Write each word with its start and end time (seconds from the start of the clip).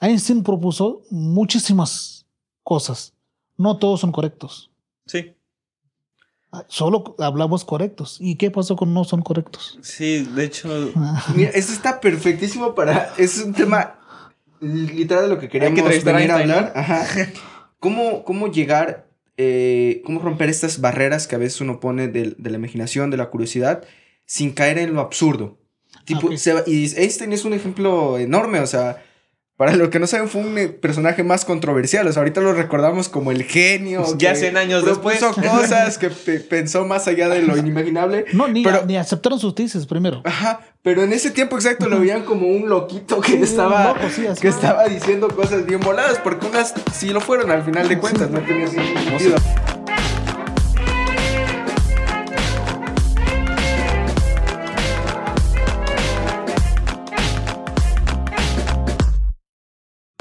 Einstein 0.00 0.42
propuso 0.42 1.02
muchísimas 1.10 2.26
cosas. 2.62 3.12
No 3.56 3.76
todos 3.78 4.00
son 4.00 4.12
correctos. 4.12 4.70
Sí. 5.06 5.34
Ah, 6.52 6.64
Solo 6.68 7.14
hablamos 7.18 7.64
correctos. 7.64 8.16
¿Y 8.20 8.36
qué 8.36 8.50
pasó 8.50 8.74
con 8.76 8.92
no 8.94 9.04
son 9.04 9.22
correctos? 9.22 9.78
Sí, 9.82 10.24
de 10.24 10.44
hecho. 10.44 10.68
Mira, 11.34 11.50
esto 11.50 11.72
está 11.72 12.00
perfectísimo 12.00 12.74
para. 12.74 13.12
Es 13.18 13.38
un 13.38 13.52
tema 13.52 13.98
literal 14.60 15.24
de 15.24 15.28
lo 15.28 15.38
que 15.38 15.48
queríamos 15.48 15.78
a 15.80 16.12
venir 16.12 16.30
a 16.30 16.38
hablar. 16.38 16.72
Ajá. 16.74 17.06
¿Cómo, 17.78 18.24
cómo 18.24 18.48
llegar, 18.48 19.08
eh, 19.38 20.02
cómo 20.04 20.20
romper 20.20 20.50
estas 20.50 20.80
barreras 20.82 21.26
que 21.26 21.34
a 21.34 21.38
veces 21.38 21.60
uno 21.62 21.80
pone 21.80 22.08
del- 22.08 22.36
de, 22.38 22.50
la 22.50 22.58
imaginación, 22.58 23.10
de 23.10 23.16
la 23.16 23.30
curiosidad, 23.30 23.84
sin 24.26 24.52
caer 24.52 24.76
en 24.78 24.92
lo 24.92 25.00
absurdo? 25.00 25.58
Tipo, 26.04 26.36
se 26.36 26.62
y 26.66 26.84
Einstein 26.94 27.32
es 27.32 27.44
un 27.44 27.52
ejemplo 27.54 28.18
enorme, 28.18 28.60
o 28.60 28.66
sea, 28.66 29.02
para 29.60 29.76
los 29.76 29.90
que 29.90 29.98
no 29.98 30.06
saben, 30.06 30.26
fue 30.30 30.40
un 30.40 30.56
eh, 30.56 30.68
personaje 30.68 31.22
más 31.22 31.44
controversial. 31.44 32.06
O 32.06 32.12
sea, 32.14 32.20
ahorita 32.22 32.40
lo 32.40 32.54
recordamos 32.54 33.10
como 33.10 33.30
el 33.30 33.42
genio. 33.42 34.06
Ya 34.16 34.32
que 34.32 34.38
100 34.38 34.56
años 34.56 34.86
después. 34.86 35.20
cosas 35.20 35.98
que 35.98 36.08
pe- 36.24 36.40
pensó 36.40 36.86
más 36.86 37.06
allá 37.08 37.28
de 37.28 37.42
lo 37.42 37.58
inimaginable. 37.58 38.24
No, 38.32 38.48
ni, 38.48 38.64
Pero- 38.64 38.86
ni 38.86 38.96
aceptaron 38.96 39.38
sus 39.38 39.54
tesis 39.54 39.84
primero. 39.84 40.22
Ajá, 40.24 40.60
pero 40.80 41.02
en 41.02 41.12
ese 41.12 41.30
tiempo 41.30 41.56
exacto 41.56 41.90
lo 41.90 42.00
veían 42.00 42.22
como 42.22 42.46
un 42.46 42.70
loquito 42.70 43.20
que 43.20 43.34
estaba, 43.42 43.88
loco, 43.88 44.08
sí, 44.10 44.24
que 44.40 44.48
estaba 44.48 44.84
diciendo 44.86 45.28
cosas 45.28 45.66
bien 45.66 45.80
voladas, 45.80 46.18
porque 46.24 46.46
unas 46.46 46.72
sí 46.94 47.10
lo 47.10 47.20
fueron 47.20 47.50
al 47.50 47.62
final 47.62 47.86
de 47.86 47.98
cuentas, 47.98 48.30
no 48.30 48.40
tenía 48.40 48.66
sentido. 48.66 49.36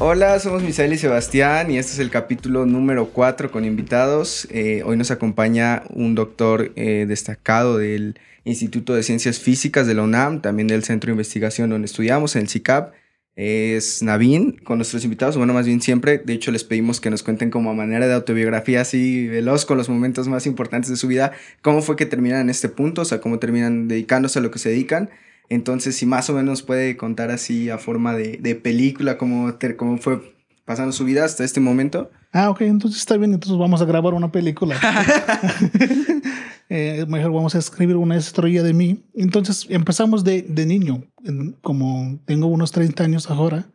Hola, 0.02 0.40
somos 0.40 0.64
Misael 0.64 0.94
y 0.94 0.98
Sebastián 0.98 1.70
y 1.70 1.78
este 1.78 1.92
es 1.92 2.00
el 2.00 2.10
capítulo 2.10 2.66
número 2.66 3.10
4 3.10 3.52
con 3.52 3.66
invitados. 3.66 4.48
Eh, 4.50 4.82
hoy 4.86 4.96
nos 4.96 5.12
acompaña 5.12 5.84
un 5.90 6.16
doctor 6.16 6.72
eh, 6.78 7.04
destacado 7.06 7.78
del 7.78 8.18
Instituto 8.46 8.94
de 8.94 9.04
Ciencias 9.04 9.40
Físicas 9.40 9.88
de 9.88 9.96
la 9.96 10.04
UNAM, 10.04 10.42
también 10.42 10.70
del 10.70 10.86
Centro 10.86 11.10
de 11.10 11.16
Investigación 11.16 11.70
donde 11.70 11.88
estudiamos, 11.88 12.38
en 12.38 12.44
el 12.44 12.48
CICAP. 12.48 12.94
Es 13.36 14.02
Navin 14.02 14.54
con 14.64 14.78
nuestros 14.78 15.04
invitados, 15.04 15.36
bueno, 15.36 15.54
más 15.54 15.66
bien 15.66 15.82
siempre. 15.82 16.18
De 16.18 16.32
hecho, 16.32 16.52
les 16.52 16.64
pedimos 16.64 17.02
que 17.02 17.10
nos 17.10 17.22
cuenten 17.22 17.52
como 17.52 17.70
a 17.70 17.74
manera 17.74 18.08
de 18.08 18.14
autobiografía 18.14 18.80
así 18.80 19.28
veloz 19.28 19.66
con 19.66 19.78
los 19.78 19.90
momentos 19.90 20.30
más 20.30 20.46
importantes 20.46 20.90
de 20.90 20.96
su 20.96 21.10
vida, 21.10 21.34
cómo 21.62 21.82
fue 21.82 21.98
que 21.98 22.06
terminan 22.06 22.40
en 22.40 22.50
este 22.50 22.70
punto, 22.70 23.02
o 23.02 23.06
sea, 23.06 23.20
cómo 23.20 23.38
terminan 23.38 23.90
dedicándose 23.90 24.40
a 24.40 24.42
lo 24.42 24.50
que 24.50 24.60
se 24.60 24.70
dedican. 24.70 25.10
Entonces, 25.50 25.96
si 25.96 26.06
más 26.06 26.30
o 26.30 26.34
menos 26.34 26.62
puede 26.62 26.96
contar 26.96 27.32
así 27.32 27.70
a 27.70 27.78
forma 27.78 28.14
de, 28.16 28.38
de 28.38 28.56
película 28.56 29.18
cómo, 29.18 29.54
cómo 29.78 29.98
fue 29.98 30.36
pasando 30.66 30.92
su 30.92 31.04
vida 31.06 31.26
hasta 31.26 31.44
este 31.44 31.60
momento. 31.60 32.12
Ah, 32.32 32.52
ok, 32.52 32.62
entonces 32.62 33.00
está 33.00 33.18
bien, 33.18 33.34
entonces 33.34 33.58
vamos 33.58 33.82
a 33.82 33.86
grabar 33.86 34.14
una 34.14 34.32
película. 34.32 34.76
Eh, 36.72 37.04
mejor 37.08 37.32
vamos 37.34 37.56
a 37.56 37.58
escribir 37.58 37.96
una 37.96 38.16
historia 38.16 38.62
de 38.62 38.76
mí. 38.76 39.04
Entonces 39.16 39.66
empezamos 39.70 40.24
de, 40.24 40.44
de 40.44 40.68
niño, 40.68 41.04
en- 41.26 41.54
como 41.64 42.20
tengo 42.26 42.46
unos 42.46 42.72
30 42.72 43.04
años 43.06 43.28
ahora, 43.32 43.66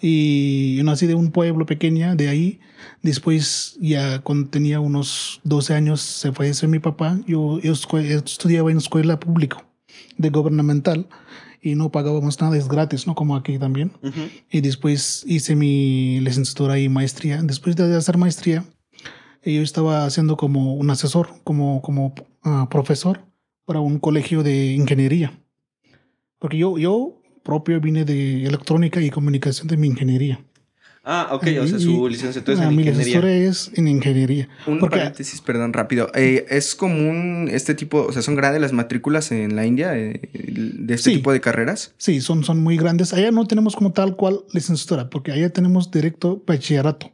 y 0.00 0.76
yo 0.76 0.84
nací 0.84 1.08
de 1.08 1.14
un 1.16 1.32
pueblo 1.32 1.66
pequeño 1.66 2.14
de 2.14 2.28
ahí. 2.28 2.60
Después, 3.02 3.76
ya 3.80 4.20
cuando 4.20 4.48
tenía 4.48 4.78
unos 4.78 5.40
12 5.42 5.74
años, 5.74 6.00
se 6.02 6.30
falleció 6.30 6.68
mi 6.68 6.78
papá. 6.78 7.18
Yo, 7.26 7.58
yo 7.60 7.72
escu- 7.72 7.98
estudiaba 8.00 8.70
en 8.70 8.76
escuela 8.78 9.18
pública, 9.18 9.64
de 10.16 10.30
gubernamental, 10.30 11.08
y 11.62 11.74
no 11.74 11.90
pagábamos 11.90 12.40
nada, 12.40 12.56
es 12.56 12.68
gratis, 12.68 13.06
¿no? 13.06 13.14
Como 13.14 13.36
aquí 13.36 13.58
también. 13.58 13.92
Y 14.50 14.60
después 14.62 15.24
hice 15.26 15.56
mi 15.56 16.20
licenciatura 16.20 16.78
y 16.78 16.88
maestría. 16.88 17.42
Después 17.42 17.76
de 17.76 17.94
hacer 17.94 18.16
maestría, 18.16 18.64
eh, 19.42 19.54
yo 19.54 19.62
estaba 19.62 20.06
haciendo 20.06 20.36
como 20.36 20.74
un 20.74 20.90
asesor, 20.90 21.28
como, 21.44 21.82
como 21.82 22.14
ah, 22.42 22.68
profesor 22.70 23.26
para 23.66 23.80
un 23.80 23.98
colegio 23.98 24.42
de 24.42 24.72
ingeniería. 24.72 25.38
Porque 26.38 26.56
yo, 26.56 26.78
yo 26.78 27.20
propio 27.42 27.80
vine 27.80 28.04
de 28.04 28.44
electrónica 28.44 29.00
y 29.00 29.10
comunicación 29.10 29.68
de 29.68 29.76
mi 29.76 29.88
ingeniería. 29.88 30.44
Ah, 31.02 31.30
ok, 31.32 31.46
o 31.62 31.66
sea, 31.66 31.78
su 31.78 32.08
licenciatura 32.08 32.54
es 32.54 32.60
Ah, 32.60 32.64
en 32.68 32.76
mi 32.76 32.82
ingeniería. 32.82 33.20
licenciatura 33.20 33.32
es 33.32 33.70
en 33.74 33.88
ingeniería. 33.88 34.48
Un 34.66 34.78
Porque- 34.80 34.98
paréntesis, 34.98 35.40
perdón, 35.40 35.72
rápido. 35.72 36.10
Eh, 36.14 36.44
¿Es 36.50 36.74
común 36.74 37.48
este 37.50 37.74
tipo, 37.74 38.02
o 38.06 38.12
sea, 38.12 38.20
son 38.20 38.36
grandes 38.36 38.60
las 38.60 38.72
matrículas 38.72 39.32
en 39.32 39.56
la 39.56 39.64
India 39.64 39.96
eh, 39.96 40.20
de 40.32 40.94
este 40.94 41.10
Sí. 41.10 41.16
tipo 41.16 41.32
de 41.32 41.40
carreras? 41.40 41.94
Sí, 41.96 42.20
son, 42.20 42.44
son 42.44 42.62
muy 42.62 42.76
grandes. 42.76 43.14
Allá 43.14 43.30
no 43.30 43.46
tenemos 43.46 43.74
como 43.76 43.92
tal 43.92 44.14
cual 44.16 44.40
licenciatura, 44.52 45.08
porque 45.08 45.32
allá 45.32 45.48
tenemos 45.50 45.90
directo 45.90 46.42
bachillerato. 46.46 47.10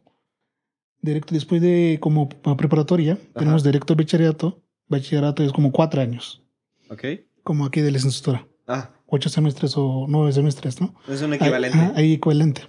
Directo 1.00 1.34
después 1.34 1.62
de 1.62 1.98
como 2.00 2.28
preparatoria, 2.28 3.16
tenemos 3.38 3.62
directo 3.62 3.94
bachillerato. 3.94 4.62
Bachillerato 4.88 5.44
es 5.44 5.52
como 5.52 5.70
cuatro 5.72 6.00
años, 6.00 6.42
Ok. 6.90 7.04
como 7.44 7.64
aquí 7.66 7.80
de 7.80 7.92
licenciatura. 7.92 8.46
Ah, 8.66 8.90
Ocho 9.08 9.28
semestres 9.28 9.74
o 9.76 10.06
nueve 10.08 10.32
semestres, 10.32 10.80
¿no? 10.80 10.92
es 11.08 11.22
un 11.22 11.32
equivalente. 11.34 11.78
Ahí, 11.78 11.92
ahí 11.94 12.12
equivalente. 12.14 12.62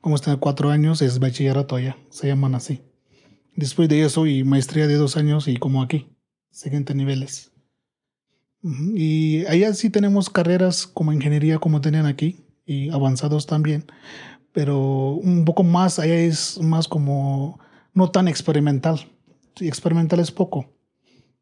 Como 0.00 0.16
está 0.16 0.36
cuatro 0.36 0.70
años, 0.70 1.02
es 1.02 1.18
bachillerato 1.18 1.76
allá, 1.76 1.96
se 2.10 2.26
llaman 2.28 2.54
así. 2.54 2.80
Después 3.54 3.88
de 3.88 4.02
eso, 4.02 4.26
y 4.26 4.44
maestría 4.44 4.86
de 4.86 4.94
dos 4.94 5.16
años, 5.16 5.46
y 5.48 5.56
como 5.56 5.82
aquí, 5.82 6.08
siguientes 6.50 6.96
niveles. 6.96 7.52
Y 8.94 9.44
allá 9.46 9.72
sí 9.72 9.88
tenemos 9.90 10.28
carreras 10.28 10.86
como 10.86 11.12
ingeniería, 11.12 11.58
como 11.58 11.80
tenían 11.80 12.06
aquí, 12.06 12.44
y 12.66 12.90
avanzados 12.90 13.46
también, 13.46 13.86
pero 14.52 15.12
un 15.14 15.44
poco 15.44 15.62
más, 15.64 15.98
allá 15.98 16.16
es 16.16 16.60
más 16.60 16.86
como, 16.86 17.58
no 17.94 18.10
tan 18.10 18.28
experimental. 18.28 19.00
Experimental 19.60 20.20
es 20.20 20.30
poco. 20.30 20.72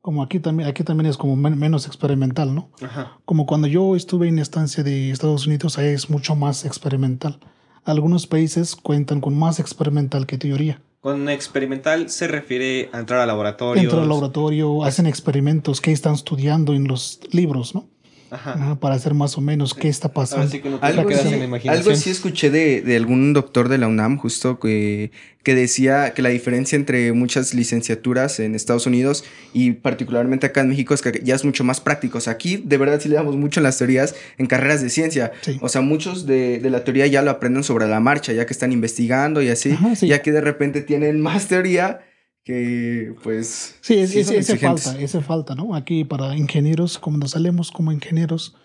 Como 0.01 0.23
aquí 0.23 0.39
también, 0.41 0.69
aquí 0.69 0.85
también 0.85 1.07
es 1.11 1.17
como 1.17 1.37
men- 1.37 1.59
menos 1.59 1.87
experimental, 1.87 2.55
¿no? 2.55 2.71
Ajá. 2.81 3.19
como 3.25 3.47
cuando 3.47 3.67
yo 3.67 3.95
estuve 3.97 4.29
en 4.29 4.39
estancia 4.39 4.83
de 4.83 5.11
Estados 5.11 5.47
Unidos, 5.47 5.77
ahí 5.77 5.89
es 5.89 6.09
mucho 6.09 6.35
más 6.37 6.65
experimental. 6.65 7.41
Algunos 7.89 8.27
países 8.27 8.77
cuentan 8.77 9.23
con 9.23 9.35
más 9.35 9.59
experimental 9.59 10.27
que 10.27 10.37
teoría. 10.37 10.83
Con 11.01 11.31
experimental 11.31 12.11
se 12.11 12.29
refiere 12.29 12.91
a 12.93 12.99
entrar 12.99 13.21
a 13.21 13.25
laboratorios. 13.25 13.83
Entran 13.83 14.03
al 14.03 14.11
laboratorio, 14.11 14.85
hacen 14.85 15.07
experimentos 15.07 15.81
que 15.81 15.91
están 15.91 16.13
estudiando 16.13 16.75
en 16.75 16.87
los 16.87 17.19
libros, 17.33 17.75
¿no? 17.75 17.89
Ajá. 18.31 18.53
Ajá, 18.53 18.75
para 18.81 18.95
hacer 18.95 19.15
más 19.15 19.37
o 19.39 19.41
menos 19.41 19.75
qué 19.75 19.89
está 19.89 20.13
pasando. 20.13 20.43
Ahora 20.43 20.51
sí 20.51 20.61
que 20.61 20.71
no 20.71 20.79
te 20.79 21.69
Algo 21.69 21.91
en 21.91 21.97
sí 21.97 22.11
escuché 22.11 22.51
de, 22.51 22.83
de 22.83 22.97
algún 22.97 23.33
doctor 23.33 23.69
de 23.69 23.79
la 23.79 23.89
UNAM 23.89 24.19
justo 24.19 24.59
que, 24.59 25.11
que 25.43 25.55
decía 25.55 26.13
que 26.15 26.23
la 26.23 26.29
diferencia 26.29 26.77
entre 26.77 27.13
muchas 27.13 27.55
licenciaturas 27.55 28.41
en 28.41 28.55
Estados 28.55 28.87
Unidos 28.87 29.25
y 29.53 29.73
particularmente 29.73 30.47
acá 30.47 30.61
en 30.61 30.69
México 30.69 30.95
es 30.95 31.03
que 31.03 31.21
ya 31.25 31.35
es 31.35 31.45
mucho 31.45 31.65
más 31.65 31.81
práctico. 31.81 32.19
O 32.19 32.21
sea, 32.21 32.35
aquí 32.35 32.57
de 32.59 32.77
verdad 32.77 33.01
sí 33.01 33.09
le 33.09 33.15
damos 33.15 33.37
mucho 33.37 33.61
en 33.61 33.65
las 33.65 33.79
teorías 33.79 34.15
en 34.37 34.47
carreras 34.47 34.83
de 34.83 34.91
ciencia. 34.91 35.33
Sí. 35.41 35.59
O 35.61 35.69
sea, 35.69 35.81
muchos 35.81 36.27
de, 36.27 36.59
de 36.59 36.71
la 36.71 36.85
teoría 36.85 37.07
ya 37.07 37.23
lo 37.23 37.31
aprenden 37.31 37.65
sobre 37.65 37.87
la 37.87 38.01
marcha, 38.01 38.33
ya 38.33 38.47
que 38.47 38.53
están 38.53 38.73
investigando 38.73 39.43
y 39.43 39.49
así. 39.49 39.73
Ajá, 39.73 39.95
sí. 39.97 40.09
Ya 40.09 40.23
que 40.23 40.33
de 40.33 40.41
repente 40.41 40.83
tienen 40.83 41.21
más 41.21 41.49
teoría 41.49 42.01
que 42.49 43.15
pues... 43.23 43.77
Sí, 43.83 43.99
es, 43.99 44.09
sí 44.11 44.21
es- 44.21 44.31
ese 44.31 44.57
falta, 44.57 44.99
ese 44.99 45.21
falta, 45.21 45.55
¿no? 45.55 45.75
Aquí 45.75 46.05
para 46.05 46.35
ingenieros, 46.35 46.99
como 46.99 47.19
nos 47.19 47.33
salimos 47.33 47.71
como 47.71 47.93
ingenieros, 47.93 48.57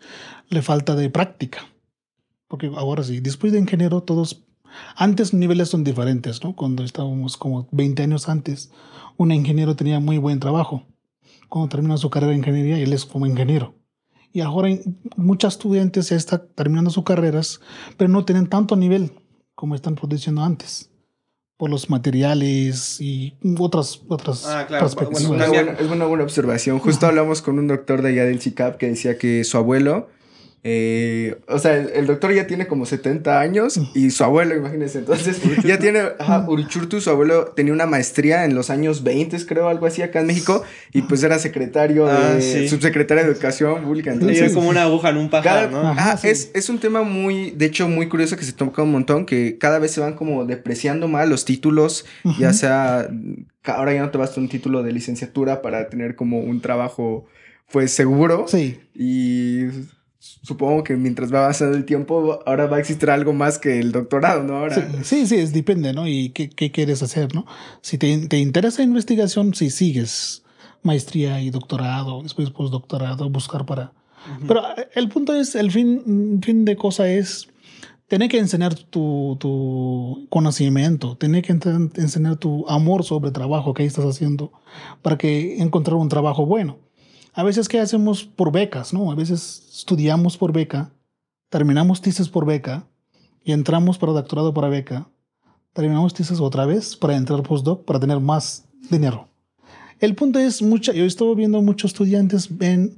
le 0.50 0.62
falta 0.62 0.96
de 0.96 1.10
práctica. 1.10 1.66
Porque 2.48 2.72
ahora 2.78 3.04
sí, 3.04 3.20
después 3.20 3.52
de 3.52 3.60
ingeniero 3.60 4.02
todos, 4.02 4.46
antes 4.96 5.34
niveles 5.34 5.68
son 5.68 5.84
diferentes, 5.84 6.42
¿no? 6.46 6.56
Cuando 6.56 6.82
estábamos 6.86 7.36
como 7.36 7.68
20 7.74 8.04
años 8.04 8.30
antes, 8.30 8.72
un 9.18 9.34
ingeniero 9.34 9.76
tenía 9.76 10.00
muy 10.00 10.18
buen 10.18 10.40
trabajo. 10.40 10.86
Cuando 11.50 11.68
termina 11.68 11.98
su 11.98 12.10
carrera 12.10 12.32
de 12.32 12.38
ingeniería, 12.38 12.78
él 12.80 12.94
es 12.94 13.04
como 13.06 13.26
ingeniero. 13.26 13.76
Y 14.32 14.40
ahora 14.40 14.70
muchos 15.18 15.56
estudiantes 15.56 16.08
ya 16.10 16.16
están 16.16 16.44
terminando 16.56 16.90
sus 16.90 17.04
carreras, 17.04 17.60
pero 17.98 18.10
no 18.10 18.24
tienen 18.24 18.48
tanto 18.48 18.78
nivel 18.78 19.12
como 19.56 19.76
están 19.76 19.96
produciendo 19.96 20.42
antes. 20.42 20.90
Por 21.64 21.70
los 21.70 21.90
materiales 21.90 23.00
y 23.00 23.36
otras, 23.58 24.02
otras 24.10 24.46
Ah, 24.46 24.66
claro, 24.68 24.86
Es 24.86 24.96
perspectivas. 24.96 25.32
una, 25.32 25.44
Cambiar. 25.46 25.64
buena, 25.66 25.80
es 25.80 25.88
una 25.90 26.06
buena 26.08 26.24
observación. 26.26 26.78
Justo 26.80 27.06
hablamos 27.08 27.42
con 27.42 27.58
un 27.58 27.70
doctor 27.70 28.02
de 28.02 28.10
allá 28.10 28.26
del 28.26 28.42
CICAP 28.42 28.76
que 28.76 28.90
decía 28.90 29.18
que 29.18 29.46
su 29.46 29.56
abuelo, 29.58 30.10
eh, 30.66 31.36
o 31.50 31.60
sea, 31.60 31.76
el, 31.76 31.90
el 31.90 32.08
doctor 32.08 32.34
ya 32.34 32.48
tiene 32.48 32.68
como 32.68 32.86
70 32.86 33.40
años 33.42 33.80
y 33.94 34.12
su 34.12 34.24
abuelo, 34.24 34.56
imagínense, 34.56 35.00
entonces 35.00 35.42
ya 35.66 35.78
tiene, 35.78 36.02
ajá, 36.20 36.46
Urichurtu, 36.48 37.02
su 37.02 37.10
abuelo 37.10 37.48
tenía 37.54 37.74
una 37.74 37.86
maestría 37.86 38.46
en 38.46 38.56
los 38.56 38.70
años 38.70 39.04
20, 39.04 39.46
creo, 39.46 39.68
algo 39.68 39.86
así 39.88 40.02
acá 40.02 40.22
en 40.22 40.28
México, 40.28 40.64
y 40.94 41.02
pues 41.02 41.22
era 41.24 41.38
secretario 41.40 42.06
de, 42.06 42.14
Ah, 42.14 42.38
sí. 42.40 42.70
subsecretario 42.70 43.24
de 43.26 43.32
Educación 43.32 43.84
Pública. 43.84 44.12
Y 44.12 44.14
Entonces, 44.14 44.42
es 44.42 44.54
como 44.54 44.70
una 44.70 44.84
aguja 44.84 45.10
en 45.10 45.18
un 45.18 45.30
pajar, 45.30 45.70
cada- 45.70 45.84
¿no? 45.84 45.90
Ajá, 45.90 46.12
ah, 46.14 46.18
sí. 46.18 46.30
es, 46.30 46.52
es 46.54 46.70
un 46.70 46.80
tema 46.80 47.04
muy, 47.04 47.52
de 47.52 47.66
hecho, 47.66 47.90
muy 47.90 48.08
curioso 48.08 48.38
que 48.38 48.46
se 48.46 48.54
toca 48.54 48.84
un 48.84 48.92
montón, 48.92 49.26
que 49.26 49.58
cada 49.58 49.80
vez 49.80 49.92
se 49.92 50.00
van 50.00 50.14
como 50.14 50.46
depreciando 50.46 51.08
más 51.10 51.28
los 51.28 51.44
títulos, 51.44 52.06
ya 52.40 52.54
sea, 52.54 53.10
ahora 53.66 53.94
ya 53.94 54.02
no 54.02 54.12
te 54.12 54.18
basta 54.18 54.40
un 54.40 54.48
título 54.48 54.82
de 54.84 54.94
licenciatura 54.94 55.62
para 55.62 55.90
tener 55.90 56.16
como 56.16 56.40
un 56.40 56.62
trabajo, 56.62 57.26
pues, 57.72 57.92
seguro. 57.92 58.46
Sí, 58.48 58.80
Y 58.96 59.66
supongo 60.42 60.84
que 60.84 60.96
mientras 60.96 61.34
va 61.34 61.40
avanzando 61.40 61.76
el 61.76 61.86
tiempo, 61.86 62.40
ahora 62.46 62.68
va 62.68 62.78
a 62.78 62.80
existir 62.80 63.10
algo 63.10 63.34
más 63.34 63.60
que 63.60 63.80
el 63.80 63.92
doctorado, 63.92 64.44
¿no? 64.44 64.58
Ahora. 64.58 64.76
Sí, 65.04 65.28
sí, 65.28 65.36
es, 65.36 65.54
depende, 65.54 65.94
¿no? 65.94 66.08
Y 66.08 66.30
qué, 66.30 66.50
qué 66.50 66.72
quieres 66.72 67.04
hacer, 67.04 67.36
¿no? 67.36 67.46
Si 67.82 67.98
te, 67.98 68.28
te 68.28 68.38
interesa 68.38 68.80
la 68.80 68.86
investigación, 68.86 69.54
si 69.54 69.70
sigues 69.70 70.44
maestría 70.82 71.42
y 71.42 71.50
doctorado, 71.50 72.22
después 72.24 72.50
postdoctorado, 72.52 73.30
buscar 73.30 73.66
para... 73.66 73.92
Pero 74.48 74.62
eh, 74.78 74.88
el 74.96 75.10
punto 75.10 75.34
es, 75.34 75.56
el 75.56 75.72
fin, 75.72 76.40
fin 76.42 76.64
de 76.64 76.78
cosa 76.78 77.10
es 77.10 77.50
tener 78.08 78.30
que 78.30 78.38
enseñar 78.38 78.76
tu, 78.76 79.38
tu 79.40 80.28
conocimiento, 80.30 81.18
tener 81.18 81.44
que 81.44 81.52
enseñar 81.52 82.38
tu 82.38 82.66
amor 82.70 83.04
sobre 83.04 83.28
el 83.28 83.34
trabajo 83.34 83.74
que 83.74 83.86
estás 83.86 84.06
haciendo 84.06 84.52
para 85.02 85.18
que 85.18 85.62
encontrar 85.62 85.96
un 85.98 86.10
trabajo 86.10 86.46
bueno. 86.46 86.78
A 87.34 87.44
veces, 87.44 87.68
¿qué 87.68 87.80
hacemos 87.80 88.24
por 88.24 88.52
becas? 88.52 88.94
¿no? 88.94 89.12
A 89.12 89.16
veces 89.16 89.64
estudiamos 89.74 90.38
por 90.38 90.54
beca, 90.54 90.92
terminamos 91.50 92.02
tesis 92.02 92.30
por 92.30 92.46
beca 92.46 92.86
y 93.44 93.52
entramos 93.54 93.98
para 93.98 94.14
doctorado 94.14 94.54
para 94.54 94.70
beca. 94.70 95.10
Terminamos 95.74 96.14
tesis 96.14 96.40
otra 96.40 96.66
vez 96.66 96.96
para 96.96 97.18
entrar 97.18 97.42
postdoc 97.42 97.86
para 97.86 98.00
tener 98.00 98.20
más 98.20 98.66
dinero. 98.92 99.28
El 100.00 100.16
punto 100.16 100.38
es, 100.38 100.62
mucha, 100.62 100.94
yo 100.94 101.06
estoy 101.06 101.34
viendo 101.36 101.62
muchos 101.62 101.92
estudiantes 101.92 102.58
ven 102.58 102.98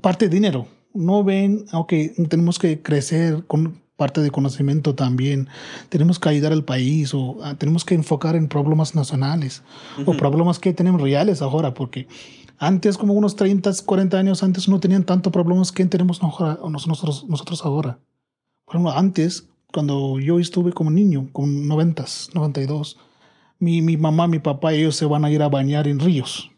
parte 0.00 0.28
de 0.28 0.34
dinero, 0.34 0.68
no 0.94 1.24
ven, 1.24 1.64
ok, 1.72 1.92
tenemos 2.28 2.58
que 2.58 2.82
crecer 2.82 3.44
con 3.46 3.80
parte 3.96 4.20
de 4.20 4.30
conocimiento 4.30 4.94
también, 4.94 5.48
tenemos 5.88 6.18
que 6.18 6.28
ayudar 6.28 6.52
al 6.52 6.64
país 6.64 7.12
o 7.14 7.38
ah, 7.42 7.56
tenemos 7.56 7.84
que 7.84 7.94
enfocar 7.94 8.36
en 8.36 8.48
problemas 8.48 8.94
nacionales 8.94 9.62
o 10.06 10.16
problemas 10.16 10.58
que 10.58 10.72
tenemos 10.72 11.00
reales 11.00 11.42
ahora, 11.42 11.74
porque 11.74 12.06
antes, 12.58 12.98
como 12.98 13.14
unos 13.14 13.36
30, 13.36 13.70
40 13.84 14.18
años 14.18 14.42
antes, 14.42 14.68
no 14.68 14.80
tenían 14.80 15.04
tanto 15.04 15.30
problemas 15.30 15.72
que 15.72 15.84
tenemos 15.86 16.20
nosotros, 16.22 17.26
nosotros 17.28 17.64
ahora. 17.64 17.98
Por 18.64 18.74
ejemplo, 18.74 18.92
antes, 18.92 19.48
cuando 19.72 20.18
yo 20.18 20.38
estuve 20.38 20.72
como 20.72 20.90
niño, 20.90 21.28
con 21.32 21.68
90, 21.68 22.04
92, 22.34 22.98
mi, 23.60 23.82
mi 23.82 23.96
mamá, 23.96 24.26
mi 24.26 24.38
papá, 24.38 24.72
ellos 24.72 24.96
se 24.96 25.06
van 25.06 25.24
a 25.24 25.30
ir 25.30 25.42
a 25.42 25.48
bañar 25.48 25.88
en 25.88 26.00
ríos. 26.00 26.50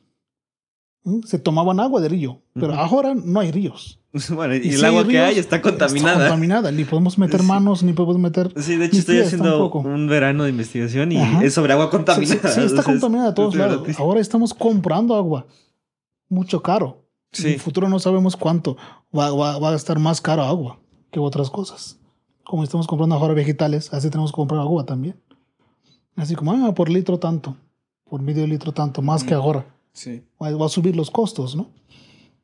¿Mm? 1.04 1.20
Se 1.24 1.38
tomaban 1.38 1.80
agua 1.80 2.00
de 2.00 2.08
río, 2.08 2.42
pero 2.54 2.74
ahora 2.74 3.14
no 3.14 3.40
hay 3.40 3.50
ríos. 3.50 3.98
Bueno, 4.30 4.56
y, 4.56 4.70
el 4.70 4.84
agua 4.84 5.06
que 5.06 5.20
hay 5.20 5.38
está 5.38 5.62
contaminada. 5.62 6.14
Está 6.14 6.28
contaminada, 6.30 6.72
ni 6.72 6.82
podemos 6.82 7.16
meter 7.16 7.44
manos, 7.44 7.84
ni 7.84 7.92
podemos 7.92 8.18
meter. 8.18 8.52
Sí, 8.56 8.74
de 8.74 8.86
hecho 8.86 8.96
estoy 8.96 9.20
haciendo 9.20 9.70
un 9.70 10.08
verano 10.08 10.42
de 10.42 10.50
investigación 10.50 11.12
y 11.12 11.22
es 11.44 11.54
sobre 11.54 11.74
agua 11.74 11.90
contaminada. 11.90 12.50
Sí, 12.50 12.60
está 12.60 12.82
contaminada 12.82 13.28
a 13.28 13.34
todos 13.34 13.54
lados. 13.54 13.86
Ahora 14.00 14.20
estamos 14.20 14.52
comprando 14.52 15.14
agua 15.14 15.46
mucho 16.30 16.62
caro. 16.62 17.04
En 17.38 17.46
el 17.46 17.60
futuro 17.60 17.88
no 17.88 17.98
sabemos 17.98 18.36
cuánto 18.36 18.76
va, 19.16 19.30
va, 19.32 19.70
a 19.70 19.76
estar 19.76 19.98
más 19.98 20.20
caro 20.20 20.42
agua 20.42 20.80
que 21.10 21.20
otras 21.20 21.50
cosas. 21.50 21.98
Como 22.44 22.64
estamos 22.64 22.86
comprando 22.86 23.14
ahora 23.14 23.34
vegetales, 23.34 23.92
así 23.92 24.08
tenemos 24.10 24.32
que 24.32 24.36
comprar 24.36 24.60
agua 24.60 24.84
también. 24.84 25.20
Así 26.16 26.34
como, 26.34 26.52
ah, 26.52 26.74
por 26.74 26.88
litro 26.88 27.18
tanto, 27.18 27.56
por 28.04 28.20
medio 28.20 28.46
litro 28.46 28.72
tanto, 28.72 29.02
más 29.02 29.22
que 29.22 29.34
mm. 29.34 29.38
ahora. 29.38 29.66
Sí. 29.92 30.24
Va, 30.42 30.48
a 30.48 30.68
subir 30.68 30.96
los 30.96 31.10
costos, 31.10 31.54
¿no? 31.54 31.70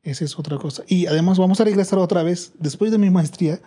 Esa 0.03 0.23
es 0.23 0.39
otra 0.39 0.57
cosa. 0.57 0.83
Y 0.87 1.07
además 1.07 1.37
vamos 1.37 1.59
a 1.59 1.65
regresar 1.65 1.99
otra 1.99 2.23
vez, 2.23 2.53
después 2.59 2.91
de 2.91 2.97
mi 2.97 3.09
maestría, 3.09 3.59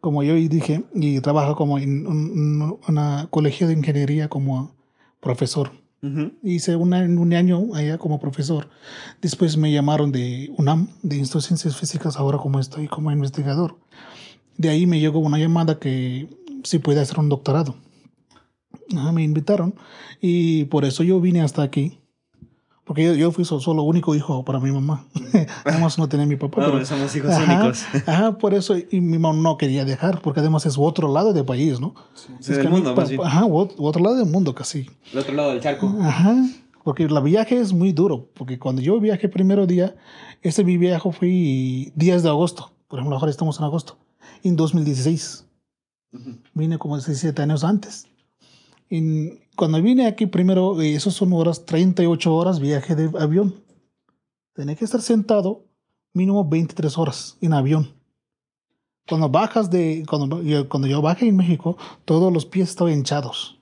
como 0.00 0.22
yo 0.22 0.34
dije, 0.34 0.84
y 0.94 1.20
trabajo 1.20 1.56
como 1.56 1.78
en 1.78 2.06
una 2.06 3.26
colegio 3.30 3.66
de 3.66 3.72
ingeniería 3.72 4.28
como 4.28 4.74
profesor. 5.20 5.72
Hice 6.42 6.76
un 6.76 6.94
año 6.94 7.74
allá 7.74 7.98
como 7.98 8.20
profesor. 8.20 8.68
Después 9.20 9.56
me 9.56 9.72
llamaron 9.72 10.12
de 10.12 10.52
UNAM, 10.56 10.88
de 11.02 11.16
Instituto 11.16 11.38
de 11.40 11.46
Ciencias 11.46 11.76
Físicas, 11.76 12.16
ahora 12.16 12.38
como 12.38 12.60
estoy 12.60 12.86
como 12.86 13.10
investigador. 13.10 13.78
De 14.56 14.68
ahí 14.68 14.86
me 14.86 15.00
llegó 15.00 15.18
una 15.18 15.38
llamada 15.38 15.78
que 15.78 16.28
si 16.62 16.78
puede 16.78 17.00
hacer 17.00 17.18
un 17.18 17.28
doctorado. 17.28 17.76
me 19.12 19.22
invitaron 19.22 19.74
y 20.20 20.64
por 20.66 20.84
eso 20.84 21.02
yo 21.02 21.20
vine 21.20 21.40
hasta 21.40 21.62
aquí 21.62 21.98
porque 22.88 23.18
yo, 23.18 23.30
fui 23.32 23.44
solo 23.44 23.82
único 23.82 24.14
hijo 24.14 24.42
para 24.46 24.58
mi 24.60 24.72
mamá. 24.72 25.04
además 25.66 25.98
no 25.98 26.08
tenía 26.08 26.24
mi 26.24 26.36
papá. 26.36 26.64
pero, 26.64 26.86
somos 26.86 27.14
hijos 27.14 27.34
únicos. 27.36 27.84
Ajá, 28.06 28.38
por 28.38 28.54
eso. 28.54 28.76
Y 28.78 29.02
mi 29.02 29.18
mamá 29.18 29.38
no 29.38 29.58
quería 29.58 29.84
dejar, 29.84 30.22
porque 30.22 30.40
además 30.40 30.64
es 30.64 30.78
otro 30.78 31.12
lado 31.12 31.34
del 31.34 31.44
país, 31.44 31.80
¿no? 31.80 31.94
Sí, 32.40 32.54
del 32.54 32.70
mundo, 32.70 32.94
Ajá, 33.22 33.44
otro 33.44 34.02
lado 34.02 34.16
del 34.16 34.24
mundo 34.24 34.54
casi. 34.54 34.88
El 35.12 35.18
otro 35.18 35.34
lado 35.34 35.50
del 35.50 35.60
charco. 35.60 35.94
Ajá. 36.00 36.34
Porque 36.82 37.02
el 37.02 37.20
viaje 37.20 37.60
es 37.60 37.74
muy 37.74 37.92
duro. 37.92 38.30
Porque 38.32 38.58
cuando 38.58 38.80
yo 38.80 38.98
viajé 38.98 39.28
primero 39.28 39.66
día, 39.66 39.94
ese 40.40 40.64
mi 40.64 40.78
viaje 40.78 41.12
fue 41.12 41.92
días 41.94 42.22
de 42.22 42.30
agosto. 42.30 42.72
Por 42.88 43.00
ejemplo, 43.00 43.18
ahora 43.18 43.30
estamos 43.30 43.58
en 43.58 43.66
agosto. 43.66 43.98
En 44.42 44.56
2016. 44.56 45.44
Vine 46.54 46.78
como 46.78 46.96
17 46.96 47.42
años 47.42 47.64
antes. 47.64 48.06
En, 48.88 49.40
cuando 49.58 49.82
vine 49.82 50.06
aquí 50.06 50.26
primero, 50.26 50.80
eh, 50.80 50.94
esos 50.94 51.14
son 51.14 51.32
horas, 51.32 51.66
38 51.66 52.32
horas 52.32 52.60
viaje 52.60 52.94
de 52.94 53.10
avión. 53.18 53.56
Tenía 54.54 54.76
que 54.76 54.84
estar 54.84 55.02
sentado 55.02 55.64
mínimo 56.14 56.48
23 56.48 56.96
horas 56.96 57.36
en 57.40 57.52
avión. 57.52 57.92
Cuando 59.08 59.28
bajas 59.28 59.68
de, 59.68 60.04
cuando 60.08 60.42
yo, 60.42 60.68
cuando 60.68 60.86
yo 60.86 61.02
bajé 61.02 61.26
en 61.26 61.36
México, 61.36 61.76
todos 62.04 62.32
los 62.32 62.46
pies 62.46 62.68
estaban 62.68 62.92
hinchados. 62.92 63.58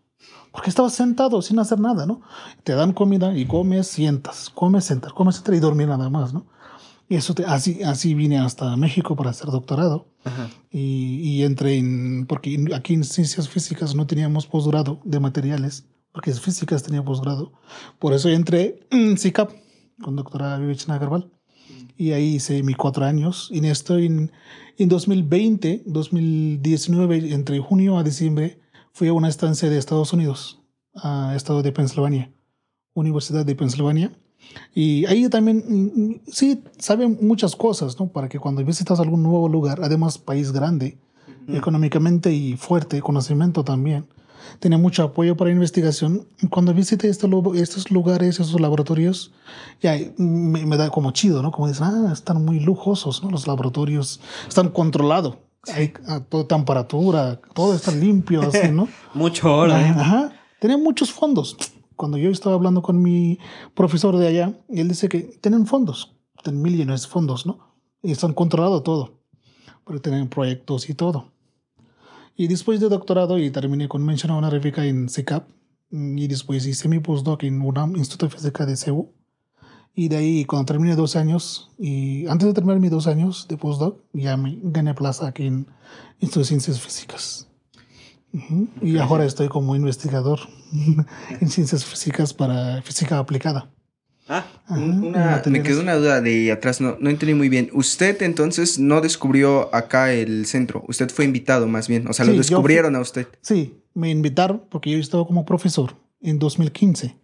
Porque 0.52 0.68
estaba 0.68 0.90
sentado 0.90 1.40
sin 1.40 1.58
hacer 1.58 1.80
nada, 1.80 2.04
¿no? 2.04 2.20
Te 2.62 2.74
dan 2.74 2.92
comida 2.92 3.34
y 3.34 3.46
comes, 3.46 3.86
sientas, 3.86 4.50
comes, 4.50 4.84
sentas, 4.84 5.14
comes, 5.14 5.36
sentas 5.36 5.54
y 5.54 5.60
dormir 5.60 5.88
nada 5.88 6.10
más, 6.10 6.34
¿no? 6.34 6.44
Y 7.08 7.16
eso 7.16 7.34
así, 7.46 7.82
así 7.84 8.14
vine 8.14 8.38
hasta 8.38 8.76
México 8.76 9.14
para 9.14 9.30
hacer 9.30 9.46
doctorado. 9.50 10.08
Y, 10.70 11.20
y, 11.22 11.42
entré 11.44 11.76
en, 11.76 12.26
porque 12.26 12.64
aquí 12.74 12.94
en 12.94 13.04
ciencias 13.04 13.48
físicas 13.48 13.94
no 13.94 14.08
teníamos 14.08 14.48
posgrado 14.48 15.00
de 15.04 15.20
materiales, 15.20 15.86
porque 16.10 16.32
en 16.32 16.36
físicas 16.36 16.82
tenía 16.82 17.04
posgrado. 17.04 17.52
Por 18.00 18.12
eso 18.12 18.28
entré 18.28 18.80
en 18.90 19.16
CICAP 19.16 19.52
con 20.02 20.16
doctora 20.16 20.58
Vivechina 20.58 20.98
Garbal. 20.98 21.30
Y 21.96 22.10
ahí 22.10 22.34
hice 22.34 22.62
mis 22.64 22.76
cuatro 22.76 23.04
años. 23.04 23.48
Y 23.52 23.58
en 23.58 23.66
esto, 23.66 23.98
en, 23.98 24.32
en 24.76 24.88
2020, 24.88 25.84
2019, 25.86 27.32
entre 27.32 27.60
junio 27.60 27.98
a 27.98 28.02
diciembre, 28.02 28.60
fui 28.92 29.08
a 29.08 29.12
una 29.12 29.28
estancia 29.28 29.70
de 29.70 29.78
Estados 29.78 30.12
Unidos, 30.12 30.60
a 30.94 31.34
estado 31.36 31.62
de 31.62 31.70
Pensilvania, 31.70 32.32
Universidad 32.94 33.46
de 33.46 33.54
Pensilvania 33.54 34.12
y 34.74 35.06
ahí 35.06 35.28
también, 35.28 35.64
mm, 35.66 36.00
mm, 36.00 36.20
sí, 36.30 36.62
saben 36.78 37.18
muchas 37.22 37.56
cosas, 37.56 37.98
¿no? 37.98 38.08
Para 38.08 38.28
que 38.28 38.38
cuando 38.38 38.64
visitas 38.64 39.00
algún 39.00 39.22
nuevo 39.22 39.48
lugar, 39.48 39.80
además 39.82 40.18
país 40.18 40.52
grande, 40.52 40.98
económicamente 41.48 42.32
y 42.32 42.56
fuerte, 42.56 43.00
conocimiento 43.00 43.64
también, 43.64 44.04
tiene 44.58 44.76
mucho 44.76 45.02
apoyo 45.02 45.36
para 45.36 45.50
investigación. 45.50 46.26
Cuando 46.50 46.74
visite 46.74 47.08
estos, 47.08 47.30
estos 47.56 47.90
lugares, 47.90 48.40
estos 48.40 48.60
laboratorios, 48.60 49.32
ya 49.80 49.96
me, 50.18 50.76
da 50.76 50.90
como 50.90 51.10
chido, 51.12 51.42
¿no? 51.42 51.52
Como 51.52 51.68
dicen, 51.68 51.86
ah, 51.86 52.10
están 52.12 52.44
muy 52.44 52.60
lujosos, 52.60 53.22
¿no? 53.22 53.30
Los 53.30 53.46
laboratorios 53.46 54.20
están 54.48 54.68
controlados. 54.68 55.36
Hay 55.72 55.92
ah, 56.06 56.20
toda 56.20 56.46
temperatura, 56.46 57.40
todo 57.54 57.74
está 57.74 57.92
limpio, 57.92 58.42
así, 58.42 58.68
¿no? 58.68 58.88
Mucho 59.14 59.54
oro. 59.54 59.76
¿eh? 59.76 59.94
Ajá. 59.96 60.32
Tienen 60.60 60.82
muchos 60.82 61.12
fondos 61.12 61.56
cuando 61.96 62.18
yo 62.18 62.30
estaba 62.30 62.54
hablando 62.54 62.82
con 62.82 63.02
mi 63.02 63.38
profesor 63.74 64.16
de 64.16 64.28
allá, 64.28 64.58
él 64.68 64.88
dice 64.88 65.08
que 65.08 65.20
tienen 65.40 65.66
fondos, 65.66 66.14
tienen 66.42 66.62
millones 66.62 67.02
de 67.02 67.08
fondos, 67.08 67.46
¿no? 67.46 67.74
Y 68.02 68.12
están 68.12 68.34
controlado 68.34 68.82
todo, 68.82 69.20
pero 69.84 70.00
tienen 70.00 70.28
proyectos 70.28 70.88
y 70.88 70.94
todo. 70.94 71.32
Y 72.36 72.48
después 72.48 72.80
de 72.80 72.88
doctorado, 72.88 73.38
y 73.38 73.50
terminé 73.50 73.88
con 73.88 74.04
mención 74.04 74.32
honorífica 74.32 74.84
en 74.84 75.08
CICAP, 75.08 75.48
y 75.90 76.26
después 76.26 76.66
hice 76.66 76.88
mi 76.88 76.98
postdoc 76.98 77.44
en 77.44 77.62
UNAM, 77.62 77.96
Instituto 77.96 78.26
de 78.26 78.32
Física 78.32 78.66
de 78.66 78.76
CEU. 78.76 79.12
Y 79.94 80.08
de 80.08 80.16
ahí, 80.18 80.44
cuando 80.44 80.66
terminé 80.66 80.94
dos 80.94 81.16
años, 81.16 81.70
y 81.78 82.26
antes 82.26 82.46
de 82.46 82.52
terminar 82.52 82.78
mis 82.78 82.90
dos 82.90 83.06
años 83.06 83.46
de 83.48 83.56
postdoc, 83.56 84.02
ya 84.12 84.36
me 84.36 84.58
gané 84.62 84.92
plaza 84.92 85.28
aquí 85.28 85.46
en 85.46 85.66
Instituto 86.20 86.40
de 86.40 86.44
Ciencias 86.44 86.80
Físicas. 86.80 87.45
Y 88.82 88.98
ahora 88.98 89.24
estoy 89.24 89.48
como 89.48 89.74
investigador 89.76 90.40
en 91.40 91.48
ciencias 91.48 91.84
físicas 91.84 92.34
para 92.34 92.82
física 92.82 93.18
aplicada. 93.18 93.70
Ah, 94.28 94.44
me 95.46 95.62
quedó 95.62 95.80
una 95.80 95.94
duda 95.94 96.20
de 96.20 96.50
atrás, 96.50 96.80
no, 96.80 96.96
no 96.98 97.10
entendí 97.10 97.34
muy 97.34 97.48
bien. 97.48 97.70
Usted 97.72 98.20
entonces 98.22 98.78
no 98.78 99.00
descubrió 99.00 99.72
acá 99.72 100.12
el 100.12 100.46
centro, 100.46 100.84
usted 100.88 101.08
fue 101.10 101.24
invitado 101.24 101.68
más 101.68 101.86
bien, 101.86 102.08
o 102.08 102.12
sea, 102.12 102.24
lo 102.24 102.32
descubrieron 102.32 102.96
a 102.96 103.00
usted. 103.00 103.28
Sí, 103.40 103.74
me 103.94 104.10
invitaron 104.10 104.64
porque 104.68 104.90
yo 104.90 104.98
estaba 104.98 105.24
como 105.24 105.44
profesor 105.44 105.94
en 106.20 106.40
2015 106.40 107.16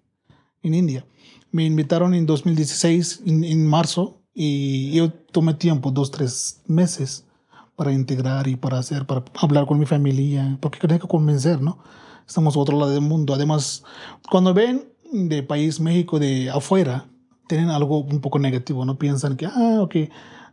en 0.63 0.75
India. 0.75 1.05
Me 1.51 1.65
invitaron 1.65 2.15
en 2.15 2.25
2016, 2.25 3.23
en, 3.27 3.45
en 3.45 3.67
marzo, 3.67 4.23
y 4.33 4.93
yo 4.93 5.13
tomé 5.13 5.55
tiempo, 5.55 5.91
dos, 5.91 6.11
tres 6.11 6.63
meses 6.67 7.27
para 7.77 7.93
integrar 7.93 8.49
y 8.49 8.57
para 8.57 8.79
hacer, 8.79 9.07
para 9.07 9.25
hablar 9.41 9.67
con 9.67 9.79
mi 9.79 9.87
familia, 9.87 10.57
porque 10.61 10.79
tengo 10.87 11.01
que 11.01 11.09
convencer, 11.09 11.61
¿no? 11.61 11.79
Estamos 12.27 12.57
a 12.57 12.61
otro 12.61 12.79
lado 12.79 12.93
del 12.93 13.01
mundo. 13.01 13.35
Además, 13.35 13.85
cuando 14.31 14.55
ven 14.55 14.85
de 15.13 15.43
país 15.43 15.81
México 15.81 16.19
de 16.19 16.51
afuera, 16.51 17.07
tienen 17.49 17.71
algo 17.71 17.99
un 17.99 18.21
poco 18.21 18.39
negativo, 18.39 18.85
¿no? 18.85 18.99
Piensan 18.99 19.37
que, 19.37 19.47
ah, 19.47 19.79
ok, 19.81 19.97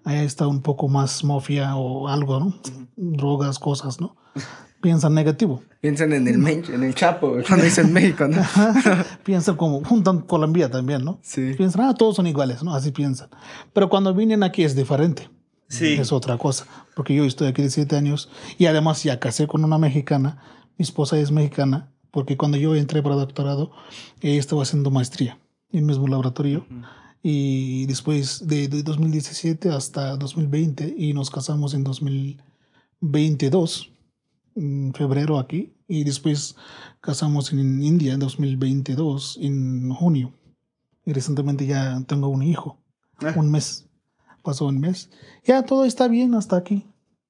Allá 0.03 0.23
está 0.23 0.47
un 0.47 0.61
poco 0.61 0.87
más 0.87 1.23
mafia 1.23 1.75
o 1.75 2.07
algo, 2.07 2.39
¿no? 2.39 2.53
Drogas, 2.95 3.59
cosas, 3.59 3.99
¿no? 3.99 4.15
Piensan 4.81 5.13
negativo. 5.13 5.61
Piensan 5.81 6.13
en 6.13 6.27
el, 6.27 6.47
en 6.47 6.83
el 6.83 6.95
Chapo, 6.95 7.35
cuando 7.47 7.65
dicen 7.65 7.91
México, 7.91 8.27
¿no? 8.27 8.41
piensan 9.23 9.57
como, 9.57 9.83
juntan 9.83 10.21
Colombia 10.21 10.71
también, 10.71 11.03
¿no? 11.03 11.19
Sí. 11.21 11.53
Piensan, 11.57 11.81
ah, 11.81 11.93
todos 11.93 12.15
son 12.15 12.27
iguales, 12.27 12.63
¿no? 12.63 12.73
Así 12.73 12.91
piensan. 12.91 13.29
Pero 13.73 13.89
cuando 13.89 14.13
vienen 14.13 14.41
aquí 14.41 14.63
es 14.63 14.75
diferente. 14.75 15.29
Sí. 15.69 15.93
Es 15.93 16.11
otra 16.11 16.37
cosa. 16.37 16.65
Porque 16.95 17.15
yo 17.15 17.23
estoy 17.23 17.47
aquí 17.47 17.61
de 17.61 17.69
siete 17.69 17.95
años 17.95 18.29
y 18.57 18.65
además 18.65 19.03
ya 19.03 19.19
casé 19.19 19.47
con 19.47 19.63
una 19.63 19.77
mexicana. 19.77 20.41
Mi 20.77 20.83
esposa 20.83 21.17
es 21.19 21.31
mexicana 21.31 21.91
porque 22.11 22.37
cuando 22.37 22.57
yo 22.57 22.75
entré 22.75 23.03
para 23.03 23.15
doctorado, 23.15 23.71
ella 24.21 24.39
estaba 24.39 24.63
haciendo 24.63 24.91
maestría 24.91 25.39
en 25.71 25.79
el 25.79 25.85
mismo 25.85 26.07
laboratorio. 26.07 26.65
Y 27.21 27.85
después 27.85 28.47
de, 28.47 28.69
de, 28.69 28.81
2017 28.81 29.69
hasta 29.69 30.15
2020 30.15 30.95
y 30.97 31.13
nos 31.13 31.29
casamos 31.29 31.73
en 31.73 31.83
2022, 31.83 33.91
en 34.55 34.93
febrero 34.93 35.37
aquí, 35.37 35.73
y 35.87 36.05
después 36.05 36.55
casamos 37.01 37.51
en 37.51 37.83
India 37.83 38.13
en 38.13 38.19
2022, 38.19 39.37
en 39.41 39.89
junio. 39.89 40.31
Y 41.05 41.11
recientemente 41.13 41.65
ya 41.65 42.01
tengo 42.07 42.29
un 42.29 42.43
hijo, 42.43 42.77
ah. 43.17 43.33
un 43.35 43.51
mes, 43.51 43.88
pasó 44.43 44.65
un 44.65 44.79
mes. 44.79 45.09
Ya 45.45 45.63
todo 45.63 45.85
está 45.85 46.07
bien 46.07 46.35
hasta 46.35 46.57
aquí. 46.57 46.85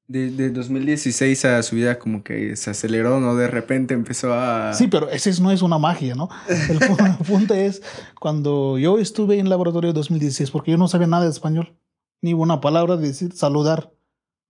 De, 0.07 0.31
de, 0.31 0.49
2016 0.49 1.45
a 1.45 1.61
su 1.61 1.75
vida 1.75 1.99
como 1.99 2.23
que 2.23 2.55
se 2.55 2.71
aceleró, 2.71 3.19
¿no? 3.19 3.35
De 3.35 3.47
repente 3.47 3.93
empezó 3.93 4.33
a... 4.33 4.73
Sí, 4.73 4.87
pero 4.87 5.07
ese 5.09 5.39
no 5.39 5.51
es 5.51 5.61
una 5.61 5.77
magia, 5.77 6.15
¿no? 6.15 6.29
El, 6.47 6.79
punto 7.27 7.53
es, 7.53 7.83
cuando 8.19 8.79
yo 8.79 8.97
estuve 8.97 9.35
en 9.35 9.41
el 9.41 9.49
laboratorio 9.51 9.93
2016, 9.93 10.49
porque 10.49 10.71
yo 10.71 10.77
no 10.77 10.87
sabía 10.87 11.05
nada 11.05 11.25
de 11.25 11.29
español, 11.29 11.75
ni 12.21 12.33
una 12.33 12.59
palabra 12.59 12.97
de 12.97 13.07
decir 13.07 13.33
saludar. 13.33 13.91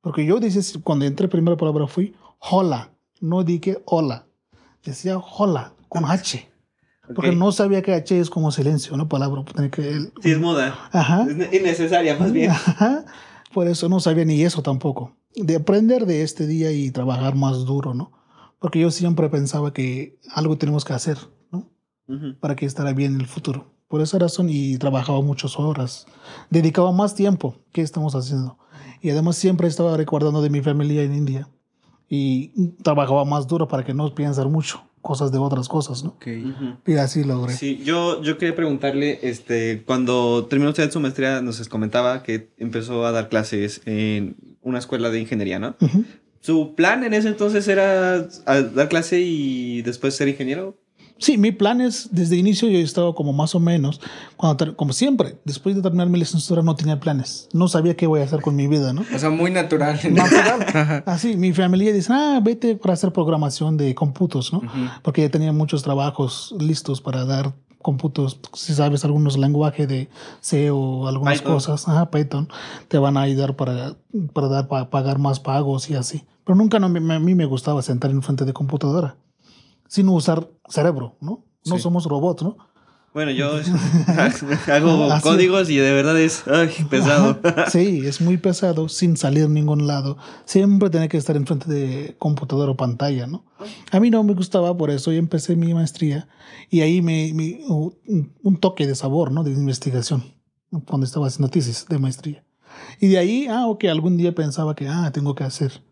Porque 0.01 0.25
yo 0.25 0.39
decía, 0.39 0.61
cuando 0.81 1.05
entré 1.05 1.27
primera 1.27 1.57
palabra 1.57 1.87
fui 1.87 2.15
hola, 2.39 2.93
no 3.19 3.43
dije 3.43 3.81
hola, 3.85 4.27
decía 4.83 5.17
hola, 5.17 5.73
con 5.89 6.05
H. 6.05 6.49
Porque 7.15 7.35
no 7.35 7.51
sabía 7.51 7.81
que 7.81 7.93
H 7.93 8.19
es 8.19 8.29
como 8.29 8.51
silencio, 8.51 8.95
¿no? 8.95 9.07
Palabra. 9.07 9.43
Que 9.71 9.99
sí, 10.21 10.31
es 10.31 10.39
muda. 10.39 10.77
Ajá. 10.91 11.25
Es 11.29 11.53
innecesaria, 11.53 12.17
más 12.17 12.31
bien. 12.31 12.51
Ajá. 12.51 13.05
Por 13.53 13.67
eso 13.67 13.89
no 13.89 13.99
sabía 13.99 14.25
ni 14.25 14.43
eso 14.43 14.61
tampoco 14.61 15.15
de 15.35 15.55
aprender 15.55 16.05
de 16.05 16.23
este 16.23 16.47
día 16.47 16.71
y 16.71 16.91
trabajar 16.91 17.35
más 17.35 17.65
duro, 17.65 17.93
¿no? 17.93 18.11
Porque 18.59 18.79
yo 18.79 18.91
siempre 18.91 19.29
pensaba 19.29 19.73
que 19.73 20.19
algo 20.33 20.57
tenemos 20.57 20.83
que 20.85 20.93
hacer, 20.93 21.17
¿no? 21.51 21.69
Para 22.39 22.55
que 22.55 22.65
estará 22.65 22.93
bien 22.93 23.15
en 23.15 23.21
el 23.21 23.27
futuro. 23.27 23.73
Por 23.87 24.01
esa 24.01 24.19
razón 24.19 24.47
y 24.49 24.77
trabajaba 24.77 25.21
muchas 25.21 25.57
horas, 25.57 26.05
dedicaba 26.49 26.91
más 26.91 27.15
tiempo 27.15 27.55
que 27.71 27.81
estamos 27.81 28.15
haciendo. 28.15 28.57
Y 29.01 29.09
además 29.09 29.37
siempre 29.37 29.67
estaba 29.67 29.95
recordando 29.95 30.41
de 30.41 30.49
mi 30.49 30.61
familia 30.61 31.03
en 31.03 31.15
India 31.15 31.49
y 32.07 32.71
trabajaba 32.83 33.23
más 33.23 33.47
duro 33.47 33.67
para 33.67 33.85
que 33.85 33.93
no 33.93 34.13
piensen 34.13 34.51
mucho 34.51 34.83
cosas 35.01 35.31
de 35.31 35.37
otras 35.37 35.67
cosas, 35.67 36.03
¿no? 36.03 36.11
Okay. 36.11 36.53
Y 36.85 36.95
así 36.95 37.23
logré. 37.23 37.53
Sí, 37.53 37.81
yo, 37.83 38.21
yo 38.21 38.37
quería 38.37 38.55
preguntarle, 38.55 39.19
este, 39.23 39.83
cuando 39.85 40.45
terminó 40.45 40.69
usted 40.69 40.91
su 40.91 40.99
maestría, 40.99 41.41
nos 41.41 41.67
comentaba 41.69 42.23
que 42.23 42.49
empezó 42.57 43.05
a 43.05 43.11
dar 43.11 43.29
clases 43.29 43.81
en 43.85 44.35
una 44.61 44.79
escuela 44.79 45.09
de 45.09 45.19
ingeniería, 45.19 45.59
¿no? 45.59 45.75
¿Su 46.41 46.75
plan 46.75 47.03
en 47.03 47.13
ese 47.13 47.27
entonces 47.27 47.67
era 47.67 48.21
dar 48.21 48.89
clase 48.89 49.19
y 49.19 49.81
después 49.81 50.15
ser 50.15 50.27
ingeniero? 50.27 50.77
Sí, 51.19 51.37
mi 51.37 51.51
plan 51.51 51.81
es, 51.81 52.09
desde 52.11 52.37
inicio 52.37 52.69
yo 52.69 52.79
estaba 52.79 53.13
como 53.13 53.33
más 53.33 53.53
o 53.53 53.59
menos, 53.59 53.99
cuando, 54.37 54.75
como 54.77 54.93
siempre, 54.93 55.37
después 55.43 55.75
de 55.75 55.81
terminar 55.81 56.07
mi 56.07 56.17
licenciatura 56.17 56.61
no 56.61 56.75
tenía 56.75 56.99
planes, 56.99 57.49
no 57.51 57.67
sabía 57.67 57.95
qué 57.97 58.07
voy 58.07 58.21
a 58.21 58.23
hacer 58.23 58.41
con 58.41 58.55
mi 58.55 58.67
vida, 58.67 58.93
¿no? 58.93 59.03
O 59.13 59.19
sea, 59.19 59.29
muy 59.29 59.51
natural. 59.51 59.99
Natural. 60.11 61.03
Así, 61.05 61.35
mi 61.35 61.51
familia 61.51 61.91
dice, 61.91 62.11
ah, 62.13 62.39
vete 62.41 62.75
para 62.75 62.93
hacer 62.93 63.11
programación 63.11 63.75
de 63.75 63.93
cómputos, 63.93 64.53
¿no? 64.53 64.61
Porque 65.03 65.21
ya 65.21 65.29
tenía 65.29 65.51
muchos 65.51 65.83
trabajos 65.83 66.55
listos 66.57 67.01
para 67.01 67.25
dar 67.25 67.53
cómputos, 67.81 68.39
si 68.53 68.73
sabes 68.73 69.03
algunos 69.03 69.37
lenguajes 69.37 69.87
de 69.87 70.09
C 70.39 70.71
o 70.71 71.07
algunas 71.07 71.41
cosas, 71.41 71.87
ajá, 71.87 72.11
Python, 72.11 72.47
te 72.87 72.97
van 72.97 73.17
a 73.17 73.21
ayudar 73.21 73.55
para, 73.55 73.95
para, 74.33 74.47
dar, 74.47 74.67
para 74.67 74.89
pagar 74.89 75.19
más 75.19 75.41
pagos 75.41 75.89
y 75.89 75.95
así. 75.95 76.23
Pero 76.45 76.55
nunca 76.55 76.79
no, 76.79 76.87
a 76.87 77.19
mí 77.19 77.35
me 77.35 77.45
gustaba 77.45 77.81
sentar 77.81 78.11
en 78.11 78.21
frente 78.21 78.45
de 78.45 78.53
computadora 78.53 79.17
sin 79.89 80.07
usar 80.07 80.49
cerebro, 80.69 81.17
¿no? 81.19 81.43
No 81.65 81.77
somos 81.77 82.05
robots, 82.05 82.43
¿no? 82.43 82.57
Bueno, 83.13 83.31
yo 83.31 83.51
hago 84.71 85.09
códigos 85.23 85.69
y 85.69 85.77
de 85.77 85.91
verdad 85.91 86.19
es 86.19 86.43
pesado. 86.89 87.39
sí, 87.71 88.05
es 88.05 88.21
muy 88.21 88.37
pesado 88.37 88.87
sin 88.87 89.17
salir 89.17 89.45
a 89.45 89.47
ningún 89.47 89.87
lado. 89.87 90.17
Siempre 90.45 90.89
tiene 90.89 91.09
que 91.09 91.17
estar 91.17 91.35
enfrente 91.35 91.69
de 91.69 92.15
computadora 92.19 92.71
o 92.71 92.77
pantalla, 92.77 93.25
¿no? 93.25 93.43
A 93.91 93.99
mí 93.99 94.11
no 94.11 94.23
me 94.23 94.33
gustaba, 94.33 94.77
por 94.77 94.91
eso 94.91 95.11
yo 95.11 95.17
empecé 95.17 95.55
mi 95.55 95.73
maestría 95.73 96.27
y 96.69 96.81
ahí 96.81 97.01
me, 97.01 97.33
un 97.67 98.57
toque 98.57 98.85
de 98.85 98.95
sabor, 98.95 99.31
¿no? 99.31 99.43
De 99.43 99.51
investigación, 99.51 100.23
cuando 100.85 101.05
estaba 101.05 101.27
haciendo 101.27 101.49
tesis 101.49 101.87
de 101.89 101.97
maestría. 101.97 102.45
Y 102.99 103.07
de 103.07 103.17
ahí, 103.17 103.47
ah, 103.47 103.65
ok, 103.65 103.85
algún 103.85 104.17
día 104.17 104.35
pensaba 104.35 104.75
que, 104.75 104.87
ah, 104.87 105.11
tengo 105.11 105.33
que 105.33 105.43
hacer 105.43 105.83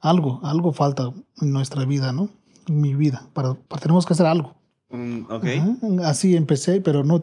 algo, 0.00 0.40
algo 0.44 0.72
falta 0.72 1.12
en 1.40 1.52
nuestra 1.52 1.86
vida, 1.86 2.12
¿no? 2.12 2.28
Mi 2.70 2.94
vida, 2.94 3.28
para, 3.32 3.54
tenemos 3.80 4.06
que 4.06 4.12
hacer 4.12 4.26
algo. 4.26 4.54
Mm, 4.90 6.00
Así 6.04 6.34
empecé, 6.36 6.80
pero 6.80 7.04
no, 7.04 7.20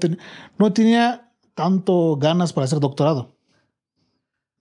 no 0.57 0.73
tenía 0.73 1.31
tanto 1.53 2.17
ganas 2.17 2.53
para 2.53 2.65
hacer 2.65 2.79
doctorado. 2.79 3.35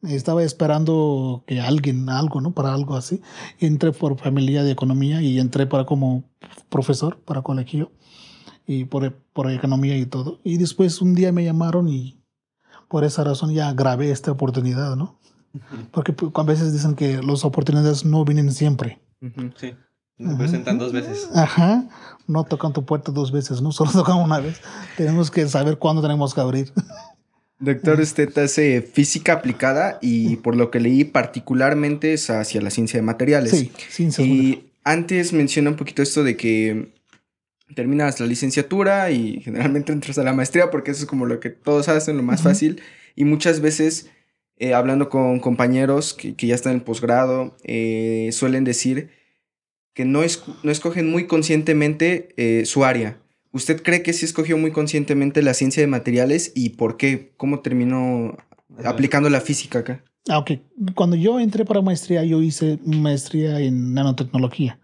Estaba 0.03 0.43
esperando 0.43 1.45
que 1.47 1.61
alguien, 1.61 2.09
algo, 2.09 2.41
¿no? 2.41 2.53
Para 2.53 2.75
algo 2.75 2.95
así. 2.95 3.23
Entré 3.59 3.93
por 3.93 4.19
familia 4.19 4.63
de 4.63 4.71
economía 4.71 5.23
y 5.23 5.39
entré 5.39 5.67
para 5.67 5.87
como 5.87 6.25
profesor, 6.69 7.19
para 7.25 7.43
colegio, 7.43 7.91
y 8.67 8.85
por, 8.85 9.13
por 9.33 9.51
economía 9.51 9.97
y 9.97 10.07
todo. 10.07 10.41
Y 10.45 10.59
después 10.59 11.01
un 11.01 11.15
día 11.15 11.33
me 11.33 11.45
llamaron 11.45 11.89
y 11.89 12.23
por 12.89 13.05
esa 13.05 13.25
razón 13.25 13.53
ya 13.53 13.73
grabé 13.73 14.11
esta 14.11 14.31
oportunidad, 14.33 14.97
¿no? 14.97 15.19
Porque 15.91 16.13
pues, 16.13 16.33
a 16.35 16.43
veces 16.43 16.73
dicen 16.73 16.95
que 16.95 17.23
las 17.23 17.45
oportunidades 17.45 18.05
no 18.05 18.25
vienen 18.25 18.53
siempre. 18.53 19.01
Sí. 19.57 19.75
Nos 20.19 20.39
presentan 20.39 20.79
dos 20.79 20.93
veces. 20.93 21.29
Ajá. 21.35 21.85
No 22.27 22.45
tocan 22.45 22.73
tu 22.73 22.85
puerta 22.85 23.13
dos 23.13 23.33
veces, 23.33 23.61
no 23.61 23.73
solo 23.73 23.93
tocan 23.93 24.17
una 24.17 24.41
vez. 24.41 24.61
tenemos 24.97 25.31
que 25.31 25.47
saber 25.49 25.79
cuándo 25.79 26.03
tenemos 26.03 26.35
que 26.35 26.41
abrir. 26.41 26.73
Doctor, 27.59 28.01
usted 28.01 28.37
hace 28.39 28.83
física 28.83 29.35
aplicada 29.35 29.99
y 30.03 30.37
por 30.37 30.57
lo 30.57 30.71
que 30.71 30.81
leí 30.81 31.05
particularmente 31.05 32.13
es 32.13 32.29
hacia 32.29 32.61
la 32.61 32.71
ciencia 32.71 32.99
de 32.99 33.03
materiales. 33.03 33.53
Sí, 33.53 33.73
ciencia. 33.89 34.25
Y 34.25 34.73
antes 34.83 35.33
menciona 35.33 35.71
un 35.71 35.77
poquito 35.77 36.03
esto 36.03 36.25
de 36.25 36.37
que 36.37 36.93
terminas 37.75 38.21
la 38.21 38.27
licenciatura 38.27 39.11
y 39.11 39.41
generalmente 39.41 39.93
entras 39.95 40.19
a 40.19 40.25
la 40.25 40.33
maestría 40.33 40.71
porque 40.71 40.91
eso 40.91 41.03
es 41.03 41.09
como 41.09 41.27
lo 41.27 41.41
que 41.41 41.51
todos 41.51 41.89
hacen, 41.89 42.17
lo 42.17 42.23
más 42.23 42.43
fácil. 42.43 42.83
Y 43.17 43.25
muchas 43.25 43.61
veces, 43.61 44.11
eh, 44.59 44.75
hablando 44.75 45.09
con 45.09 45.41
compañeros 45.41 46.15
que, 46.15 46.35
ya 46.35 46.55
están 46.55 46.75
en 46.75 46.81
posgrado, 46.81 47.57
eh, 47.63 48.31
suelen 48.33 48.65
decir 48.65 49.11
que 49.95 50.05
no, 50.05 50.21
no 50.63 50.71
escogen 50.71 51.11
muy 51.11 51.27
conscientemente 51.27 52.29
eh, 52.37 52.67
su 52.67 52.85
área. 52.85 53.21
¿Usted 53.53 53.83
cree 53.83 54.03
que 54.03 54.13
sí 54.13 54.25
escogió 54.25 54.59
muy 54.59 54.73
conscientemente 54.73 55.41
la 55.41 55.55
ciencia 55.55 55.81
de 55.81 55.87
materiales 55.87 56.53
y 56.57 56.71
por 56.71 56.97
qué? 56.97 57.33
¿Cómo 57.37 57.61
terminó 57.61 58.37
aplicando 58.85 59.31
la 59.31 59.41
física 59.41 59.79
acá? 59.79 60.05
Ah, 60.29 60.39
ok. 60.39 60.53
Cuando 60.97 61.15
yo 61.15 61.39
entré 61.39 61.65
para 61.65 61.81
maestría, 61.81 62.25
yo 62.25 62.43
hice 62.43 62.81
maestría 62.85 63.61
en 63.61 63.95
nanotecnología. 63.95 64.81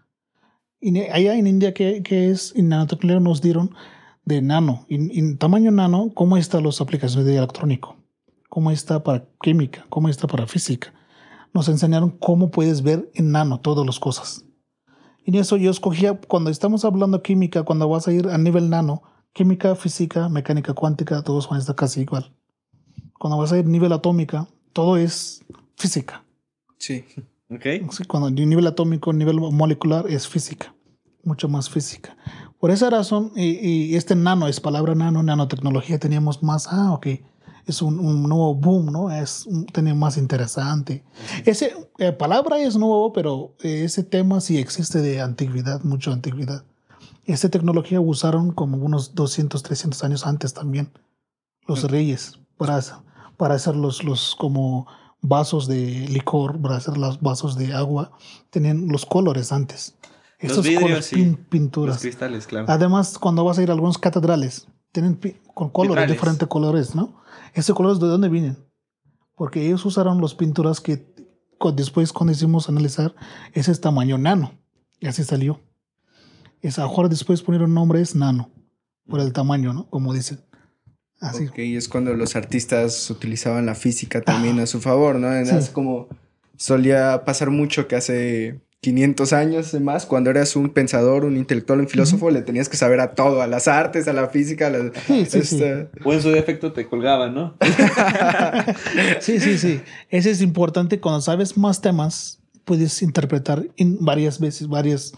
Y 0.79 0.97
allá 0.99 1.35
en 1.35 1.47
India, 1.47 1.73
¿qué, 1.73 2.01
es? 2.09 2.53
En 2.55 2.69
nanotecnología 2.69 3.19
nos 3.19 3.41
dieron 3.41 3.75
de 4.23 4.41
nano, 4.41 4.85
en, 4.87 5.37
tamaño 5.37 5.71
nano, 5.71 6.11
cómo 6.13 6.37
están 6.37 6.63
las 6.63 6.79
aplicaciones 6.79 7.25
de 7.25 7.37
electrónico, 7.37 7.97
cómo 8.49 8.71
está 8.71 9.03
para 9.03 9.27
química, 9.41 9.85
cómo 9.89 10.07
está 10.07 10.27
para 10.27 10.47
física. 10.47 10.93
Nos 11.53 11.67
enseñaron 11.67 12.11
cómo 12.11 12.51
puedes 12.51 12.83
ver 12.83 13.11
en 13.15 13.31
nano 13.31 13.59
todas 13.59 13.85
las 13.85 13.99
cosas. 13.99 14.45
Y 15.25 15.37
eso 15.37 15.57
yo 15.57 15.71
escogía, 15.71 16.19
cuando 16.27 16.49
estamos 16.49 16.83
hablando 16.83 17.21
química, 17.21 17.63
cuando 17.63 17.87
vas 17.87 18.07
a 18.07 18.13
ir 18.13 18.27
a 18.27 18.37
nivel 18.37 18.69
nano, 18.69 19.03
química, 19.33 19.75
física, 19.75 20.29
mecánica 20.29 20.73
cuántica, 20.73 21.21
todos 21.21 21.47
van 21.47 21.57
a 21.57 21.59
estar 21.59 21.75
casi 21.75 22.01
igual. 22.01 22.31
Cuando 23.19 23.37
vas 23.37 23.51
a 23.51 23.59
ir 23.59 23.65
a 23.65 23.69
nivel 23.69 23.93
atómica, 23.93 24.47
todo 24.73 24.97
es 24.97 25.43
física. 25.75 26.23
Sí. 26.77 27.05
Ok. 27.53 27.65
Sí, 27.91 28.05
cuando 28.05 28.27
a 28.27 28.31
nivel 28.31 28.65
atómico, 28.65 29.11
nivel 29.11 29.41
molecular 29.41 30.09
es 30.09 30.25
física. 30.25 30.73
Mucho 31.25 31.49
más 31.49 31.69
física. 31.69 32.15
Por 32.61 32.71
esa 32.71 32.89
razón, 32.89 33.33
y, 33.35 33.89
y 33.91 33.95
este 33.97 34.15
nano 34.15 34.47
es 34.47 34.61
palabra 34.61 34.95
nano, 34.95 35.21
nanotecnología, 35.21 35.99
teníamos 35.99 36.41
más, 36.43 36.67
ah, 36.71 36.93
ok 36.93 37.07
es 37.65 37.81
un, 37.81 37.97
nuevo 38.27 38.55
boom, 38.55 38.91
¿no? 38.91 39.11
Es 39.11 39.45
un 39.45 39.65
tema 39.65 39.93
más 39.93 40.17
interesante. 40.17 41.03
Ese 41.45 41.73
eh, 41.99 42.11
palabra 42.11 42.59
es 42.59 42.75
nuevo, 42.75 43.13
pero 43.13 43.55
eh, 43.61 43.83
ese 43.85 44.03
tema 44.03 44.41
sí 44.41 44.57
existe 44.57 45.01
de 45.01 45.21
antigüedad, 45.21 45.81
mucha 45.83 46.11
antigüedad. 46.11 46.63
Esta 47.25 47.49
tecnología 47.49 48.01
usaron 48.01 48.51
como 48.51 48.77
unos 48.77 49.13
200, 49.15 49.61
300 49.63 50.03
años 50.03 50.25
antes 50.25 50.53
también 50.53 50.91
los 51.67 51.83
reyes 51.89 52.39
para, 52.57 52.81
para 53.37 53.55
hacer 53.55 53.75
los, 53.75 54.03
los 54.03 54.35
como 54.35 54.87
vasos 55.21 55.67
de 55.67 56.07
licor, 56.09 56.59
para 56.59 56.77
hacer 56.77 56.97
los 56.97 57.21
vasos 57.21 57.55
de 57.57 57.73
agua, 57.73 58.11
tenían 58.49 58.87
los 58.87 59.05
colores 59.05 59.51
antes. 59.51 59.95
Los 60.41 60.51
Estos 60.51 60.63
vidrios, 60.65 60.81
colores, 60.81 61.05
sí. 61.05 61.15
pin- 61.17 61.37
Los 61.37 61.47
pinturas. 61.47 62.01
cristales, 62.01 62.47
claro. 62.47 62.65
Además, 62.67 63.19
cuando 63.19 63.43
vas 63.45 63.59
a 63.59 63.63
ir 63.63 63.69
a 63.69 63.73
algunos 63.73 63.99
catedrales, 63.99 64.67
tienen 64.91 65.13
con 65.53 65.69
colores, 65.69 66.01
Vitrales. 66.01 66.11
diferentes 66.17 66.47
colores, 66.47 66.95
¿no? 66.95 67.20
¿Esos 67.53 67.75
colores 67.75 67.99
de 67.99 68.07
dónde 68.07 68.29
vienen? 68.29 68.57
Porque 69.35 69.65
ellos 69.65 69.85
usaron 69.85 70.21
las 70.21 70.35
pinturas 70.35 70.79
que 70.79 71.05
después 71.75 72.11
cuando 72.11 72.33
hicimos 72.33 72.69
analizar, 72.69 73.13
ese 73.53 73.71
es 73.71 73.81
tamaño 73.81 74.17
nano. 74.17 74.57
Y 74.99 75.07
así 75.07 75.23
salió. 75.23 75.59
Es 76.61 76.79
ahora 76.79 77.09
después 77.09 77.41
ponieron 77.41 77.73
nombres 77.73 78.15
nano, 78.15 78.49
por 79.07 79.19
el 79.19 79.33
tamaño, 79.33 79.73
¿no? 79.73 79.89
Como 79.89 80.13
dicen. 80.13 80.39
Así. 81.19 81.47
Ok, 81.47 81.59
es 81.59 81.87
cuando 81.87 82.13
los 82.15 82.35
artistas 82.35 83.09
utilizaban 83.09 83.65
la 83.67 83.75
física 83.75 84.21
también 84.21 84.59
a 84.59 84.65
su 84.65 84.79
favor, 84.79 85.15
¿no? 85.15 85.29
Sí. 85.45 85.55
Es 85.55 85.69
como 85.69 86.07
solía 86.55 87.23
pasar 87.25 87.51
mucho 87.51 87.87
que 87.87 87.95
hace 87.95 88.61
500 88.81 89.31
años 89.33 89.73
más, 89.79 90.07
cuando 90.07 90.31
eras 90.31 90.55
un 90.55 90.69
pensador, 90.69 91.23
un 91.25 91.37
intelectual, 91.37 91.79
un 91.81 91.87
filósofo, 91.87 92.31
le 92.31 92.41
tenías 92.41 92.67
que 92.67 92.77
saber 92.77 92.99
a 92.99 93.13
todo, 93.13 93.43
a 93.43 93.47
las 93.47 93.67
artes, 93.67 94.07
a 94.07 94.13
la 94.13 94.27
física, 94.29 94.67
a 94.67 94.69
la... 94.71 94.91
Sí, 95.07 95.25
sí, 95.25 95.43
sí. 95.43 95.55
esta- 95.63 95.89
O 96.03 96.11
en 96.13 96.21
su 96.21 96.29
defecto 96.31 96.73
te 96.73 96.87
colgaban, 96.87 97.35
¿no? 97.35 97.55
Sí, 99.19 99.39
sí, 99.39 99.57
sí. 99.59 99.81
Ese 100.09 100.31
es 100.31 100.41
importante. 100.41 100.99
Cuando 100.99 101.21
sabes 101.21 101.57
más 101.57 101.81
temas, 101.81 102.41
puedes 102.65 103.01
interpretar 103.03 103.67
en 103.77 104.03
varias 104.03 104.39
veces, 104.39 104.67
varios 104.67 105.13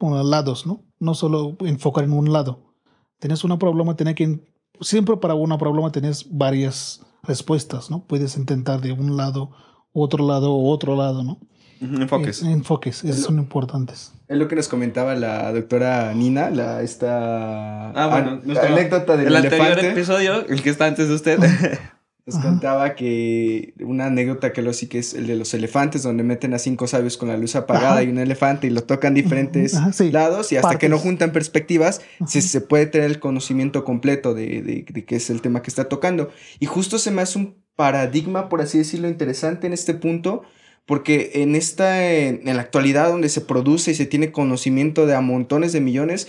lados, 0.00 0.64
¿no? 0.66 0.84
No 0.98 1.14
solo 1.14 1.56
enfocar 1.60 2.04
en 2.04 2.12
un 2.12 2.32
lado. 2.32 2.74
Tienes 3.18 3.42
un 3.44 3.58
problema, 3.58 3.96
tienes 3.96 4.14
que... 4.14 4.40
Siempre 4.80 5.16
para 5.16 5.34
un 5.34 5.56
problema 5.58 5.92
tienes 5.92 6.26
varias 6.30 7.04
respuestas, 7.24 7.90
¿no? 7.90 8.06
Puedes 8.06 8.36
intentar 8.36 8.80
de 8.80 8.92
un 8.92 9.16
lado, 9.16 9.50
otro 9.92 10.26
lado, 10.26 10.56
otro 10.56 10.96
lado, 10.96 11.22
¿no? 11.22 11.38
Enfoques. 11.80 12.42
Eh, 12.42 12.50
Enfoques, 12.50 13.04
esos 13.04 13.24
son 13.24 13.38
importantes. 13.38 14.12
Es 14.28 14.36
lo 14.38 14.48
que 14.48 14.56
nos 14.56 14.68
comentaba 14.68 15.14
la 15.14 15.52
doctora 15.52 16.12
Nina, 16.14 16.50
la 16.50 16.82
esta 16.82 17.90
Ah, 17.90 18.06
bueno, 18.08 18.40
nuestro- 18.44 18.68
anécdota 18.74 19.16
del 19.16 19.28
el 19.28 19.36
anterior 19.36 19.66
elefante. 19.68 19.90
episodio, 19.92 20.46
el 20.46 20.62
que 20.62 20.70
está 20.70 20.86
antes 20.86 21.08
de 21.08 21.14
usted. 21.14 21.38
Nos 22.26 22.36
Ajá. 22.36 22.48
contaba 22.50 22.94
que 22.94 23.72
una 23.80 24.06
anécdota 24.06 24.52
que 24.52 24.60
lo 24.62 24.72
sí 24.74 24.86
que 24.88 24.98
es 24.98 25.14
el 25.14 25.26
de 25.26 25.34
los 25.36 25.52
elefantes, 25.54 26.02
donde 26.02 26.22
meten 26.22 26.52
a 26.54 26.58
cinco 26.58 26.86
sabios 26.86 27.16
con 27.16 27.28
la 27.28 27.36
luz 27.38 27.56
apagada 27.56 27.92
Ajá. 27.94 28.02
y 28.04 28.08
un 28.08 28.18
elefante 28.18 28.66
y 28.66 28.70
lo 28.70 28.82
tocan 28.84 29.14
diferentes 29.14 29.74
Ajá, 29.74 29.92
sí. 29.92 30.12
lados 30.12 30.52
y 30.52 30.56
hasta 30.58 30.76
que 30.78 30.88
no 30.90 30.98
juntan 30.98 31.32
perspectivas 31.32 32.02
se, 32.26 32.42
se 32.42 32.60
puede 32.60 32.86
tener 32.86 33.10
el 33.10 33.18
conocimiento 33.20 33.84
completo 33.84 34.34
de, 34.34 34.62
de, 34.62 34.84
de 34.88 35.04
qué 35.06 35.16
es 35.16 35.30
el 35.30 35.40
tema 35.40 35.62
que 35.62 35.70
está 35.70 35.88
tocando. 35.88 36.30
Y 36.60 36.66
justo 36.66 36.98
se 36.98 37.10
me 37.10 37.22
hace 37.22 37.38
un 37.38 37.56
paradigma, 37.74 38.48
por 38.50 38.60
así 38.60 38.78
decirlo, 38.78 39.08
interesante 39.08 39.66
en 39.66 39.72
este 39.72 39.94
punto. 39.94 40.42
Porque 40.90 41.30
en 41.34 41.54
esta, 41.54 42.04
en 42.12 42.40
la 42.44 42.60
actualidad 42.62 43.10
donde 43.10 43.28
se 43.28 43.40
produce 43.42 43.92
y 43.92 43.94
se 43.94 44.06
tiene 44.06 44.32
conocimiento 44.32 45.06
de 45.06 45.14
a 45.14 45.20
montones 45.20 45.72
de 45.72 45.80
millones, 45.80 46.26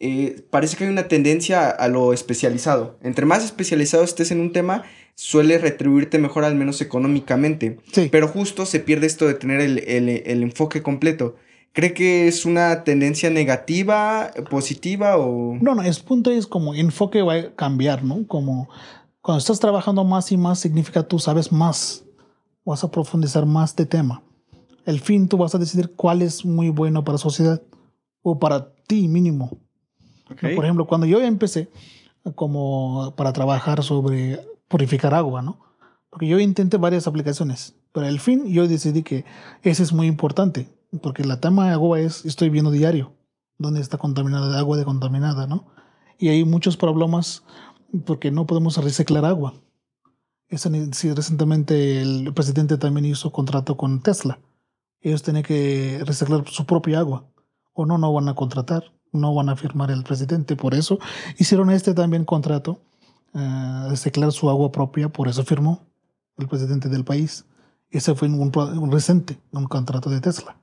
eh, 0.00 0.42
parece 0.50 0.76
que 0.76 0.82
hay 0.82 0.90
una 0.90 1.06
tendencia 1.06 1.68
a, 1.68 1.70
a 1.70 1.86
lo 1.86 2.12
especializado. 2.12 2.98
Entre 3.04 3.26
más 3.26 3.44
especializado 3.44 4.02
estés 4.02 4.32
en 4.32 4.40
un 4.40 4.50
tema, 4.52 4.82
suele 5.14 5.56
retribuirte 5.56 6.18
mejor, 6.18 6.42
al 6.44 6.56
menos 6.56 6.80
económicamente. 6.80 7.76
Sí. 7.92 8.08
Pero 8.10 8.26
justo 8.26 8.66
se 8.66 8.80
pierde 8.80 9.06
esto 9.06 9.28
de 9.28 9.34
tener 9.34 9.60
el, 9.60 9.78
el- 9.86 10.08
el 10.26 10.42
enfoque 10.42 10.82
completo. 10.82 11.36
¿Cree 11.72 11.94
que 11.94 12.26
es 12.26 12.44
una 12.44 12.82
tendencia 12.82 13.30
negativa, 13.30 14.32
positiva 14.50 15.16
o...? 15.16 15.56
No, 15.60 15.76
no, 15.76 15.82
el 15.82 15.94
punto 16.04 16.32
es 16.32 16.48
como 16.48 16.74
enfoque 16.74 17.22
va 17.22 17.34
a 17.36 17.54
cambiar, 17.54 18.02
¿no? 18.02 18.26
Como 18.26 18.68
cuando 19.20 19.38
estás 19.38 19.60
trabajando 19.60 20.02
más 20.02 20.32
y 20.32 20.36
más 20.36 20.58
significa 20.58 21.04
tú 21.04 21.20
sabes 21.20 21.52
más, 21.52 22.02
vas 22.64 22.84
a 22.84 22.90
profundizar 22.90 23.46
más 23.46 23.74
de 23.76 23.86
tema. 23.86 24.22
El 24.84 25.00
fin 25.00 25.28
tú 25.28 25.36
vas 25.36 25.54
a 25.54 25.58
decidir 25.58 25.94
cuál 25.94 26.22
es 26.22 26.44
muy 26.44 26.70
bueno 26.70 27.04
para 27.04 27.14
la 27.14 27.18
sociedad 27.18 27.62
o 28.22 28.38
para 28.38 28.72
ti 28.86 29.08
mínimo. 29.08 29.58
Ok. 30.30 30.42
¿no? 30.42 30.54
Por 30.56 30.64
ejemplo, 30.64 30.86
cuando 30.86 31.06
yo 31.06 31.20
empecé 31.20 31.68
como 32.34 33.14
para 33.16 33.32
trabajar 33.32 33.82
sobre 33.82 34.40
purificar 34.68 35.14
agua, 35.14 35.42
¿no? 35.42 35.58
Porque 36.10 36.26
yo 36.26 36.38
intenté 36.38 36.76
varias 36.76 37.06
aplicaciones, 37.06 37.74
pero 37.92 38.06
al 38.06 38.20
fin 38.20 38.46
yo 38.46 38.68
decidí 38.68 39.02
que 39.02 39.24
ese 39.62 39.82
es 39.82 39.92
muy 39.92 40.06
importante, 40.06 40.68
porque 41.02 41.24
la 41.24 41.40
tema 41.40 41.66
de 41.66 41.72
agua 41.72 42.00
es, 42.00 42.24
estoy 42.24 42.50
viendo 42.50 42.70
diario, 42.70 43.12
dónde 43.58 43.80
está 43.80 43.98
contaminada 43.98 44.50
de 44.50 44.58
agua 44.58 44.76
de 44.76 44.84
contaminada, 44.84 45.46
¿no? 45.46 45.66
Y 46.18 46.28
hay 46.28 46.44
muchos 46.44 46.76
problemas 46.76 47.42
porque 48.04 48.30
no 48.30 48.46
podemos 48.46 48.76
reciclar 48.76 49.24
agua. 49.24 49.54
Sí, 50.56 51.12
recientemente 51.12 52.02
el 52.02 52.32
presidente 52.34 52.76
también 52.76 53.06
hizo 53.06 53.32
contrato 53.32 53.76
con 53.76 54.02
Tesla. 54.02 54.38
Ellos 55.00 55.22
tienen 55.22 55.42
que 55.42 56.02
reciclar 56.04 56.46
su 56.48 56.66
propia 56.66 56.98
agua. 56.98 57.24
O 57.72 57.86
no, 57.86 57.96
no 57.96 58.12
van 58.12 58.28
a 58.28 58.34
contratar, 58.34 58.92
no 59.12 59.34
van 59.34 59.48
a 59.48 59.56
firmar 59.56 59.90
el 59.90 60.04
presidente. 60.04 60.54
Por 60.54 60.74
eso 60.74 60.98
hicieron 61.38 61.70
este 61.70 61.94
también 61.94 62.26
contrato, 62.26 62.82
eh, 63.34 63.86
reciclar 63.88 64.30
su 64.32 64.50
agua 64.50 64.70
propia, 64.70 65.08
por 65.08 65.28
eso 65.28 65.42
firmó 65.42 65.86
el 66.36 66.48
presidente 66.48 66.90
del 66.90 67.04
país. 67.04 67.46
Ese 67.90 68.14
fue 68.14 68.28
un, 68.28 68.50
pro- 68.50 68.66
un 68.78 68.92
reciente, 68.92 69.38
un 69.52 69.64
contrato 69.64 70.10
de 70.10 70.20
Tesla, 70.20 70.60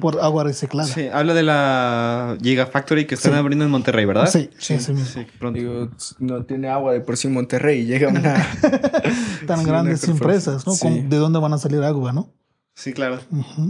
Por 0.00 0.18
agua 0.20 0.42
reciclada. 0.44 0.88
Sí, 0.88 1.06
habla 1.12 1.34
de 1.34 1.44
la 1.44 2.36
Gigafactory 2.42 3.06
que 3.06 3.14
están 3.14 3.32
Sí. 3.32 3.38
abriendo 3.38 3.64
en 3.64 3.70
Monterrey, 3.70 4.04
¿verdad? 4.04 4.26
Sí, 4.28 4.50
Sí, 4.58 4.74
mismo. 4.74 5.04
Sí, 5.04 5.24
pronto. 5.38 5.58
Digo, 5.60 5.88
no 6.18 6.44
tiene 6.44 6.68
agua 6.68 6.92
de 6.92 7.00
por 7.00 7.16
sí 7.16 7.28
en 7.28 7.34
Monterrey 7.34 7.80
y 7.82 7.84
llega 7.86 8.08
una... 8.08 8.34
Tan 9.46 9.60
Sí, 9.60 9.64
grandes 9.66 10.02
una 10.04 10.12
empresas, 10.14 10.66
¿no? 10.66 10.72
sí. 10.74 11.04
¿De 11.08 11.16
dónde 11.16 11.38
van 11.38 11.52
a 11.52 11.58
salir 11.58 11.80
agua, 11.82 12.12
no? 12.12 12.32
Sí, 12.74 12.92
claro. 12.92 13.20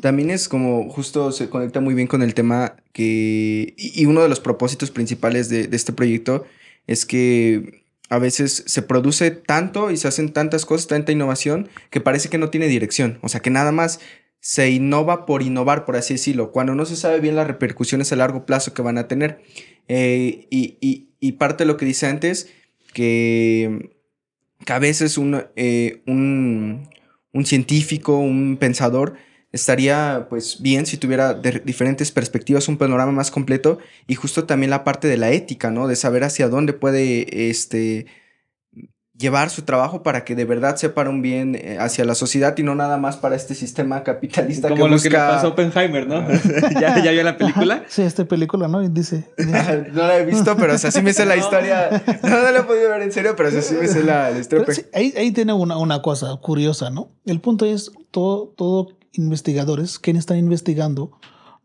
También 0.00 0.30
es 0.30 0.48
como 0.48 0.88
justo 0.90 1.30
se 1.32 1.50
conecta 1.50 1.80
muy 1.80 1.92
bien 1.94 2.06
con 2.08 2.22
el 2.22 2.32
tema 2.34 2.76
que... 2.92 3.74
Y 3.76 4.02
y 4.02 4.06
uno 4.06 4.22
de 4.22 4.28
los 4.30 4.40
propósitos 4.40 4.90
principales 4.90 5.48
de, 5.50 5.66
de 5.66 5.76
este 5.76 5.92
proyecto 5.92 6.44
es 6.86 7.04
que 7.04 7.82
a 8.08 8.18
veces 8.18 8.64
se 8.66 8.82
produce 8.82 9.30
tanto 9.30 9.90
y 9.90 9.96
se 9.96 10.06
hacen 10.08 10.32
tantas 10.32 10.64
cosas, 10.66 10.86
tanta 10.86 11.12
innovación, 11.12 11.68
que 11.90 12.00
parece 12.00 12.28
que 12.28 12.38
no 12.38 12.50
tiene 12.50 12.66
dirección. 12.68 13.18
O 13.22 13.28
sea, 13.28 13.40
que 13.40 13.50
nada 13.50 13.72
más 13.72 14.00
se 14.42 14.70
innova 14.70 15.24
por 15.24 15.40
innovar, 15.42 15.84
por 15.86 15.94
así 15.96 16.14
decirlo, 16.14 16.50
cuando 16.50 16.74
no 16.74 16.84
se 16.84 16.96
sabe 16.96 17.20
bien 17.20 17.36
las 17.36 17.46
repercusiones 17.46 18.12
a 18.12 18.16
largo 18.16 18.44
plazo 18.44 18.74
que 18.74 18.82
van 18.82 18.98
a 18.98 19.06
tener. 19.08 19.40
Eh, 19.88 20.48
y, 20.50 20.76
y- 20.80 21.08
y 21.20 21.32
parte 21.32 21.62
de 21.62 21.68
lo 21.68 21.76
que 21.76 21.86
dice 21.86 22.06
antes, 22.08 22.48
que, 22.92 23.90
a 24.66 24.78
veces 24.80 25.18
un, 25.18 25.44
eh, 25.56 26.02
un, 26.06 26.88
un 27.32 27.46
científico, 27.46 28.18
un 28.18 28.56
pensador, 28.58 29.14
estaría 29.52 30.26
pues 30.30 30.62
bien 30.62 30.86
si 30.86 30.96
tuviera 30.96 31.34
diferentes 31.34 32.10
perspectivas 32.10 32.68
un 32.68 32.78
panorama 32.78 33.12
más 33.12 33.30
completo 33.30 33.78
y 34.08 34.14
justo 34.16 34.44
también 34.44 34.70
la 34.70 34.82
parte 34.82 35.08
de 35.08 35.18
la 35.18 35.30
ética, 35.30 35.70
¿no? 35.70 35.86
De 35.88 35.94
saber 35.96 36.24
hacia 36.24 36.48
dónde 36.48 36.72
puede 36.72 37.50
este 37.50 38.06
llevar 39.22 39.48
su 39.48 39.62
trabajo 39.62 40.02
para 40.02 40.24
que 40.24 40.34
de 40.34 40.44
verdad 40.44 40.76
sea 40.76 40.92
para 40.94 41.08
un 41.08 41.22
bien 41.22 41.54
eh, 41.54 41.78
hacia 41.80 42.04
la 42.04 42.14
sociedad 42.14 42.54
y 42.58 42.62
no 42.62 42.74
nada 42.74 42.98
más 42.98 43.16
para 43.16 43.36
este 43.36 43.54
sistema 43.54 44.02
capitalista 44.02 44.68
Como 44.68 44.82
que 44.84 44.88
lo 44.90 44.94
busca... 44.96 45.08
que 45.08 45.16
le 45.16 45.22
pasó 45.22 45.46
a 45.46 45.50
Oppenheimer, 45.50 46.06
¿no? 46.06 46.26
¿Ya, 46.80 47.02
¿Ya 47.02 47.10
vio 47.12 47.22
la 47.22 47.38
película? 47.38 47.84
Sí, 47.88 48.02
esta 48.02 48.24
película, 48.26 48.68
¿no? 48.68 48.80
Dice, 48.86 49.30
dice- 49.38 49.86
no 49.92 50.06
la 50.06 50.18
he 50.18 50.26
visto, 50.26 50.56
pero 50.56 50.74
o 50.74 50.78
sea, 50.78 50.90
sí 50.90 51.00
me 51.00 51.12
sé 51.14 51.24
la 51.24 51.36
historia. 51.36 52.02
No, 52.22 52.28
no 52.28 52.50
la 52.50 52.58
he 52.58 52.62
podido 52.64 52.90
ver 52.90 53.02
en 53.02 53.12
serio, 53.12 53.34
pero 53.36 53.48
o 53.48 53.52
sea, 53.52 53.62
sí 53.62 53.74
me 53.80 53.86
sé 53.86 54.02
la, 54.02 54.30
la 54.30 54.38
historia. 54.38 54.66
Pero 54.66 54.76
sí, 54.76 54.84
ahí, 54.92 55.14
ahí 55.16 55.30
tiene 55.30 55.52
una, 55.52 55.78
una 55.78 56.02
cosa 56.02 56.36
curiosa, 56.42 56.90
¿no? 56.90 57.12
El 57.24 57.40
punto 57.40 57.64
es, 57.64 57.92
todo, 58.10 58.52
todo 58.56 58.88
investigadores, 59.12 59.98
quienes 59.98 60.22
están 60.22 60.38
investigando, 60.38 61.12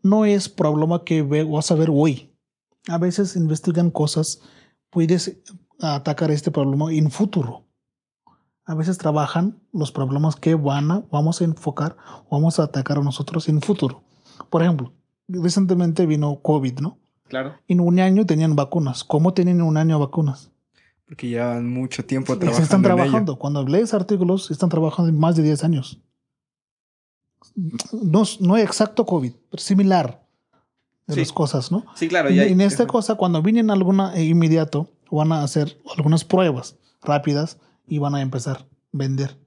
no 0.02 0.24
es 0.24 0.48
problema 0.48 1.02
que 1.04 1.22
ve, 1.22 1.42
vas 1.44 1.70
a 1.70 1.74
ver 1.74 1.88
hoy. 1.92 2.32
A 2.86 2.98
veces 2.98 3.36
investigan 3.36 3.90
cosas, 3.90 4.40
puedes 4.90 5.36
atacar 5.80 6.30
este 6.30 6.50
problema 6.50 6.92
en 6.92 7.10
futuro. 7.10 7.64
A 8.64 8.74
veces 8.74 8.98
trabajan 8.98 9.58
los 9.72 9.92
problemas 9.92 10.36
que 10.36 10.54
van 10.54 10.90
a, 10.90 11.02
vamos 11.10 11.40
a 11.40 11.44
enfocar, 11.44 11.96
vamos 12.30 12.58
a 12.58 12.64
atacar 12.64 12.98
a 12.98 13.02
nosotros 13.02 13.48
en 13.48 13.62
futuro. 13.62 14.02
Por 14.50 14.62
ejemplo, 14.62 14.92
recientemente 15.28 16.04
vino 16.06 16.40
COVID, 16.42 16.80
¿no? 16.80 16.98
Claro. 17.28 17.54
En 17.66 17.80
un 17.80 17.98
año 18.00 18.26
tenían 18.26 18.56
vacunas. 18.56 19.04
¿Cómo 19.04 19.32
tienen 19.34 19.56
en 19.56 19.62
un 19.62 19.76
año 19.76 19.98
vacunas? 19.98 20.50
Porque 21.06 21.28
llevan 21.28 21.68
mucho 21.70 22.04
tiempo 22.04 22.34
Se 22.34 22.38
trabajando. 22.40 22.64
están 22.64 22.80
en 22.80 22.86
ello. 22.86 22.94
trabajando. 22.96 23.38
Cuando 23.38 23.64
lees 23.66 23.94
artículos, 23.94 24.50
están 24.50 24.68
trabajando 24.68 25.08
en 25.10 25.18
más 25.18 25.36
de 25.36 25.42
10 25.42 25.64
años. 25.64 25.98
No, 27.92 28.22
es- 28.22 28.40
no 28.40 28.56
es 28.56 28.64
exacto 28.64 29.04
COVID, 29.06 29.32
pero 29.50 29.60
similar 29.62 30.22
de 31.06 31.14
Sí. 31.14 31.20
las 31.20 31.32
cosas, 31.32 31.72
¿no? 31.72 31.84
Sí, 31.94 32.08
claro. 32.08 32.28
En, 32.28 32.34
Ya, 32.34 32.44
en 32.44 32.60
esta 32.60 32.86
cosa, 32.86 33.14
cuando 33.14 33.40
vienen 33.42 33.70
alguna 33.70 34.14
eh, 34.14 34.24
inmediato, 34.24 34.88
van 35.10 35.32
a 35.32 35.42
hacer 35.42 35.78
algunas 35.96 36.24
pruebas 36.24 36.76
rápidas 37.02 37.58
y 37.86 37.98
van 37.98 38.14
a 38.14 38.20
empezar 38.20 38.58
a 38.58 38.66
vender. 38.92 39.38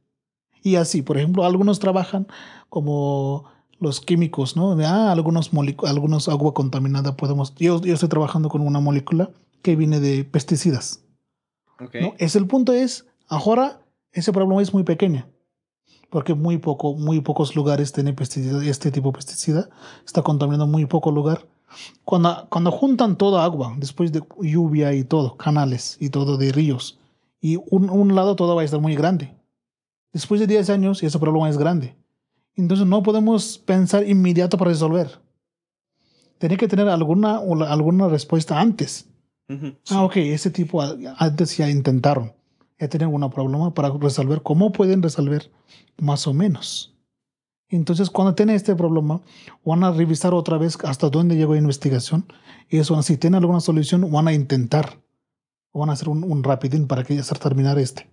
Y 0.63 0.75
así, 0.75 1.01
por 1.01 1.17
ejemplo, 1.17 1.43
algunos 1.43 1.79
trabajan 1.79 2.27
como 2.69 3.45
los 3.79 3.99
químicos, 3.99 4.55
¿no? 4.55 4.75
De, 4.75 4.85
ah, 4.85 5.11
algunos, 5.11 5.51
algunos 5.83 6.29
agua 6.29 6.53
contaminada 6.53 7.17
podemos... 7.17 7.55
Yo, 7.55 7.81
yo 7.81 7.93
estoy 7.93 8.09
trabajando 8.09 8.47
con 8.49 8.61
una 8.61 8.79
molécula 8.79 9.31
que 9.63 9.75
viene 9.75 9.99
de 9.99 10.23
pesticidas. 10.23 11.03
Ok. 11.79 11.95
¿no? 11.99 12.13
Es 12.19 12.35
el 12.35 12.45
punto 12.45 12.73
es, 12.73 13.07
ahora 13.27 13.81
ese 14.11 14.31
problema 14.31 14.61
es 14.61 14.73
muy 14.73 14.83
pequeño, 14.83 15.27
porque 16.09 16.35
muy, 16.35 16.57
poco, 16.57 16.93
muy 16.93 17.21
pocos 17.21 17.55
lugares 17.55 17.91
tienen 17.91 18.15
pesticida, 18.15 18.63
este 18.65 18.91
tipo 18.91 19.09
de 19.09 19.13
pesticida, 19.13 19.69
está 20.05 20.21
contaminando 20.21 20.67
muy 20.67 20.85
poco 20.85 21.11
lugar. 21.11 21.47
Cuando, 22.03 22.47
cuando 22.49 22.71
juntan 22.71 23.17
toda 23.17 23.43
agua, 23.43 23.73
después 23.77 24.11
de 24.11 24.23
lluvia 24.41 24.93
y 24.93 25.03
todo, 25.03 25.37
canales 25.37 25.97
y 25.99 26.09
todo 26.09 26.37
de 26.37 26.51
ríos, 26.51 26.99
y 27.39 27.57
un, 27.69 27.89
un 27.89 28.15
lado 28.15 28.35
todo 28.35 28.55
va 28.55 28.61
a 28.61 28.65
estar 28.65 28.79
muy 28.79 28.95
grande. 28.95 29.33
Después 30.13 30.39
de 30.39 30.47
10 30.47 30.69
años, 30.69 31.03
ese 31.03 31.19
problema 31.19 31.49
es 31.49 31.57
grande. 31.57 31.95
Entonces 32.55 32.85
no 32.85 33.01
podemos 33.01 33.57
pensar 33.57 34.07
inmediato 34.07 34.57
para 34.57 34.71
resolver. 34.71 35.19
Tiene 36.37 36.57
que 36.57 36.67
tener 36.67 36.89
alguna, 36.89 37.37
alguna 37.37 38.07
respuesta 38.07 38.59
antes. 38.59 39.07
Ah, 39.89 40.03
ok, 40.03 40.17
ese 40.17 40.49
tipo 40.49 40.81
antes 40.81 41.57
ya 41.57 41.69
intentaron 41.69 42.31
ya 42.81 42.89
tienen 42.89 43.13
un 43.13 43.29
problema 43.29 43.73
para 43.73 43.91
resolver. 43.91 44.41
¿Cómo 44.41 44.71
pueden 44.71 45.03
resolver? 45.03 45.51
Más 45.99 46.25
o 46.25 46.33
menos. 46.33 46.95
Entonces, 47.71 48.09
cuando 48.09 48.35
tienen 48.35 48.55
este 48.55 48.75
problema, 48.75 49.21
van 49.65 49.83
a 49.83 49.91
revisar 49.91 50.33
otra 50.33 50.57
vez 50.57 50.77
hasta 50.83 51.09
dónde 51.09 51.35
llegó 51.35 51.53
la 51.53 51.59
investigación. 51.59 52.25
Y 52.69 52.77
eso, 52.77 53.01
si 53.01 53.17
tienen 53.17 53.39
alguna 53.39 53.61
solución, 53.61 54.11
van 54.11 54.27
a 54.27 54.33
intentar. 54.33 54.99
Van 55.73 55.89
a 55.89 55.93
hacer 55.93 56.09
un, 56.09 56.23
un 56.23 56.43
rapidín 56.43 56.87
para 56.87 57.03
que 57.03 57.15
ya 57.15 57.23
se 57.23 57.33
terminar 57.35 57.79
este. 57.79 58.09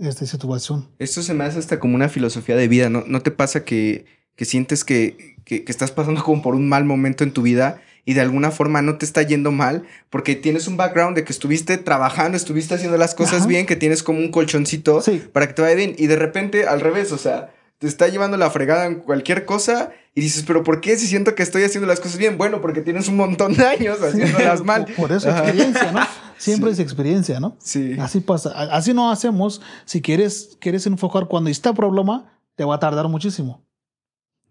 Esta 0.00 0.24
situación. 0.24 0.88
Esto 0.98 1.22
se 1.22 1.34
me 1.34 1.44
hace 1.44 1.58
hasta 1.58 1.80
como 1.80 1.96
una 1.96 2.08
filosofía 2.08 2.56
de 2.56 2.68
vida. 2.68 2.88
¿No, 2.90 3.04
no 3.06 3.22
te 3.22 3.32
pasa 3.32 3.64
que, 3.64 4.06
que 4.36 4.44
sientes 4.44 4.84
que, 4.84 5.36
que, 5.44 5.64
que 5.64 5.72
estás 5.72 5.90
pasando 5.90 6.22
como 6.22 6.42
por 6.42 6.54
un 6.54 6.68
mal 6.68 6.84
momento 6.84 7.24
en 7.24 7.32
tu 7.32 7.42
vida 7.42 7.80
y 8.04 8.14
de 8.14 8.20
alguna 8.20 8.50
forma 8.50 8.82
no 8.82 8.98
te 8.98 9.04
está 9.04 9.22
yendo 9.22 9.50
mal 9.50 9.84
porque 10.10 10.34
tienes 10.34 10.68
un 10.68 10.76
background 10.76 11.16
de 11.16 11.24
que 11.24 11.32
estuviste 11.32 11.78
trabajando, 11.78 12.36
estuviste 12.36 12.74
haciendo 12.74 12.98
las 12.98 13.14
cosas 13.14 13.46
bien, 13.46 13.66
que 13.66 13.76
tienes 13.76 14.02
como 14.02 14.18
un 14.18 14.30
colchoncito 14.30 15.02
para 15.32 15.46
que 15.46 15.54
te 15.54 15.62
vaya 15.62 15.74
bien 15.74 15.94
y 15.96 16.06
de 16.06 16.16
repente 16.16 16.66
al 16.66 16.80
revés, 16.80 17.12
o 17.12 17.18
sea, 17.18 17.53
te 17.78 17.86
está 17.86 18.08
llevando 18.08 18.36
la 18.36 18.50
fregada 18.50 18.86
en 18.86 19.00
cualquier 19.00 19.44
cosa 19.44 19.90
y 20.14 20.20
dices, 20.20 20.44
pero 20.46 20.62
¿por 20.62 20.80
qué 20.80 20.96
si 20.96 21.06
siento 21.06 21.34
que 21.34 21.42
estoy 21.42 21.64
haciendo 21.64 21.86
las 21.86 22.00
cosas 22.00 22.18
bien? 22.18 22.38
Bueno, 22.38 22.60
porque 22.60 22.80
tienes 22.80 23.08
un 23.08 23.16
montón 23.16 23.54
de 23.54 23.66
años 23.66 24.00
haciéndolas 24.00 24.62
mal. 24.62 24.86
Por 24.96 25.10
eso 25.12 25.28
experiencia, 25.28 25.92
¿no? 25.92 26.00
Siempre 26.38 26.70
es 26.70 26.78
experiencia, 26.78 27.40
¿no? 27.40 27.56
Sí. 27.58 27.96
Así 27.98 28.20
pasa. 28.20 28.50
Así 28.50 28.92
no 28.92 29.10
hacemos. 29.10 29.60
Si 29.84 30.02
quieres, 30.02 30.56
quieres 30.60 30.86
enfocar 30.86 31.26
cuando 31.26 31.50
está 31.50 31.72
problema, 31.72 32.38
te 32.54 32.64
va 32.64 32.76
a 32.76 32.78
tardar 32.80 33.08
muchísimo. 33.08 33.64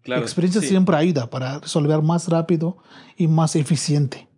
La 0.04 0.18
experiencia 0.18 0.60
siempre 0.60 0.96
ayuda 0.96 1.30
para 1.30 1.60
resolver 1.60 2.02
más 2.02 2.28
rápido 2.28 2.76
y 3.16 3.26
más 3.26 3.56
eficiente. 3.56 4.28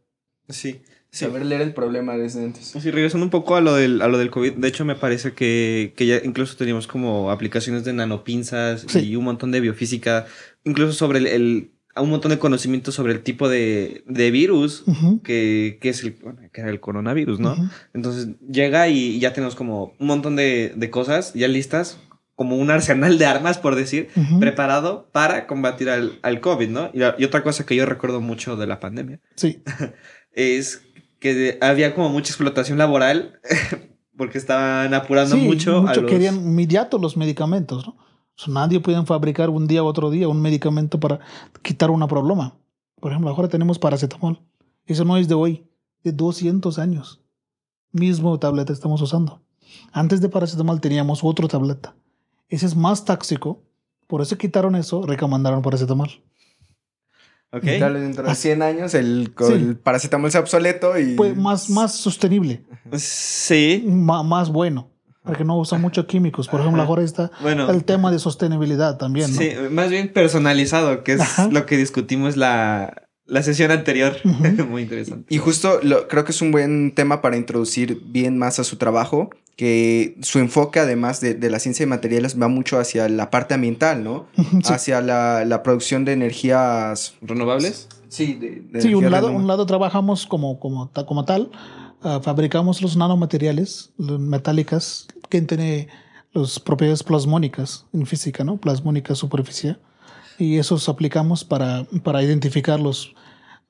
Sí. 0.48 0.82
Saber 1.10 1.46
leer 1.46 1.62
el 1.62 1.72
problema 1.72 2.16
desde 2.16 2.44
antes. 2.44 2.66
Sí, 2.66 2.90
regresando 2.90 3.24
un 3.24 3.30
poco 3.30 3.56
a 3.56 3.60
lo 3.60 3.74
del, 3.74 4.02
a 4.02 4.08
lo 4.08 4.18
del 4.18 4.30
COVID, 4.30 4.54
de 4.54 4.68
hecho 4.68 4.84
me 4.84 4.96
parece 4.96 5.32
que, 5.32 5.94
que 5.96 6.06
ya 6.06 6.20
incluso 6.22 6.56
teníamos 6.56 6.86
como 6.86 7.30
aplicaciones 7.30 7.84
de 7.84 7.92
nanopinzas 7.94 8.94
y 8.94 9.16
un 9.16 9.24
montón 9.24 9.50
de 9.50 9.60
biofísica, 9.60 10.26
incluso 10.64 10.92
sobre 10.92 11.20
el, 11.20 11.26
el 11.26 11.70
un 12.02 12.10
montón 12.10 12.30
de 12.30 12.38
conocimiento 12.38 12.92
sobre 12.92 13.12
el 13.14 13.22
tipo 13.22 13.48
de, 13.48 14.04
de 14.06 14.30
virus 14.30 14.84
que, 15.22 15.78
que, 15.80 15.88
es 15.88 16.02
el, 16.02 16.14
que 16.52 16.60
era 16.60 16.70
el 16.70 16.80
coronavirus, 16.80 17.40
¿no? 17.40 17.56
Entonces 17.94 18.28
llega 18.48 18.88
y 18.88 19.18
ya 19.18 19.32
tenemos 19.32 19.54
como 19.54 19.94
un 19.98 20.06
montón 20.06 20.36
de, 20.36 20.74
de 20.76 20.90
cosas 20.90 21.32
ya 21.34 21.48
listas 21.48 21.98
como 22.34 22.56
un 22.56 22.70
arsenal 22.70 23.16
de 23.16 23.24
armas, 23.24 23.56
por 23.56 23.76
decir, 23.76 24.10
preparado 24.38 25.08
para 25.10 25.46
combatir 25.46 25.88
al, 25.88 26.18
al 26.20 26.40
COVID, 26.40 26.68
¿no? 26.68 26.90
Y, 26.92 27.00
y, 27.00 27.24
otra 27.24 27.42
cosa 27.42 27.64
que 27.64 27.74
yo 27.74 27.86
recuerdo 27.86 28.20
mucho 28.20 28.56
de 28.56 28.66
la 28.66 28.78
pandemia. 28.78 29.20
Sí. 29.36 29.62
es 30.32 30.85
que 31.34 31.58
había 31.60 31.94
como 31.94 32.10
mucha 32.10 32.30
explotación 32.30 32.78
laboral 32.78 33.40
porque 34.16 34.38
estaban 34.38 34.92
apurando 34.94 35.36
mucho. 35.36 35.82
mucho 35.82 35.88
a 35.88 35.94
los... 35.94 36.10
querían 36.10 36.36
inmediato 36.36 36.98
los 36.98 37.16
medicamentos, 37.16 37.86
¿no? 37.86 37.96
nadie 38.48 38.80
puede 38.80 39.04
fabricar 39.06 39.48
un 39.50 39.66
día 39.66 39.82
u 39.82 39.86
otro 39.86 40.10
día 40.10 40.28
un 40.28 40.42
medicamento 40.42 41.00
para 41.00 41.20
quitar 41.62 41.90
un 41.90 42.06
problema. 42.06 42.54
Por 43.00 43.12
ejemplo, 43.12 43.30
ahora 43.30 43.48
tenemos 43.48 43.78
paracetamol. 43.78 44.40
Eso 44.84 45.04
no 45.04 45.16
es 45.16 45.26
de 45.26 45.34
hoy, 45.34 45.66
de 46.04 46.12
200 46.12 46.78
años. 46.78 47.22
Mismo 47.92 48.38
tableta 48.38 48.72
estamos 48.72 49.00
usando. 49.00 49.42
Antes 49.92 50.20
de 50.20 50.28
paracetamol 50.28 50.80
teníamos 50.80 51.20
otro 51.22 51.48
tableta 51.48 51.94
ese 52.48 52.66
es 52.66 52.76
más 52.76 53.04
tóxico. 53.04 53.62
Por 54.06 54.22
eso 54.22 54.38
quitaron 54.38 54.76
eso, 54.76 55.02
recomendaron 55.02 55.62
paracetamol. 55.62 56.10
Ok. 57.52 57.64
Tal 57.78 57.94
vez 57.94 58.02
dentro 58.02 58.24
de 58.26 58.34
100 58.34 58.62
años 58.62 58.94
el, 58.94 59.32
paracetamol 59.82 60.30
sea 60.30 60.40
obsoleto 60.40 60.98
y. 60.98 61.14
Pues 61.14 61.36
más, 61.36 61.70
más 61.70 61.94
sostenible. 61.94 62.64
Sí. 62.96 63.84
más 63.86 64.50
bueno. 64.50 64.90
Porque 65.22 65.42
no 65.42 65.58
usa 65.58 65.76
muchos 65.76 66.04
químicos. 66.04 66.46
Por 66.46 66.60
ejemplo, 66.60 66.82
ahora 66.82 67.02
está 67.02 67.32
el 67.44 67.84
tema 67.84 68.12
de 68.12 68.20
sostenibilidad 68.20 68.96
también. 68.96 69.32
¿no? 69.32 69.36
Sí, 69.36 69.50
más 69.72 69.90
bien 69.90 70.12
personalizado, 70.12 71.02
que 71.02 71.14
es 71.14 71.20
lo 71.50 71.66
que 71.66 71.76
discutimos 71.76 72.36
la, 72.36 73.05
la 73.26 73.42
sesión 73.42 73.70
anterior. 73.70 74.16
Muy 74.68 74.82
interesante. 74.82 75.34
Y 75.34 75.38
justo 75.38 75.80
lo, 75.82 76.08
creo 76.08 76.24
que 76.24 76.32
es 76.32 76.42
un 76.42 76.52
buen 76.52 76.94
tema 76.94 77.22
para 77.22 77.36
introducir 77.36 78.00
bien 78.06 78.38
más 78.38 78.58
a 78.58 78.64
su 78.64 78.76
trabajo, 78.76 79.30
que 79.56 80.16
su 80.20 80.38
enfoque, 80.38 80.80
además 80.80 81.20
de, 81.20 81.34
de 81.34 81.50
la 81.50 81.58
ciencia 81.58 81.84
de 81.84 81.90
materiales, 81.90 82.40
va 82.40 82.48
mucho 82.48 82.78
hacia 82.78 83.08
la 83.08 83.30
parte 83.30 83.54
ambiental, 83.54 84.04
¿no? 84.04 84.26
Hacia 84.64 85.00
la, 85.00 85.44
la, 85.44 85.62
producción 85.62 86.04
de 86.04 86.12
energías 86.12 87.14
renovables. 87.22 87.88
Sí, 88.08 88.34
de, 88.34 88.80
sí 88.80 88.94
un, 88.94 89.10
lado, 89.10 89.30
un 89.30 89.46
lado 89.46 89.66
trabajamos 89.66 90.26
como, 90.26 90.60
como, 90.60 90.90
como 90.90 91.24
tal, 91.24 91.50
uh, 92.04 92.20
fabricamos 92.20 92.82
los 92.82 92.96
nanomateriales 92.96 93.92
metálicas 93.98 95.08
que 95.28 95.40
tienen 95.42 95.88
las 96.32 96.60
propiedades 96.60 97.02
plasmónicas 97.02 97.86
en 97.92 98.06
física, 98.06 98.44
¿no? 98.44 98.58
Plasmónica 98.58 99.14
superficie. 99.14 99.76
Y 100.38 100.58
esos 100.58 100.88
aplicamos 100.88 101.44
para, 101.44 101.86
para 102.02 102.22
identificar 102.22 102.80
los, 102.80 103.14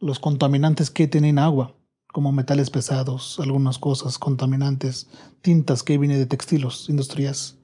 los 0.00 0.18
contaminantes 0.18 0.90
que 0.90 1.07
tienen 1.07 1.38
agua 1.38 1.74
como 2.12 2.33
metales 2.33 2.70
pesados, 2.70 3.38
algunas 3.40 3.79
cosas 3.79 4.18
contaminantes, 4.18 5.07
tintas 5.42 5.83
que 5.83 5.98
vienen 5.98 6.18
de 6.18 6.24
textilos, 6.24 6.88
industrias 6.88 7.59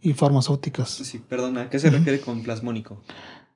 y 0.00 0.12
farmacéuticas. 0.12 0.90
Sí, 0.90 1.18
perdona, 1.18 1.68
qué 1.68 1.80
se 1.80 1.90
refiere 1.90 2.20
con 2.20 2.42
plasmónico? 2.44 3.02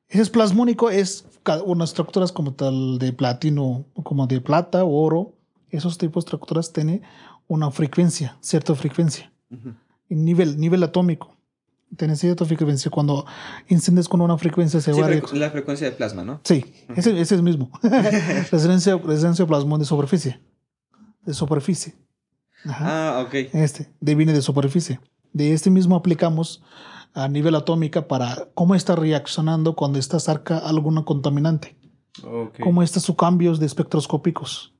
Ese 0.08 0.22
es 0.22 0.30
plasmónico, 0.30 0.90
es 0.90 1.24
unas 1.64 1.90
estructuras 1.90 2.32
como 2.32 2.52
tal 2.54 2.98
de 2.98 3.12
platino, 3.12 3.84
como 4.02 4.26
de 4.26 4.40
plata 4.40 4.82
o 4.82 4.92
oro. 4.92 5.36
Esos 5.70 5.98
tipos 5.98 6.24
de 6.24 6.30
estructuras 6.30 6.72
tienen 6.72 7.02
una 7.46 7.70
frecuencia, 7.70 8.36
cierta 8.40 8.74
frecuencia, 8.74 9.32
nivel, 10.08 10.58
nivel 10.58 10.82
atómico. 10.82 11.36
Tiene 11.96 12.14
cierta 12.16 12.44
frecuencia. 12.44 12.90
Cuando 12.90 13.26
incendies 13.68 14.08
con 14.08 14.20
una 14.20 14.38
frecuencia 14.38 14.80
se 14.80 14.94
sí, 14.94 15.00
La 15.32 15.50
frecuencia 15.50 15.90
de 15.90 15.96
plasma, 15.96 16.22
¿no? 16.22 16.40
Sí, 16.44 16.64
ese, 16.96 17.20
ese, 17.20 17.34
es 17.34 17.42
mismo. 17.42 17.70
resistencia, 17.82 18.96
resistencia 18.96 19.46
plasmón 19.46 19.80
de 19.80 19.86
superficie. 19.86 20.40
De 21.24 21.34
superficie. 21.34 21.96
Ah, 22.66 23.24
ok. 23.26 23.34
Este, 23.52 23.90
de 24.00 24.14
viene 24.14 24.32
de 24.32 24.42
superficie. 24.42 25.00
De 25.32 25.52
este 25.52 25.70
mismo 25.70 25.96
aplicamos 25.96 26.62
a 27.14 27.28
nivel 27.28 27.54
atómica 27.54 28.06
para 28.06 28.48
cómo 28.54 28.74
está 28.74 28.94
reaccionando 28.94 29.74
cuando 29.74 29.98
está 29.98 30.20
cerca 30.20 30.58
alguna 30.58 31.04
contaminante. 31.04 31.76
Okay. 32.22 32.64
Cómo 32.64 32.82
están 32.82 33.02
sus 33.02 33.16
cambios 33.16 33.58
de 33.58 33.66
espectroscópicos. 33.66 34.74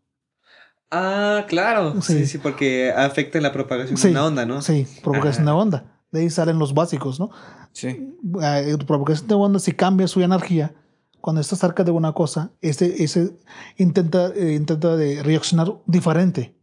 Ah, 0.91 1.45
claro. 1.49 2.01
Sí, 2.03 2.27
sí, 2.27 2.39
porque 2.39 2.93
afecta 2.95 3.41
la 3.41 3.53
propagación 3.53 4.01
de 4.01 4.11
una 4.11 4.27
onda, 4.27 4.47
¿no? 4.47 4.61
Sí, 4.61 4.87
propagación 5.03 5.47
de 5.47 5.53
onda. 5.53 6.00
De 6.13 6.21
ahí 6.21 6.31
salen 6.31 6.59
los 6.59 6.75
básicos, 6.75 7.21
¿no? 7.21 7.31
Sí. 7.73 8.15
Eh, 8.43 8.77
propagación 8.87 9.29
de 9.29 9.35
onda, 9.35 9.59
si 9.59 9.73
cambia 9.73 10.09
su 10.09 10.21
energía, 10.21 10.75
cuando 11.21 11.41
está 11.41 11.57
cerca 11.57 11.85
de 11.85 11.91
una 11.91 12.13
cosa, 12.13 12.51
ese, 12.61 13.03
ese 13.03 13.37
intenta, 13.77 14.29
eh, 14.35 14.55
intenta 14.55 14.97
de 14.97 15.23
reaccionar 15.23 15.75
diferente. 15.87 16.55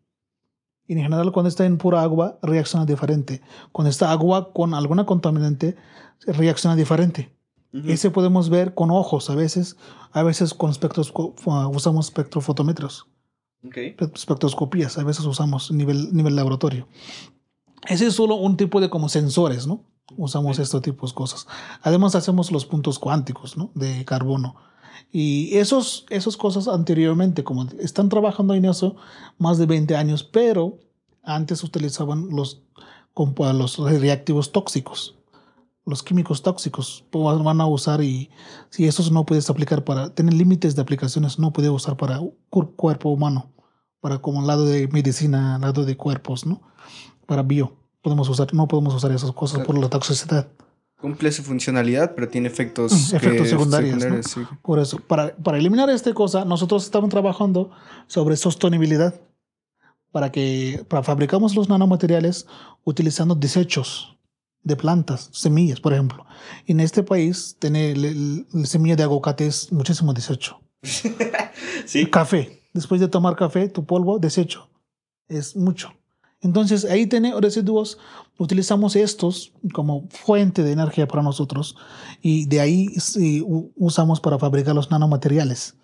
Y 0.87 0.93
en 0.93 0.99
general, 0.99 1.31
cuando 1.31 1.49
está 1.49 1.65
en 1.65 1.77
pura 1.77 2.01
agua, 2.01 2.39
reacciona 2.41 2.85
diferente. 2.85 3.41
Cuando 3.71 3.89
está 3.89 4.11
agua 4.11 4.53
con 4.53 4.73
alguna 4.73 5.05
contaminante, 5.05 5.75
reacciona 6.25 6.75
diferente. 6.75 7.33
Ese 7.85 8.09
podemos 8.09 8.49
ver 8.49 8.73
con 8.73 8.89
ojos 8.89 9.29
a 9.29 9.35
veces, 9.35 9.77
a 10.11 10.23
veces 10.23 10.53
con 10.53 10.71
espectros, 10.71 11.13
usamos 11.45 12.07
espectrofotómetros. 12.07 13.07
Okay. 13.63 13.95
Espectroscopías, 14.15 14.97
a 14.97 15.03
veces 15.03 15.25
usamos 15.25 15.71
nivel, 15.71 16.11
nivel 16.11 16.35
laboratorio. 16.35 16.87
Ese 17.87 18.07
es 18.07 18.13
solo 18.13 18.35
un 18.35 18.57
tipo 18.57 18.81
de 18.81 18.89
como 18.89 19.09
sensores, 19.09 19.67
¿no? 19.67 19.83
Usamos 20.15 20.59
estos 20.59 20.81
tipos 20.81 21.11
de 21.11 21.15
cosas. 21.15 21.47
Además 21.81 22.15
hacemos 22.15 22.51
los 22.51 22.65
puntos 22.65 22.99
cuánticos, 22.99 23.57
¿no? 23.57 23.71
De 23.75 24.05
carbono. 24.05 24.55
Y 25.11 25.57
esos, 25.57 26.05
esas 26.09 26.37
cosas 26.37 26.67
anteriormente, 26.67 27.43
como 27.43 27.65
están 27.79 28.09
trabajando 28.09 28.53
en 28.53 28.65
eso 28.65 28.95
más 29.37 29.57
de 29.57 29.65
20 29.65 29.95
años, 29.95 30.23
pero 30.23 30.79
antes 31.23 31.63
utilizaban 31.63 32.29
los, 32.29 32.61
los 33.15 33.77
reactivos 33.77 34.51
tóxicos, 34.51 35.15
los 35.85 36.03
químicos 36.03 36.41
tóxicos, 36.41 37.05
van 37.11 37.61
a 37.61 37.65
usar 37.65 38.03
y 38.03 38.29
si 38.69 38.85
esos 38.85 39.11
no 39.11 39.25
puedes 39.25 39.49
aplicar 39.49 39.85
para, 39.85 40.13
tener 40.13 40.33
límites 40.33 40.75
de 40.75 40.81
aplicaciones, 40.81 41.39
no 41.39 41.53
puede 41.53 41.69
usar 41.69 41.95
para 41.95 42.19
cuerpo 42.49 43.09
humano, 43.09 43.53
para 44.01 44.19
como 44.19 44.41
lado 44.41 44.65
de 44.65 44.87
medicina, 44.89 45.57
lado 45.59 45.85
de 45.85 45.95
cuerpos, 45.95 46.45
¿no? 46.45 46.61
Para 47.27 47.43
bio. 47.43 47.73
podemos 48.01 48.27
usar, 48.29 48.53
no 48.53 48.67
podemos 48.69 48.95
usar 48.95 49.11
esas 49.11 49.31
cosas 49.33 49.65
por 49.65 49.77
la 49.77 49.89
toxicidad. 49.89 50.47
Cumple 51.01 51.29
su 51.31 51.43
funcionalidad, 51.43 52.15
pero 52.15 52.29
tiene 52.29 52.47
efectos, 52.47 52.91
Mm, 52.93 53.15
efectos 53.17 53.41
que- 53.43 53.49
secundarios. 53.49 54.05
¿no? 54.05 54.23
sí. 54.23 54.41
Por 54.63 54.79
eso, 54.79 54.97
para, 54.99 55.35
para 55.35 55.57
eliminar 55.57 55.89
esta 55.89 56.13
cosa, 56.13 56.45
nosotros 56.45 56.85
estamos 56.85 57.09
trabajando 57.09 57.69
sobre 58.07 58.37
sostenibilidad. 58.37 59.13
Para 60.11 60.31
que 60.31 60.85
para 60.87 61.03
fabricamos 61.03 61.53
los 61.53 61.67
nanomateriales 61.69 62.47
utilizando 62.85 63.35
desechos 63.35 64.17
de 64.63 64.75
plantas, 64.77 65.29
semillas, 65.33 65.81
por 65.81 65.91
ejemplo. 65.93 66.25
En 66.65 66.79
este 66.79 67.03
país, 67.03 67.57
tener 67.59 67.97
la 67.97 68.65
semilla 68.65 68.95
de 68.95 69.03
aguacate 69.03 69.45
es 69.47 69.71
muchísimo 69.71 70.13
desecho. 70.13 70.59
Sí. 71.85 72.05
Café. 72.09 72.63
Después 72.73 73.01
de 73.01 73.07
tomar 73.07 73.35
café, 73.35 73.67
tu 73.69 73.85
polvo, 73.85 74.19
desecho. 74.19 74.69
Es 75.27 75.55
mucho. 75.55 75.91
Entonces, 76.41 76.85
ahí 76.85 77.07
tiene 77.07 77.33
residuos. 77.39 77.97
Utilizamos 78.37 78.95
estos 78.95 79.53
como 79.73 80.07
fuente 80.09 80.63
de 80.63 80.71
energía 80.71 81.07
para 81.07 81.23
nosotros. 81.23 81.75
Y 82.21 82.45
de 82.45 82.59
ahí 82.61 82.87
sí, 82.99 83.43
usamos 83.75 84.19
para 84.21 84.37
fabricar 84.37 84.75
los 84.75 84.91
nanomateriales. 84.91 85.75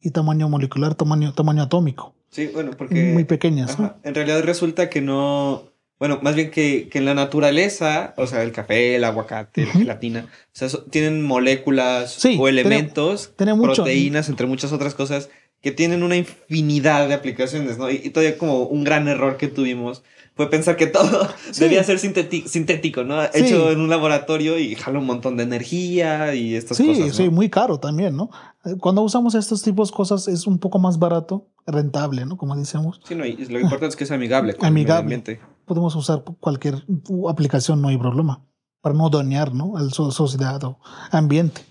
Y 0.00 0.10
tamaño 0.10 0.48
molecular, 0.48 0.94
tamaño, 0.94 1.34
tamaño 1.34 1.62
atómico. 1.64 2.14
Sí, 2.30 2.48
bueno, 2.52 2.70
porque... 2.76 3.12
Muy 3.12 3.24
pequeñas. 3.24 3.78
¿no? 3.78 3.96
En 4.02 4.14
realidad 4.14 4.42
resulta 4.42 4.88
que 4.88 5.00
no... 5.00 5.64
Bueno, 5.98 6.20
más 6.22 6.36
bien 6.36 6.52
que, 6.52 6.88
que 6.88 6.98
en 6.98 7.04
la 7.06 7.14
naturaleza, 7.14 8.14
o 8.16 8.28
sea, 8.28 8.44
el 8.44 8.52
café, 8.52 8.94
el 8.94 9.02
aguacate, 9.02 9.62
la 9.64 9.70
Ujú. 9.70 9.78
gelatina, 9.80 10.26
o 10.30 10.48
sea, 10.52 10.68
so- 10.68 10.84
tienen 10.84 11.22
moléculas 11.24 12.12
Sí, 12.12 12.36
o 12.38 12.44
tiene- 12.44 12.60
elementos, 12.60 13.32
tiene 13.36 13.54
mucho. 13.54 13.82
proteínas, 13.82 14.28
entre 14.28 14.46
muchas 14.46 14.72
otras 14.72 14.94
cosas, 14.94 15.28
que 15.60 15.72
tienen 15.72 16.02
una 16.02 16.16
infinidad 16.16 17.08
de 17.08 17.14
aplicaciones, 17.14 17.78
¿no? 17.78 17.90
Y, 17.90 17.96
y 18.04 18.10
todavía 18.10 18.38
como 18.38 18.62
un 18.64 18.84
gran 18.84 19.08
error 19.08 19.36
que 19.36 19.48
tuvimos 19.48 20.02
fue 20.36 20.48
pensar 20.50 20.76
que 20.76 20.86
todo 20.86 21.28
Sí. 21.50 21.60
debía 21.62 21.82
ser 21.82 21.98
sintéti- 21.98 22.46
sintético, 22.46 23.02
¿no? 23.02 23.20
Sí. 23.24 23.28
Hecho 23.34 23.72
en 23.72 23.80
un 23.80 23.90
laboratorio 23.90 24.56
y 24.58 24.76
jala 24.76 25.00
un 25.00 25.06
montón 25.06 25.36
de 25.36 25.42
energía 25.42 26.34
y 26.34 26.54
estas 26.54 26.76
Sí, 26.76 26.86
cosas, 26.86 27.06
¿no? 27.08 27.12
sí, 27.14 27.28
muy 27.28 27.48
caro 27.50 27.80
también, 27.80 28.16
¿no? 28.16 28.30
Eh, 28.64 28.76
Cuando 28.78 29.02
usamos 29.02 29.34
estos 29.34 29.62
tipos 29.62 29.90
de 29.90 29.96
cosas 29.96 30.28
es 30.28 30.46
un 30.46 30.58
poco 30.58 30.78
más 30.78 30.98
barato, 31.00 31.48
rentable, 31.66 32.24
¿no? 32.24 32.36
Como 32.36 32.54
decíamos. 32.56 33.00
Sí, 33.06 33.14
no, 33.16 33.26
y 33.26 33.36
lo 33.46 33.58
importante 33.58 33.88
es 33.88 33.96
que 33.96 34.04
es 34.04 34.12
amigable 34.12 34.54
con 34.54 34.66
Amigable. 34.66 35.00
el 35.00 35.04
medio 35.08 35.18
ambiente. 35.34 35.40
Podemos 35.66 35.94
usar 35.96 36.22
cualquier 36.40 36.84
aplicación, 37.28 37.82
no 37.82 37.88
hay 37.88 37.98
problema, 37.98 38.42
para 38.80 38.94
no 38.94 39.10
dañar, 39.10 39.52
¿no? 39.54 39.76
A 39.76 39.82
la 39.82 39.90
so- 39.90 40.10
sociedad 40.12 40.62
o 40.64 40.78
ambiente. 41.10 41.62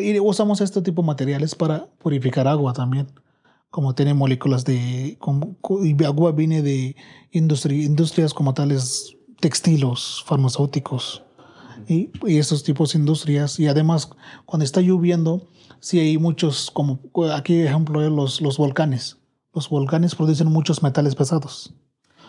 Y 0.00 0.18
usamos 0.20 0.60
este 0.60 0.82
tipo 0.82 1.02
de 1.02 1.06
materiales 1.06 1.54
para 1.54 1.86
purificar 1.98 2.48
agua 2.48 2.72
también. 2.72 3.06
Como 3.70 3.94
tiene 3.94 4.14
moléculas 4.14 4.64
de... 4.64 5.16
Como, 5.20 5.56
y 5.82 6.04
agua 6.04 6.32
viene 6.32 6.62
de 6.62 6.96
industria, 7.32 7.84
industrias 7.84 8.34
como 8.34 8.54
tales 8.54 9.16
textilos, 9.40 10.22
farmacéuticos. 10.26 11.22
Y, 11.88 12.10
y 12.26 12.38
esos 12.38 12.62
tipos 12.62 12.92
de 12.92 13.00
industrias. 13.00 13.58
Y 13.58 13.68
además, 13.68 14.10
cuando 14.46 14.64
está 14.64 14.80
lloviendo, 14.80 15.48
sí 15.80 15.98
hay 16.00 16.18
muchos, 16.18 16.70
como 16.70 17.00
aquí 17.32 17.60
ejemplo 17.60 18.00
de 18.00 18.10
los, 18.10 18.40
los 18.40 18.58
volcanes. 18.58 19.18
Los 19.52 19.68
volcanes 19.68 20.14
producen 20.14 20.48
muchos 20.48 20.82
metales 20.82 21.14
pesados. 21.14 21.74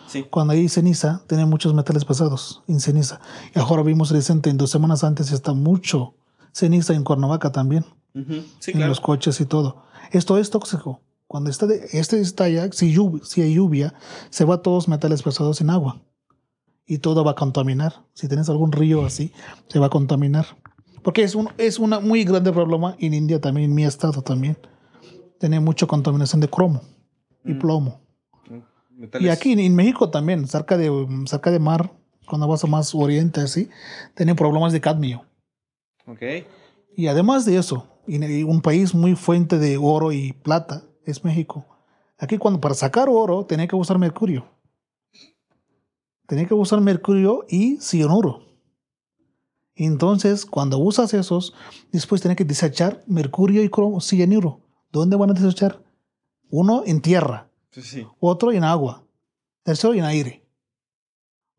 Sí. 0.06 0.24
Cuando 0.30 0.52
hay 0.52 0.68
ceniza, 0.68 1.22
tiene 1.26 1.46
muchos 1.46 1.74
metales 1.74 2.04
pesados 2.04 2.62
en 2.68 2.80
ceniza. 2.80 3.20
Y 3.54 3.58
ahora 3.58 3.82
vimos 3.82 4.10
reciente, 4.10 4.50
en 4.50 4.56
dos 4.56 4.70
semanas 4.70 5.02
antes, 5.02 5.32
está 5.32 5.52
mucho 5.52 6.14
ceniza 6.56 6.94
en 6.94 7.04
Cuernavaca 7.04 7.52
también, 7.52 7.84
Sí, 8.60 8.70
en 8.70 8.76
claro. 8.78 8.88
los 8.88 9.00
coches 9.00 9.40
y 9.40 9.44
todo. 9.46 9.82
Esto 10.10 10.38
es 10.38 10.48
tóxico. 10.50 11.02
Cuando 11.26 11.50
está 11.50 11.66
de, 11.66 11.86
este 11.92 12.20
estalla, 12.20 12.70
si, 12.72 12.94
lluv- 12.96 13.22
si 13.24 13.42
hay 13.42 13.54
lluvia, 13.54 13.92
se 14.30 14.44
va 14.46 14.62
todos 14.62 14.88
metales 14.88 15.22
pesados 15.22 15.60
en 15.60 15.68
agua. 15.70 16.00
Y 16.86 16.98
todo 16.98 17.24
va 17.24 17.32
a 17.32 17.34
contaminar. 17.34 18.04
Si 18.14 18.26
tienes 18.28 18.48
algún 18.48 18.72
río 18.72 19.04
así, 19.04 19.32
se 19.68 19.78
va 19.80 19.86
a 19.86 19.90
contaminar. 19.90 20.46
Porque 21.02 21.24
es 21.24 21.34
un 21.34 21.48
es 21.58 21.78
una 21.78 22.00
muy 22.00 22.24
grande 22.24 22.52
problema 22.52 22.96
en 23.00 23.12
India 23.12 23.40
también, 23.40 23.70
en 23.70 23.74
mi 23.74 23.84
estado 23.84 24.22
también. 24.22 24.56
Tiene 25.38 25.60
mucha 25.60 25.86
contaminación 25.86 26.40
de 26.40 26.48
cromo 26.48 26.80
y 27.44 27.52
Mm. 27.54 27.58
plomo. 27.58 28.00
Metales- 28.96 29.26
Y 29.26 29.28
aquí 29.28 29.52
en, 29.52 29.58
en 29.58 29.74
México 29.74 30.08
también, 30.10 30.46
cerca 30.48 30.78
de, 30.78 30.90
cerca 31.26 31.50
de 31.50 31.58
mar, 31.58 31.92
cuando 32.26 32.48
vas 32.48 32.64
a 32.64 32.66
más 32.66 32.94
oriente 32.94 33.40
así, 33.42 33.68
tienen 34.14 34.36
problemas 34.36 34.72
de 34.72 34.80
cadmio. 34.80 35.24
Ok. 36.06 36.22
Y 36.96 37.08
además 37.08 37.44
de 37.44 37.56
eso, 37.56 37.86
un 38.06 38.60
país 38.62 38.94
muy 38.94 39.14
fuente 39.14 39.58
de 39.58 39.76
oro 39.76 40.12
y 40.12 40.32
plata 40.32 40.82
es 41.04 41.24
México. 41.24 41.66
Aquí 42.18 42.38
cuando 42.38 42.60
para 42.60 42.74
sacar 42.74 43.08
oro 43.08 43.44
tenía 43.44 43.66
que 43.66 43.76
usar 43.76 43.98
mercurio. 43.98 44.46
Tenía 46.26 46.46
que 46.46 46.54
usar 46.54 46.80
mercurio 46.80 47.44
y 47.48 47.76
cianuro. 47.76 48.42
Entonces, 49.74 50.46
cuando 50.46 50.78
usas 50.78 51.12
esos, 51.12 51.52
después 51.92 52.22
tienes 52.22 52.36
que 52.38 52.44
desechar 52.44 53.04
mercurio 53.06 53.62
y 53.62 53.68
cromo, 53.68 54.00
cianuro. 54.00 54.60
¿Dónde 54.90 55.16
van 55.16 55.30
a 55.30 55.34
desechar? 55.34 55.82
Uno 56.48 56.82
en 56.86 57.02
tierra, 57.02 57.50
Sí, 57.70 57.82
sí. 57.82 58.06
otro 58.18 58.52
en 58.52 58.64
agua, 58.64 59.04
tercero 59.62 59.92
en 59.92 60.04
aire. 60.04 60.42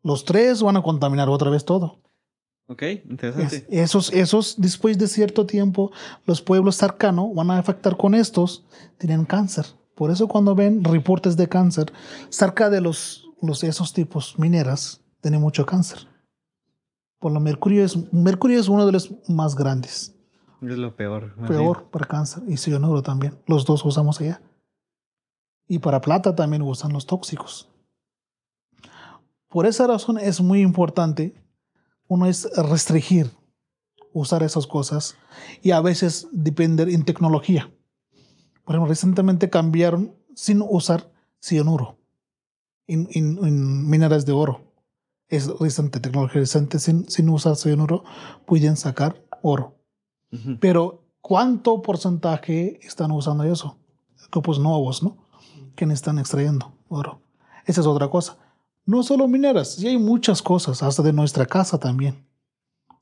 Los 0.02 0.24
tres 0.24 0.62
van 0.62 0.76
a 0.76 0.82
contaminar 0.82 1.28
otra 1.28 1.50
vez 1.50 1.64
todo. 1.64 2.00
Ok, 2.70 2.82
Es- 2.82 3.04
interesante. 3.08 3.66
esos, 3.70 4.12
esos, 4.12 4.54
después 4.60 4.98
de 4.98 5.06
cierto 5.08 5.46
tiempo, 5.46 5.90
los 6.26 6.42
pueblos 6.42 6.76
cercanos 6.76 7.34
van 7.34 7.50
a 7.50 7.58
afectar 7.58 7.96
con 7.96 8.14
estos, 8.14 8.66
tienen 8.98 9.24
cáncer. 9.24 9.64
Por 9.94 10.10
eso 10.10 10.28
cuando 10.28 10.54
ven 10.54 10.84
reportes 10.84 11.36
de 11.36 11.48
cáncer, 11.48 11.90
cerca 12.28 12.68
de 12.70 12.80
los, 12.80 13.26
los 13.40 13.64
esos 13.64 13.92
tipos 13.94 14.38
mineras, 14.38 15.00
tienen 15.22 15.40
mucho 15.40 15.64
cáncer. 15.66 16.06
Por 17.18 17.32
lo 17.32 17.40
mercurio 17.40 17.84
es, 17.84 17.96
mercurio 18.12 18.60
es 18.60 18.68
uno 18.68 18.84
de 18.86 18.92
los 18.92 19.12
más 19.28 19.56
grandes, 19.56 20.14
Es 20.62 20.76
lo 20.78 20.94
peor. 20.94 21.34
peor 21.48 21.90
para 21.90 22.06
cáncer, 22.06 22.42
y 22.46 22.56
cianuro 22.58 23.02
también. 23.02 23.36
Los 23.46 23.64
dos 23.64 23.84
usamos 23.84 24.20
allá. 24.20 24.40
Y 25.66 25.78
para 25.80 26.00
plata 26.00 26.34
también 26.36 26.62
usan 26.62 26.92
los 26.92 27.06
tóxicos. 27.06 27.68
Por 29.48 29.66
esa 29.66 29.86
razón 29.86 30.18
es 30.18 30.40
muy 30.40 30.60
importante, 30.60 31.34
uno 32.08 32.26
es 32.26 32.50
restringir 32.56 33.30
usar 34.12 34.42
esas 34.42 34.66
cosas 34.66 35.16
y 35.62 35.70
a 35.70 35.80
veces 35.80 36.28
depender 36.32 36.88
en 36.88 37.04
tecnología. 37.04 37.70
Por 38.64 38.74
ejemplo, 38.74 38.88
recientemente 38.88 39.50
cambiaron 39.50 40.14
sin 40.34 40.62
usar 40.62 41.10
cianuro 41.40 41.98
en, 42.86 43.08
en, 43.12 43.38
en 43.44 43.88
mineras 43.88 44.26
de 44.26 44.32
oro. 44.32 44.72
Es 45.28 45.46
reciente, 45.58 46.00
tecnología 46.00 46.40
reciente, 46.40 46.78
sin, 46.78 47.08
sin 47.08 47.28
usar 47.28 47.56
cianuro 47.56 48.02
pueden 48.46 48.76
sacar 48.76 49.22
oro. 49.42 49.76
Pero, 50.60 51.04
¿cuánto 51.22 51.80
porcentaje 51.80 52.78
están 52.82 53.12
usando 53.12 53.44
eso? 53.44 53.78
Grupos 54.30 54.58
nuevos, 54.58 55.02
¿no? 55.02 55.16
Que 55.74 55.86
están 55.86 56.18
extrayendo 56.18 56.74
oro. 56.88 57.22
Esa 57.64 57.80
es 57.80 57.86
otra 57.86 58.08
cosa. 58.08 58.36
No 58.88 59.02
solo 59.02 59.28
mineras, 59.28 59.74
sí 59.74 59.86
hay 59.86 59.98
muchas 59.98 60.40
cosas, 60.40 60.82
hasta 60.82 61.02
de 61.02 61.12
nuestra 61.12 61.44
casa 61.44 61.76
también. 61.78 62.24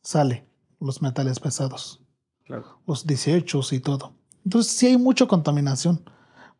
Sale 0.02 0.44
los 0.80 1.00
metales 1.00 1.38
pesados, 1.38 2.00
Claro. 2.44 2.80
los 2.88 3.06
desechos 3.06 3.72
y 3.72 3.78
todo. 3.78 4.12
Entonces, 4.44 4.72
sí 4.72 4.88
hay 4.88 4.96
mucha 4.98 5.26
contaminación. 5.26 6.02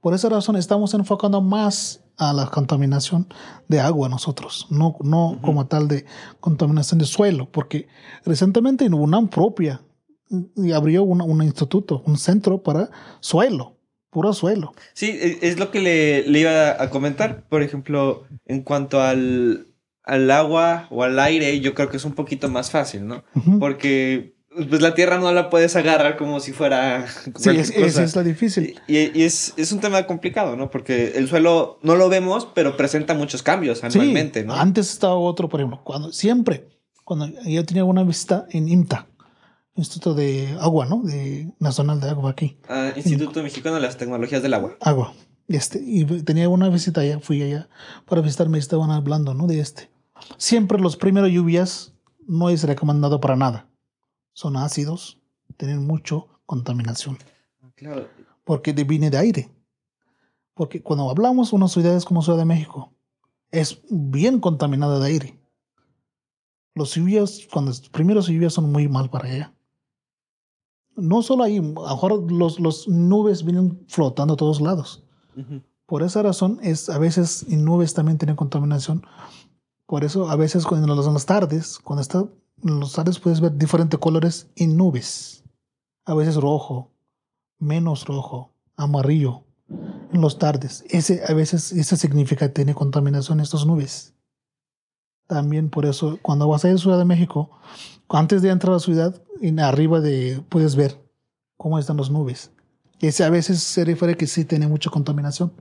Por 0.01 0.15
esa 0.15 0.29
razón 0.29 0.55
estamos 0.55 0.95
enfocando 0.95 1.41
más 1.41 2.05
a 2.17 2.33
la 2.33 2.47
contaminación 2.47 3.27
de 3.67 3.81
agua 3.81 4.09
nosotros, 4.09 4.69
no, 4.71 4.97
no 5.03 5.41
como 5.43 5.67
tal 5.67 5.89
de 5.89 6.07
contaminación 6.39 7.01
de 7.01 7.07
suelo, 7.07 7.51
porque 7.51 7.89
recientemente 8.25 8.85
en 8.85 8.95
UNAM 8.95 9.27
propia 9.29 9.81
y 10.55 10.71
abrió 10.71 11.03
una- 11.03 11.25
un 11.25 11.43
instituto, 11.43 12.01
un 12.07 12.17
centro 12.17 12.63
para 12.63 12.91
suelo, 13.19 13.76
puro 14.17 14.33
suelo. 14.33 14.73
Sí, 14.95 15.11
e- 15.11 15.39
es 15.43 15.59
lo 15.59 15.71
que 15.71 15.81
le, 15.83 16.23
le 16.27 16.39
iba 16.41 16.83
a 16.83 16.89
comentar. 16.89 17.43
Por 17.51 17.61
ejemplo, 17.63 18.25
en 18.47 18.63
cuanto 18.63 19.03
al, 19.03 19.67
al 20.05 20.31
agua 20.31 20.87
o 20.91 21.03
al 21.03 21.19
aire, 21.21 21.61
yo 21.61 21.75
creo 21.75 21.91
que 21.91 21.99
es 21.99 22.05
un 22.07 22.15
poquito 22.15 22.49
más 22.49 22.71
fácil, 22.71 23.07
¿no? 23.07 23.25
Ujú. 23.35 23.59
Porque 23.59 24.35
pues, 24.71 24.81
la 24.81 24.95
tierra 24.95 25.19
no 25.19 25.31
la 25.35 25.51
puedes 25.51 25.77
agarrar 25.77 26.17
como 26.17 26.41
si 26.41 26.53
fuera 26.55 27.07
Sí, 27.37 27.51
es, 27.51 27.73
cosa. 27.73 28.05
es 28.05 28.17
la 28.17 28.23
difícil. 28.23 28.81
Y, 28.89 29.19
y 29.21 29.25
es, 29.25 29.53
es 29.59 29.71
un 29.73 29.81
tema 29.81 30.07
complicado, 30.07 30.57
¿no? 30.57 30.71
Porque 30.71 31.13
el 31.17 31.29
suelo 31.29 31.79
no 31.83 31.95
lo 31.95 32.09
vemos, 32.09 32.49
pero 32.55 32.75
presenta 32.79 33.13
muchos 33.13 33.43
cambios 33.43 33.85
anualmente, 33.85 34.41
sí, 34.41 34.47
¿no? 34.47 34.55
Antes 34.55 34.91
estaba 34.91 35.15
otro, 35.17 35.51
por 35.51 35.61
ejemplo, 35.61 35.83
cuando 35.85 36.11
siempre, 36.11 36.69
cuando 37.05 37.29
yo 37.45 37.67
tenía 37.67 37.85
una 37.85 38.03
visita 38.03 38.47
en 38.51 38.67
IMTA, 38.67 39.09
Instituto 39.77 40.15
de 40.15 40.57
Agua, 40.61 40.87
¿no? 40.87 41.03
De 41.03 41.53
Nacional 41.59 42.01
de 42.01 42.09
Agua 42.11 42.31
aquí. 42.31 42.59
Ah, 42.69 42.93
Instituto 42.97 43.43
Mexicano 43.43 43.77
de 43.77 43.83
las 43.83 43.97
Tecnologías 43.97 44.43
del 44.43 44.55
Agua. 44.55 44.77
agua. 44.81 45.13
Este, 45.49 45.81
y 45.81 46.05
tenía 46.23 46.49
una 46.49 46.69
visita 46.71 47.03
allá, 47.03 47.21
fui 47.21 47.41
allá 47.43 47.69
para 48.07 48.21
visitarme, 48.21 48.59
estaban 48.59 48.91
hablando, 48.91 49.33
¿no? 49.35 49.47
De 49.47 49.61
este. 49.61 49.91
Siempre 50.39 50.79
los 50.81 50.97
primeros 50.97 51.31
lluvias 51.31 51.93
no 52.27 52.49
es 52.51 52.65
recomendado 52.65 53.21
para 53.21 53.37
nada. 53.37 53.69
Son 54.33 54.57
ácidos, 54.57 55.21
tienen 55.57 55.87
mucho 55.87 56.29
contaminación, 56.47 57.19
Claro. 57.77 58.09
porque 58.45 58.73
viene 58.73 59.11
de 59.11 59.19
aire. 59.19 59.51
Porque 60.55 60.83
cuando 60.83 61.11
hablamos 61.11 61.51
de 61.51 61.57
unas 61.57 61.73
ciudades 61.73 62.05
como 62.05 62.23
Ciudad 62.23 62.39
de 62.39 62.45
México, 62.47 62.93
es 63.51 63.81
bien 63.91 64.41
contaminada 64.41 64.99
de 64.99 65.07
aire. 65.07 65.41
Los 66.75 66.95
lluvias, 66.95 67.41
cuando 67.53 67.73
primeros 67.93 68.27
lluvias 68.27 68.55
son 68.55 68.73
muy 68.73 68.89
mal 68.89 69.11
para 69.11 69.31
ella. 69.33 69.53
No 70.97 71.23
solo 71.23 71.45
ahí, 71.45 71.61
ahora 71.77 72.17
los, 72.29 72.59
los 72.59 72.89
nubes 72.89 73.45
vienen 73.45 73.85
flotando 73.89 74.35
a 74.35 74.37
todos 74.37 74.61
lados. 74.61 75.05
Por 75.87 76.03
esa 76.03 76.23
razón, 76.23 76.59
es, 76.63 76.89
a 76.89 76.99
veces 76.99 77.47
en 77.49 77.65
nubes 77.65 77.95
también 77.95 78.19
tienen 78.19 78.37
contaminación. 78.37 79.07
Por 79.87 80.03
eso, 80.05 80.29
a 80.29 80.37
veces 80.37 80.65
cuando 80.67 80.93
en 80.93 81.15
las 81.15 81.27
tardes, 81.27 81.79
cuando 81.79 82.03
está 82.03 82.25
en 82.63 82.81
las 82.81 82.93
tardes 82.93 83.19
puedes 83.19 83.41
ver 83.41 83.57
diferentes 83.57 84.01
colores 84.01 84.49
en 84.57 84.77
nubes. 84.77 85.45
A 86.05 86.15
veces 86.15 86.37
rojo, 86.37 86.91
menos 87.59 88.07
rojo, 88.07 88.53
amarillo, 88.77 89.45
en 90.13 90.21
las 90.21 90.39
tardes. 90.39 90.85
Ese, 90.89 91.23
a 91.29 91.35
veces, 91.35 91.73
eso 91.73 91.97
significa 91.97 92.49
que 92.49 92.55
tiene 92.55 92.75
contaminación 92.75 93.41
estas 93.41 93.67
nubes. 93.67 94.16
También 95.27 95.71
por 95.71 95.87
eso, 95.87 96.19
cuando 96.23 96.49
vas 96.49 96.65
a 96.65 96.69
ir 96.69 96.75
a 96.75 96.79
Ciudad 96.79 96.99
de 96.99 97.05
México, 97.05 97.51
antes 98.09 98.43
de 98.43 98.51
entrar 98.51 98.73
a 98.73 98.77
la 98.77 98.81
ciudad, 98.81 99.23
en 99.41 99.61
arriba 99.61 100.01
de, 100.01 100.43
puedes 100.49 100.77
ver 100.77 100.99
cómo 101.57 101.79
están 101.79 101.97
las 101.97 102.11
nubes. 102.11 102.53
Ese 103.01 103.25
a 103.25 103.31
veces 103.31 103.63
se 103.63 103.85
refiere 103.85 104.17
que 104.17 104.27
sí 104.27 104.45
tiene 104.45 104.69
mucha 104.69 104.91
contaminación. 104.91 105.53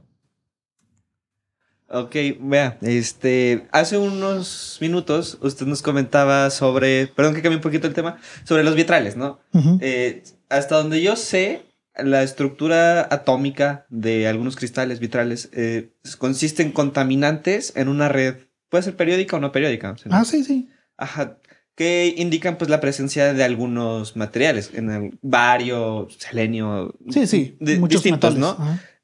Ok, 1.87 2.15
vea, 2.39 2.79
este, 2.81 3.67
hace 3.71 3.97
unos 3.97 4.79
minutos 4.81 5.37
usted 5.41 5.67
nos 5.67 5.83
comentaba 5.83 6.49
sobre, 6.49 7.07
perdón 7.07 7.35
que 7.35 7.43
cambie 7.43 7.57
un 7.57 7.61
poquito 7.61 7.85
el 7.85 7.93
tema, 7.93 8.17
sobre 8.43 8.63
los 8.63 8.75
vitrales, 8.75 9.15
¿no? 9.15 9.39
Eh, 9.81 10.23
hasta 10.49 10.77
donde 10.77 11.03
yo 11.03 11.15
sé, 11.15 11.65
la 11.95 12.23
estructura 12.23 13.07
atómica 13.11 13.85
de 13.89 14.27
algunos 14.27 14.55
cristales 14.55 14.99
vitrales 14.99 15.49
eh, 15.53 15.93
consiste 16.17 16.63
en 16.63 16.71
contaminantes 16.71 17.73
en 17.75 17.87
una 17.87 18.09
red, 18.09 18.44
puede 18.69 18.83
ser 18.83 18.95
periódica 18.95 19.37
o 19.37 19.39
no 19.39 19.51
periódica. 19.51 19.95
Ah, 20.09 20.25
sí, 20.25 20.43
sí. 20.43 20.69
Ajá, 20.97 21.37
que 21.75 22.13
indican 22.17 22.57
pues 22.57 22.69
la 22.69 22.79
presencia 22.79 23.33
de 23.33 23.43
algunos 23.43 24.15
materiales, 24.15 24.71
en 24.73 24.89
el 24.89 25.19
bario, 25.21 26.07
selenio, 26.17 26.95
sí, 27.09 27.27
sí, 27.27 27.57
muchos 27.59 28.01
distintos, 28.01 28.37
¿no? 28.37 28.57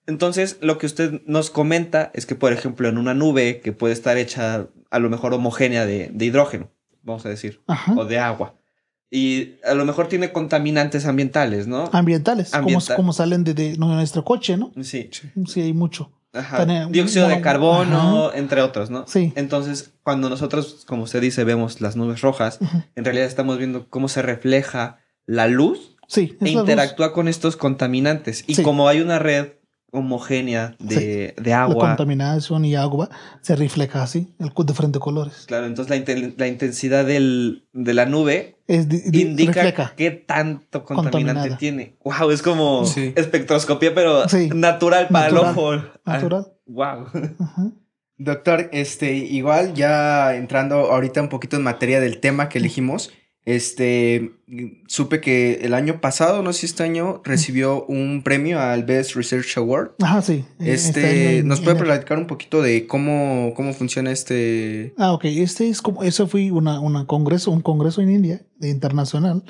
Entonces, 0.08 0.58
lo 0.62 0.78
que 0.78 0.86
usted 0.86 1.22
nos 1.26 1.50
comenta 1.50 2.12
es 2.14 2.26
que, 2.26 2.36
por 2.36 2.54
ejemplo, 2.54 2.90
en 2.90 2.98
una 2.98 3.14
nube 3.14 3.62
que 3.62 3.72
puede 3.72 3.94
estar 3.94 4.18
hecha 4.18 4.68
a 4.90 5.00
lo 5.00 5.10
mejor 5.10 5.34
homogénea 5.34 5.86
de, 5.86 6.12
hidrógeno, 6.20 6.72
vamos 7.04 7.26
a 7.26 7.30
decir, 7.30 7.62
o 7.96 8.06
de 8.06 8.20
agua, 8.20 8.56
y 9.10 9.56
a 9.66 9.74
lo 9.74 9.84
mejor 9.84 10.08
tiene 10.08 10.32
contaminantes 10.32 11.06
ambientales, 11.06 11.68
¿no? 11.68 11.90
Ambientales, 11.92 12.52
como, 12.96 13.12
salen 13.12 13.44
de, 13.44 13.76
nuestro 13.78 14.24
coche, 14.24 14.56
¿no? 14.56 14.72
Sí. 14.82 15.10
Sí, 15.48 15.62
hay 15.62 15.74
mucho. 15.74 16.14
Ajá. 16.34 16.66
Dióxido 16.90 17.28
de 17.28 17.42
carbono, 17.42 18.32
entre 18.34 18.62
otros, 18.62 18.90
¿no? 18.90 19.06
Sí. 19.08 19.34
Entonces, 19.36 19.92
cuando 20.04 20.30
nosotros, 20.30 20.84
como 20.88 21.04
usted 21.04 21.22
dice, 21.22 21.44
vemos 21.44 21.82
las 21.82 21.96
nubes 21.96 22.22
rojas, 22.22 22.60
en 22.96 23.06
realidad 23.06 23.28
estamos 23.28 23.58
viendo 23.58 23.88
cómo 23.90 24.08
se 24.08 24.22
refleja 24.22 25.00
la 25.26 25.48
luz 25.48 25.98
sí, 26.08 26.38
e 26.42 26.50
interactúa 26.50 27.14
con 27.14 27.28
estos 27.28 27.58
contaminantes. 27.58 28.44
Y 28.48 28.62
como 28.64 28.88
hay 28.88 29.02
una 29.02 29.20
red 29.20 29.54
homogénea 29.92 30.76
de, 30.80 31.36
de, 31.40 31.54
agua. 31.54 31.76
La 31.76 31.90
contaminación 31.90 32.66
y 32.66 32.76
agua 32.76 33.10
se 33.42 33.56
refleja 33.56 34.02
así, 34.02 34.34
el 34.40 34.50
de 34.50 34.64
diferentes 34.66 35.02
colores. 35.02 35.44
Claro, 35.48 35.66
entonces 35.66 35.90
la, 36.38 36.48
intensidad 36.48 37.06
del, 37.06 37.66
de 37.74 37.94
la 37.94 38.06
nube 38.06 38.56
indica 38.68 39.94
qué 39.96 40.12
tanto 40.12 40.86
contaminante 40.86 41.56
tiene. 41.58 41.98
Wow, 42.04 42.32
es 42.32 42.42
como 42.42 42.84
espectroscopía, 43.16 43.94
pero 43.94 44.24
natural 44.56 45.10
para 45.10 45.28
el 45.28 45.38
ojo. 45.38 45.76
Natural. 46.06 46.48
wow. 46.66 47.06
Doctor, 48.18 48.70
este, 48.72 49.16
igual 49.16 49.74
ya 49.74 50.36
entrando 50.36 50.92
ahorita 50.92 51.22
un 51.22 51.30
poquito 51.30 51.58
en 51.58 51.64
materia 51.64 52.00
del 52.00 52.20
tema 52.20 52.50
que 52.50 52.60
elegimos, 52.60 53.12
este, 53.44 54.34
supe 54.88 55.20
que 55.20 55.62
el 55.64 55.74
año 55.74 56.00
pasado, 56.00 56.44
no 56.44 56.54
sé 56.54 56.60
si 56.60 56.66
este 56.68 56.84
año, 56.84 57.22
recibió 57.24 57.86
un 57.86 58.22
premio 58.24 58.60
al 58.60 58.84
Best 58.84 59.16
Research 59.16 59.58
Award. 59.58 59.92
Ajá, 60.02 60.22
sí. 60.22 60.46
E-, 60.60 60.74
este, 60.74 61.38
este 61.38 61.44
¿nos 61.44 61.62
puede 61.62 61.78
platicar 61.78 62.20
un 62.20 62.28
poquito 62.28 62.62
de 62.62 62.86
cómo, 62.86 63.54
cómo 63.56 63.74
funciona 63.74 64.12
este? 64.12 64.94
Ah, 64.98 65.14
ok. 65.14 65.26
Este 65.26 65.70
es 65.70 65.82
como, 65.82 66.04
eso 66.04 66.28
fue 66.28 66.52
una, 66.52 66.80
una 66.80 67.06
congreso, 67.08 67.52
un 67.52 67.62
congreso 67.62 68.02
en 68.02 68.12
India, 68.12 68.46
de 68.58 68.70
internacional. 68.70 69.44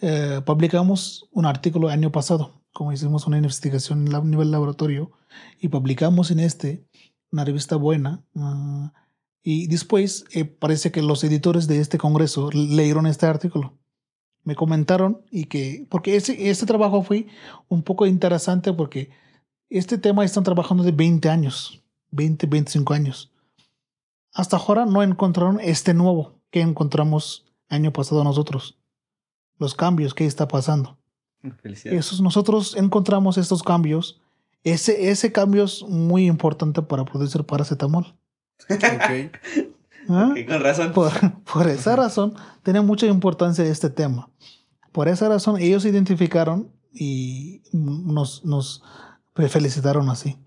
Eh, 0.00 0.40
publicamos 0.44 1.28
un 1.32 1.46
artículo 1.46 1.88
el 1.88 1.94
año 1.94 2.12
pasado, 2.12 2.62
como 2.72 2.92
hicimos 2.92 3.26
una 3.26 3.36
investigación 3.36 4.14
a 4.14 4.20
nivel 4.20 4.50
laboratorio, 4.50 5.12
y 5.60 5.68
publicamos 5.68 6.30
en 6.30 6.40
este, 6.40 6.86
una 7.30 7.44
revista 7.44 7.76
buena, 7.76 8.22
uh, 8.34 8.88
y 9.48 9.68
después 9.68 10.24
eh, 10.32 10.44
parece 10.44 10.90
que 10.90 11.02
los 11.02 11.22
editores 11.22 11.68
de 11.68 11.78
este 11.78 11.98
congreso 11.98 12.50
leyeron 12.50 13.06
este 13.06 13.26
artículo. 13.26 13.74
Me 14.42 14.56
comentaron 14.56 15.20
y 15.30 15.44
que, 15.44 15.86
porque 15.88 16.16
ese, 16.16 16.50
este 16.50 16.66
trabajo 16.66 17.04
fue 17.04 17.28
un 17.68 17.84
poco 17.84 18.06
interesante 18.06 18.72
porque 18.72 19.10
este 19.70 19.98
tema 19.98 20.24
están 20.24 20.42
trabajando 20.42 20.82
de 20.82 20.90
20 20.90 21.28
años, 21.28 21.80
20, 22.10 22.48
25 22.48 22.92
años. 22.92 23.32
Hasta 24.34 24.56
ahora 24.56 24.84
no 24.84 25.04
encontraron 25.04 25.60
este 25.60 25.94
nuevo 25.94 26.40
que 26.50 26.60
encontramos 26.60 27.46
año 27.68 27.92
pasado 27.92 28.24
nosotros. 28.24 28.76
Los 29.60 29.76
cambios 29.76 30.12
que 30.12 30.26
está 30.26 30.48
pasando. 30.48 30.98
Esos, 31.84 32.20
nosotros 32.20 32.74
encontramos 32.76 33.38
estos 33.38 33.62
cambios. 33.62 34.20
Ese, 34.64 35.08
ese 35.08 35.30
cambio 35.30 35.62
es 35.62 35.84
muy 35.84 36.26
importante 36.26 36.82
para 36.82 37.04
producir 37.04 37.44
paracetamol. 37.44 38.12
¿Ah? 40.08 40.34
con 40.46 40.60
razón. 40.60 40.92
Por, 40.92 41.68
esa 41.68 41.96
razón, 41.96 42.34
tiene 42.62 42.80
mucha 42.80 43.06
importancia 43.06 43.64
este 43.64 43.90
tema. 43.90 44.28
Por 44.92 45.08
esa 45.08 45.28
razón, 45.28 45.60
ellos 45.60 45.84
identificaron 45.84 46.70
y 46.92 47.62
nos, 47.72 48.44
nos 48.44 48.82
felicitaron 49.34 50.08
así, 50.08 50.38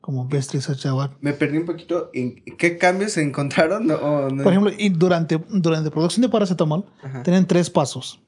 como 0.00 0.26
Best 0.26 0.54
Research 0.54 0.86
Me 1.20 1.32
perdí 1.32 1.58
un 1.58 1.66
poquito. 1.66 2.10
¿En 2.12 2.42
qué 2.56 2.78
cambios 2.78 3.12
se 3.12 3.22
encontraron? 3.22 3.86
Por 3.88 4.52
ejemplo, 4.52 4.72
y 4.76 4.88
durante, 4.88 5.40
durante 5.48 5.90
producción 5.90 6.22
de 6.22 6.28
paracetamol, 6.28 6.84
tienen 7.22 7.46
tres 7.46 7.70
pasos. 7.70 8.20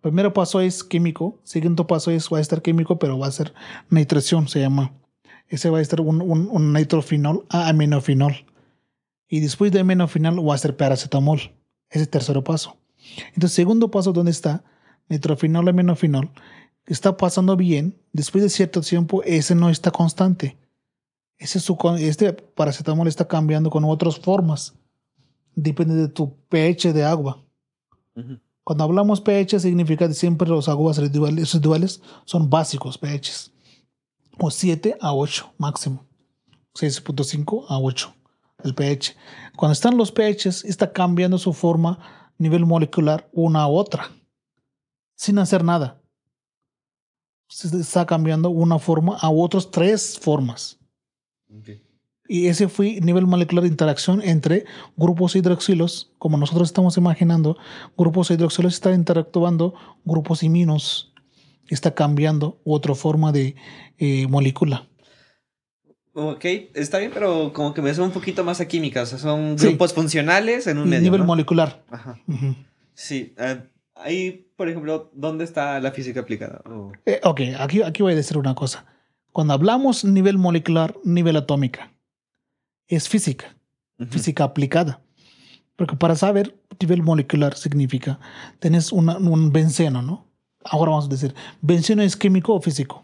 Primero 0.00 0.32
paso 0.32 0.60
es 0.60 0.84
químico, 0.84 1.40
segundo 1.44 1.86
paso 1.86 2.10
es 2.10 2.28
va 2.30 2.38
a 2.38 2.40
estar 2.40 2.60
químico, 2.60 2.98
pero 2.98 3.18
va 3.18 3.26
a 3.26 3.32
ser 3.32 3.54
nitración, 3.88 4.48
se 4.48 4.60
llama. 4.60 4.92
Ese 5.48 5.70
va 5.70 5.78
a 5.78 5.80
estar 5.80 6.00
un, 6.00 6.20
un, 6.20 6.48
un 6.50 6.72
nitrofinol 6.72 7.46
a 7.48 7.68
aminofinol. 7.68 8.44
Y 9.28 9.40
después 9.40 9.72
de 9.72 9.80
aminofinol 9.80 10.46
va 10.46 10.54
a 10.54 10.58
ser 10.58 10.76
paracetamol. 10.76 11.38
Ese 11.38 11.52
es 11.90 12.02
el 12.02 12.08
tercer 12.08 12.42
paso. 12.42 12.76
Entonces, 13.28 13.52
segundo 13.52 13.90
paso, 13.90 14.12
¿dónde 14.12 14.30
está? 14.30 14.64
Nitrofinol, 15.08 15.68
aminofinol. 15.68 16.30
Está 16.86 17.16
pasando 17.16 17.56
bien. 17.56 17.98
Después 18.12 18.42
de 18.42 18.50
cierto 18.50 18.80
tiempo, 18.80 19.22
ese 19.22 19.54
no 19.54 19.70
está 19.70 19.90
constante. 19.90 20.58
Ese 21.38 21.60
su, 21.60 21.76
este 21.98 22.32
paracetamol 22.32 23.08
está 23.08 23.26
cambiando 23.26 23.70
con 23.70 23.84
otras 23.84 24.18
formas. 24.18 24.74
Depende 25.54 25.94
de 25.94 26.08
tu 26.08 26.36
pH 26.48 26.92
de 26.92 27.04
agua. 27.04 27.42
Cuando 28.62 28.84
hablamos 28.84 29.20
pH, 29.20 29.60
significa 29.60 30.06
que 30.08 30.14
siempre 30.14 30.48
los 30.48 30.68
aguas 30.68 30.98
residuales, 30.98 31.52
residuales 31.52 32.02
son 32.24 32.48
básicos 32.48 32.98
pH. 32.98 33.50
O 34.38 34.50
7 34.50 34.96
a 35.00 35.12
8 35.12 35.54
máximo. 35.58 36.06
6.5 36.74 37.66
a 37.68 37.78
8 37.78 38.14
el 38.64 38.74
pH. 38.74 39.16
Cuando 39.56 39.72
están 39.72 39.96
los 39.96 40.10
pHs, 40.10 40.64
está 40.64 40.92
cambiando 40.92 41.38
su 41.38 41.52
forma 41.52 41.98
a 42.00 42.34
nivel 42.38 42.66
molecular 42.66 43.28
una 43.32 43.62
a 43.62 43.68
otra, 43.68 44.10
sin 45.14 45.38
hacer 45.38 45.62
nada. 45.62 46.00
está 47.48 48.06
cambiando 48.06 48.50
una 48.50 48.78
forma 48.78 49.16
a 49.18 49.30
otras 49.30 49.70
tres 49.70 50.18
formas. 50.18 50.78
Y 52.26 52.46
ese 52.46 52.68
fue 52.68 53.00
nivel 53.00 53.26
molecular 53.26 53.62
de 53.62 53.68
interacción 53.68 54.22
entre 54.22 54.64
grupos 54.96 55.36
hidroxilos, 55.36 56.12
como 56.18 56.38
nosotros 56.38 56.68
estamos 56.68 56.96
imaginando, 56.96 57.58
grupos 57.98 58.30
hidroxilos 58.30 58.74
están 58.74 58.94
interactuando, 58.94 59.74
grupos 60.04 60.42
iminos 60.42 61.12
está 61.68 61.94
cambiando 61.94 62.60
otra 62.64 62.94
forma 62.94 63.30
de 63.30 63.56
eh, 63.98 64.26
molécula. 64.26 64.88
Ok, 66.16 66.44
está 66.74 66.98
bien, 66.98 67.10
pero 67.12 67.52
como 67.52 67.74
que 67.74 67.82
me 67.82 67.92
suena 67.92 68.06
un 68.06 68.12
poquito 68.12 68.44
más 68.44 68.60
a 68.60 68.68
química. 68.68 69.02
O 69.02 69.06
sea, 69.06 69.18
son 69.18 69.56
grupos 69.56 69.92
funcionales 69.92 70.66
en 70.68 70.78
un 70.78 70.88
medio. 70.88 71.02
Nivel 71.02 71.24
molecular. 71.24 71.84
Ajá. 71.90 72.20
Sí. 72.94 73.34
Eh, 73.36 73.60
ahí, 73.96 74.48
por 74.56 74.68
ejemplo, 74.68 75.10
¿dónde 75.12 75.44
está 75.44 75.80
la 75.80 75.90
física 75.90 76.20
aplicada? 76.20 76.62
Eh, 77.04 77.20
ok, 77.24 77.40
aquí, 77.58 77.82
aquí 77.82 78.02
voy 78.02 78.12
a 78.12 78.16
decir 78.16 78.38
una 78.38 78.54
cosa. 78.54 78.86
Cuando 79.32 79.54
hablamos 79.54 80.04
nivel 80.04 80.38
molecular, 80.38 80.94
nivel 81.02 81.36
atómica, 81.36 81.92
es 82.86 83.08
física. 83.08 83.56
Física 84.08 84.44
aplicada. 84.44 85.00
Porque 85.74 85.96
para 85.96 86.14
saber 86.14 86.56
nivel 86.80 87.02
molecular 87.02 87.56
significa, 87.56 88.20
tenés 88.60 88.92
un 88.92 89.50
benceno, 89.52 90.02
¿no? 90.02 90.28
Ahora 90.64 90.92
vamos 90.92 91.06
a 91.06 91.08
decir, 91.08 91.34
¿benceno 91.60 92.02
es 92.02 92.16
químico 92.16 92.54
o 92.54 92.60
físico? 92.60 93.03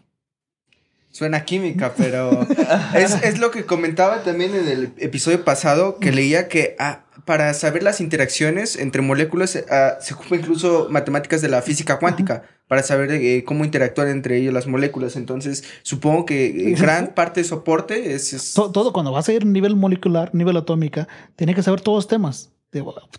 Suena 1.11 1.43
química, 1.43 1.93
pero 1.97 2.47
es, 2.95 3.21
es, 3.23 3.39
lo 3.39 3.51
que 3.51 3.65
comentaba 3.65 4.23
también 4.23 4.55
en 4.55 4.67
el 4.67 4.93
episodio 4.97 5.43
pasado, 5.43 5.97
que 5.99 6.11
leía 6.11 6.47
que 6.47 6.75
ah, 6.79 7.03
para 7.25 7.53
saber 7.53 7.83
las 7.83 7.99
interacciones 7.99 8.77
entre 8.77 9.01
moléculas 9.01 9.61
ah, 9.69 9.97
se 9.99 10.13
ocupa 10.13 10.35
incluso 10.37 10.87
matemáticas 10.89 11.41
de 11.41 11.49
la 11.49 11.61
física 11.61 11.99
cuántica, 11.99 12.43
para 12.71 12.83
saber 12.83 13.11
eh, 13.11 13.43
cómo 13.43 13.65
interactuar 13.65 14.07
entre 14.07 14.37
ellos 14.37 14.53
las 14.53 14.65
moléculas. 14.65 15.17
Entonces, 15.17 15.65
supongo 15.83 16.25
que 16.25 16.73
gran 16.79 17.13
parte 17.13 17.41
de 17.41 17.43
soporte 17.43 18.13
es... 18.13 18.53
Todo, 18.53 18.93
cuando 18.93 19.11
vas 19.11 19.27
a 19.27 19.33
ir 19.33 19.41
a 19.41 19.45
nivel 19.45 19.75
molecular, 19.75 20.33
nivel 20.33 20.55
atómica, 20.55 21.09
tiene 21.35 21.53
que 21.53 21.63
saber 21.63 21.81
todos 21.81 21.97
los 21.97 22.07
temas. 22.07 22.53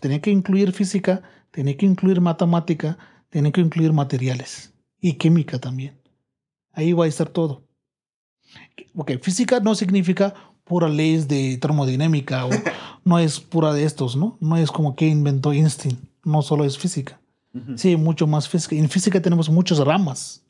Tiene 0.01 0.21
que 0.21 0.31
incluir 0.31 0.71
física, 0.71 1.21
tiene 1.51 1.77
que 1.77 1.85
incluir 1.85 2.19
matemática, 2.19 2.97
tiene 3.29 3.51
que 3.51 3.61
incluir 3.61 3.93
materiales 3.93 4.73
y 4.99 5.13
química 5.19 5.59
también. 5.59 6.01
Ahí 6.71 6.93
va 6.93 7.05
a 7.05 7.07
estar 7.07 7.29
todo. 7.29 7.63
Ok, 8.95 9.11
física 9.21 9.59
no 9.59 9.75
significa 9.75 10.33
pura 10.63 10.87
leyes 10.87 11.27
de 11.27 11.57
termodinámica 11.57 12.45
o 12.45 12.49
no 13.03 13.19
es 13.19 13.39
pura 13.39 13.73
de 13.73 13.83
estos, 13.83 14.15
¿no? 14.15 14.37
No 14.39 14.57
es 14.57 14.71
como 14.71 14.95
que 14.95 15.07
inventó 15.07 15.51
Einstein, 15.51 15.97
no 16.23 16.41
solo 16.41 16.65
es 16.65 16.77
física. 16.77 17.19
Sí, 17.75 17.95
mucho 17.97 18.25
más 18.25 18.49
física. 18.49 18.75
En 18.75 18.89
física 18.89 19.21
tenemos 19.21 19.47
muchas 19.47 19.77
ramas. 19.77 20.43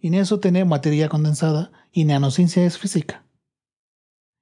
Y 0.00 0.08
en 0.08 0.14
eso 0.14 0.40
tiene 0.40 0.64
materia 0.64 1.08
condensada 1.08 1.70
y 1.92 2.04
nanociencia 2.04 2.64
es 2.64 2.76
física. 2.76 3.22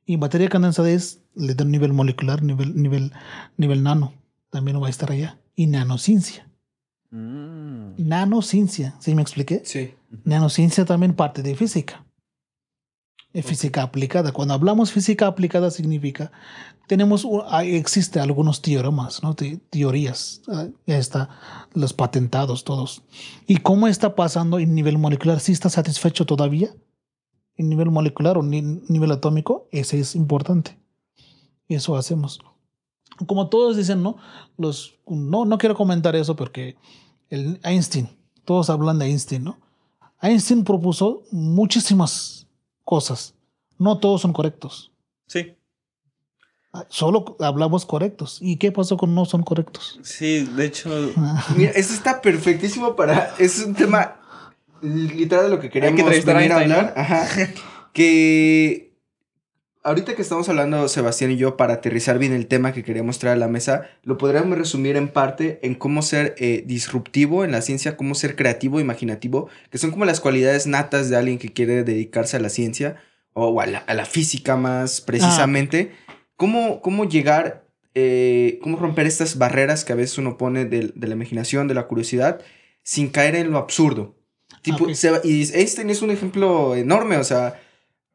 Y 0.07 0.17
materia 0.17 0.49
condensada 0.49 0.89
es 0.91 1.21
de 1.35 1.63
nivel 1.67 1.93
molecular, 1.93 2.43
nivel, 2.43 2.81
nivel, 2.81 3.13
nivel 3.59 3.83
nano. 3.83 4.15
También 4.49 4.83
va 4.83 4.87
a 4.87 4.91
estar 4.91 5.13
allá. 5.13 5.39
Y 5.55 5.67
nanociencia. 5.67 6.49
Mm. 7.11 7.97
Nanociencia, 7.99 8.95
¿sí 8.99 9.15
me 9.15 9.21
expliqué? 9.21 9.61
Sí. 9.67 9.93
Nanociencia 10.25 10.87
también 10.87 11.13
parte 11.13 11.43
de 11.43 11.57
física 11.57 12.06
física 13.43 13.83
aplicada. 13.83 14.33
Cuando 14.33 14.55
hablamos 14.55 14.93
física 14.93 15.27
aplicada 15.27 15.71
significa, 15.71 16.33
tenemos, 16.87 17.27
existe 17.65 18.21
algunos 18.21 18.63
teoremas, 18.63 19.23
¿no? 19.23 19.35
teorías, 19.35 20.43
ah, 20.49 20.69
ya 20.87 20.99
está, 20.99 21.31
los 21.75 21.93
patentados 21.93 22.65
todos. 22.65 23.03
¿Y 23.47 23.57
cómo 23.57 23.89
está 23.89 24.15
pasando 24.15 24.59
en 24.59 24.75
nivel 24.75 24.99
molecular? 24.99 25.41
¿Si 25.41 25.53
está 25.53 25.69
satisfecho 25.69 26.27
todavía? 26.27 26.75
En 27.57 27.69
nivel 27.69 27.91
molecular 27.91 28.39
o 28.39 28.43
nivel 28.43 29.11
atómico, 29.11 29.67
ese 29.73 29.99
es 29.99 30.15
importante. 30.15 30.79
Eso 31.69 31.97
hacemos. 31.97 32.39
Como 33.27 33.49
todos 33.49 33.77
dicen, 33.77 34.03
¿no? 34.03 34.17
Los, 34.57 34.99
no, 35.07 35.45
no 35.45 35.59
quiero 35.59 35.75
comentar 35.75 36.15
eso 36.15 36.37
porque 36.37 36.77
el 37.31 37.59
Einstein, 37.65 38.09
todos 38.45 38.71
hablan 38.71 38.99
de 38.99 39.07
Einstein, 39.07 39.43
¿no? 39.43 39.59
Einstein 40.21 40.65
propuso 40.65 41.25
muchísimas 41.33 42.46
cosas. 42.87 43.35
No 43.79 43.99
todos 43.99 44.23
son 44.23 44.33
correctos. 44.33 44.93
Sí. 45.27 45.55
Ah, 46.73 46.87
solo 46.89 47.37
hablamos 47.41 47.85
correctos. 47.85 48.39
¿Y 48.41 48.57
qué 48.57 48.73
pasó 48.73 48.97
con 48.97 49.15
no 49.15 49.27
son 49.27 49.43
correctos? 49.43 49.99
Sí, 50.03 50.45
de 50.45 50.65
hecho. 50.65 50.89
Mira, 51.57 51.73
esto 51.73 51.93
está 51.93 52.23
perfectísimo 52.23 52.97
para. 52.97 53.35
Es 53.39 53.59
un 53.59 53.75
tema 53.75 54.21
literal 54.81 55.45
de 55.45 55.51
lo 55.51 55.61
que 55.61 55.69
queríamos 55.69 56.01
que 56.01 56.21
venir 56.21 56.53
a 56.53 56.61
hablar. 56.61 56.95
Ajá. 56.97 57.27
Que 57.93 58.86
ahorita 59.87 60.17
que 60.17 60.23
estamos 60.23 60.49
hablando, 60.49 60.89
Sebastián 60.89 61.31
y 61.31 61.37
yo, 61.37 61.57
para 61.57 61.75
aterrizar 61.75 62.19
bien 62.19 62.33
el 62.33 62.49
tema 62.49 62.73
que 62.73 62.83
queríamos 62.83 63.21
traer 63.21 63.37
a 63.37 63.39
la 63.39 63.47
mesa, 63.47 63.89
lo 64.03 64.19
podríamos 64.19 64.59
resumir 64.59 64.97
en 64.97 65.07
parte 65.07 65.61
en 65.63 65.77
cómo 65.77 66.03
ser 66.03 66.35
eh, 66.39 66.65
disruptivo 66.67 67.45
en 67.45 67.53
la 67.53 67.63
ciencia, 67.63 67.97
cómo 67.97 68.17
ser 68.17 68.35
creativo, 68.35 68.81
imaginativo, 68.81 69.49
que 69.71 69.79
son 69.79 69.93
como 69.93 70.05
las 70.05 70.19
cualidades 70.21 70.67
natas 70.67 71.09
de 71.09 71.17
alguien 71.17 71.39
que 71.39 71.53
quiere 71.53 71.85
dedicarse 71.85 72.37
a 72.37 72.41
la 72.41 72.49
ciencia 72.49 72.97
o 73.33 73.61
a 73.61 73.67
la, 73.67 74.05
física 74.07 74.57
más 74.57 75.01
precisamente. 75.01 75.93
Ah. 75.93 76.15
¿Cómo, 76.37 76.81
¿Cómo 76.81 77.05
llegar, 77.05 77.65
eh, 77.95 78.59
cómo 78.63 78.79
romper 78.79 79.07
estas 79.07 79.39
barreras 79.39 79.85
que 79.85 79.93
a 79.93 79.97
veces 79.97 80.19
uno 80.19 80.37
pone 80.37 80.65
de, 80.65 80.93
la 80.97 81.15
imaginación, 81.15 81.69
de 81.69 81.75
la 81.75 81.87
curiosidad, 81.87 82.41
sin 82.83 83.09
caer 83.09 83.37
en 83.37 83.53
lo 83.53 83.59
absurdo? 83.59 84.17
Tipo, 84.63 84.89
y 84.89 85.49
Einstein 85.55 85.91
es 85.91 86.03
un 86.03 86.11
ejemplo 86.11 86.75
enorme, 86.75 87.19
o 87.19 87.25
sea, 87.25 87.61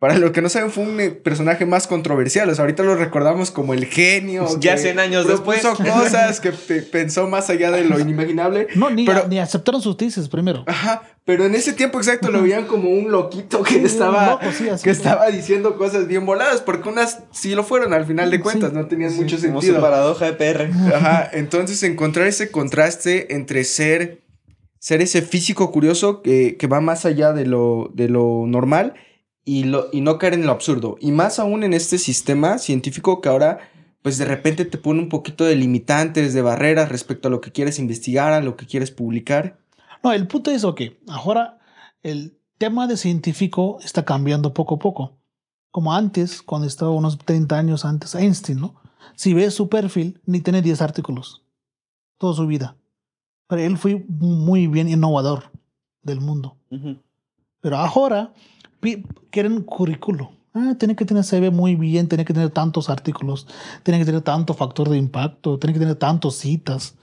para 0.02 0.18
los 0.18 0.32
que 0.32 0.42
no 0.42 0.50
saben, 0.50 0.72
fue 0.72 0.84
un 0.84 1.00
eh, 1.00 1.12
personaje 1.12 1.68
más 1.68 1.86
controversial. 1.86 2.50
O 2.50 2.56
sea, 2.56 2.64
ahorita 2.64 2.82
lo 2.82 2.96
recordamos 2.96 3.52
como 3.52 3.76
el 3.76 3.86
genio. 3.86 4.46
Pues 4.46 4.60
ya 4.60 4.76
100 4.76 4.98
años 4.98 5.28
después. 5.28 5.62
cosas 5.64 6.40
que 6.40 6.52
pensó 6.82 7.28
más 7.28 7.52
allá 7.52 7.70
de 7.70 7.84
lo 7.84 8.00
inimaginable. 8.00 8.66
No, 8.74 8.90
ni, 8.90 9.06
ni 9.30 9.38
aceptaron 9.38 9.80
sus 9.80 9.98
tesis 9.98 10.28
primero. 10.28 10.64
Ajá. 10.66 11.04
Pero 11.24 11.46
en 11.46 11.54
ese 11.54 11.74
tiempo 11.74 12.00
exacto 12.00 12.32
lo 12.32 12.42
veían 12.42 12.66
como 12.66 12.90
un 12.90 13.12
loquito 13.12 13.62
que 13.62 13.84
estaba, 13.84 14.40
que 14.84 14.90
estaba 14.90 15.28
diciendo 15.28 15.78
cosas 15.78 16.08
bien 16.08 16.26
voladas. 16.26 16.62
Porque 16.62 16.90
unas 16.90 17.20
sí 17.30 17.54
lo 17.54 17.64
fueron 17.64 17.94
al 17.94 18.08
final 18.08 18.32
de 18.32 18.40
cuentas. 18.40 18.74
no 18.74 18.88
tenían 18.88 19.16
mucho 19.16 19.38
sentido. 19.38 19.54
Como 19.54 19.62
su 19.62 19.80
paradoja 19.80 20.26
de 20.26 20.34
PR. 20.34 20.96
Ajá. 20.96 21.30
Entonces, 21.32 21.84
encontrar 21.84 22.26
ese 22.26 22.50
contraste 22.50 23.36
entre 23.36 23.64
ser, 23.66 24.24
ser 24.80 25.00
ese 25.04 25.22
físico 25.22 25.72
curioso 25.72 26.24
que, 26.24 26.58
que 26.58 26.66
va 26.66 26.82
más 26.82 27.06
allá 27.06 27.34
de 27.34 27.46
lo, 27.46 27.92
de 27.94 28.10
lo 28.10 28.46
normal 28.48 28.96
y, 29.44 29.64
lo, 29.64 29.88
y 29.92 30.02
no 30.02 30.18
caer 30.18 30.34
en 30.34 30.46
lo 30.46 30.52
absurdo. 30.52 30.98
Y 31.00 31.12
más 31.12 31.40
aún 31.40 31.64
en 31.64 31.74
este 31.74 31.98
sistema 31.98 32.58
científico 32.58 33.22
que 33.22 33.30
ahora, 33.30 33.60
pues 34.02 34.18
de 34.18 34.26
repente 34.26 34.66
te 34.66 34.78
pone 34.78 35.00
un 35.00 35.10
poquito 35.10 35.46
de 35.46 35.56
limitantes, 35.56 36.34
de 36.34 36.42
barreras 36.42 36.90
respecto 36.90 37.28
a 37.28 37.32
lo 37.32 37.42
que 37.42 37.52
quieres 37.52 37.80
investigar, 37.80 38.34
a 38.34 38.42
lo 38.42 38.56
que 38.56 38.66
quieres 38.66 38.92
publicar. 38.92 39.60
No, 40.04 40.12
el 40.12 40.28
punto 40.28 40.52
es, 40.52 40.66
que 40.76 41.00
ahora 41.08 41.60
el 42.04 42.38
tema 42.58 42.88
de 42.88 42.98
científico 42.98 43.80
está 43.84 44.06
cambiando 44.06 44.54
poco 44.54 44.76
a 44.76 44.80
poco. 44.80 45.18
Como 45.72 45.94
antes, 45.94 46.42
cuando 46.42 46.68
estaba 46.68 46.92
unos 46.92 47.18
30 47.18 47.58
años 47.58 47.86
antes, 47.86 48.14
Einstein, 48.16 48.60
¿no? 48.60 48.76
Si 49.16 49.34
ves 49.34 49.54
su 49.54 49.70
perfil, 49.70 50.20
ni 50.26 50.42
tiene 50.42 50.62
10 50.62 50.82
artículos. 50.82 51.44
Toda 52.18 52.34
su 52.36 52.46
vida. 52.46 52.76
Pero 53.48 53.62
él 53.62 53.78
fue 53.78 54.06
muy 54.08 54.68
bien 54.68 54.90
innovador 54.90 55.52
del 56.02 56.22
mundo. 56.22 56.58
Pero 57.62 57.78
ahora 57.78 58.34
quieren 59.30 59.62
currículo. 59.62 60.32
Ah, 60.54 60.76
tiene 60.78 60.96
que 60.96 61.06
tener 61.06 61.24
CV 61.24 61.50
muy 61.50 61.76
bien, 61.76 62.10
tiene 62.10 62.26
que 62.26 62.34
tener 62.34 62.50
tantos 62.50 62.90
artículos, 62.90 63.48
tiene 63.84 64.00
que 64.00 64.06
tener 64.06 64.22
tanto 64.22 64.54
factor 64.54 64.90
de 64.90 64.98
impacto, 64.98 65.58
tiene 65.58 65.74
que 65.74 65.80
tener 65.80 65.96
tantos 65.96 66.36
citas. 66.36 66.96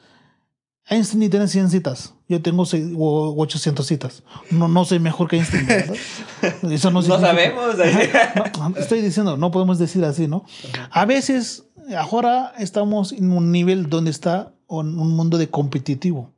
Einstein 0.91 1.21
ni 1.21 1.29
tiene 1.29 1.49
100 1.49 1.71
citas. 1.71 2.15
Yo 2.29 2.43
tengo 2.43 2.65
800 2.65 3.87
citas. 3.87 4.23
No, 4.51 4.69
no 4.69 4.85
soy 4.85 4.99
mejor 4.99 5.29
que 5.29 5.37
Einstein, 5.37 5.67
Eso 6.71 6.91
no, 6.91 7.01
no 7.03 7.21
sabemos. 7.21 7.77
estoy 8.77 9.01
diciendo, 9.01 9.37
no 9.37 9.51
podemos 9.51 9.79
decir 9.79 10.05
así, 10.05 10.29
¿no? 10.29 10.45
A 10.91 11.05
veces, 11.07 11.65
ahora 11.97 12.53
estamos 12.59 13.13
en 13.13 13.33
un 13.33 13.51
nivel 13.51 13.89
donde 13.89 14.11
está 14.11 14.53
un 14.67 14.95
mundo 14.95 15.39
de 15.39 15.49
competitivo 15.49 16.33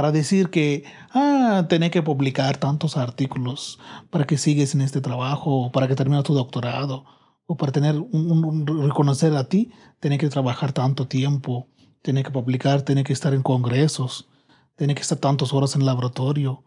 para 0.00 0.12
decir 0.12 0.48
que, 0.48 0.84
ah, 1.12 1.66
tenés 1.68 1.90
que 1.90 2.00
publicar 2.00 2.56
tantos 2.56 2.96
artículos 2.96 3.78
para 4.08 4.26
que 4.26 4.38
sigues 4.38 4.74
en 4.74 4.80
este 4.80 5.02
trabajo, 5.02 5.66
o 5.66 5.72
para 5.72 5.88
que 5.88 5.94
termines 5.94 6.24
tu 6.24 6.32
doctorado, 6.32 7.04
o 7.44 7.58
para 7.58 7.70
tener 7.70 7.96
un, 7.96 8.66
reconocer 8.66 9.36
a 9.36 9.44
ti, 9.44 9.70
tenés 9.98 10.18
que 10.18 10.30
trabajar 10.30 10.72
tanto 10.72 11.06
tiempo, 11.06 11.68
tenés 12.00 12.24
que 12.24 12.30
publicar, 12.30 12.80
tenés 12.80 13.04
que 13.04 13.12
estar 13.12 13.34
en 13.34 13.42
congresos, 13.42 14.26
tenés 14.74 14.96
que 14.96 15.02
estar 15.02 15.18
tantas 15.18 15.52
horas 15.52 15.74
en 15.74 15.82
el 15.82 15.86
laboratorio. 15.88 16.64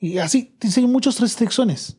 Y 0.00 0.18
así, 0.18 0.56
dicen 0.60 0.90
muchas 0.90 1.20
restricciones. 1.20 1.98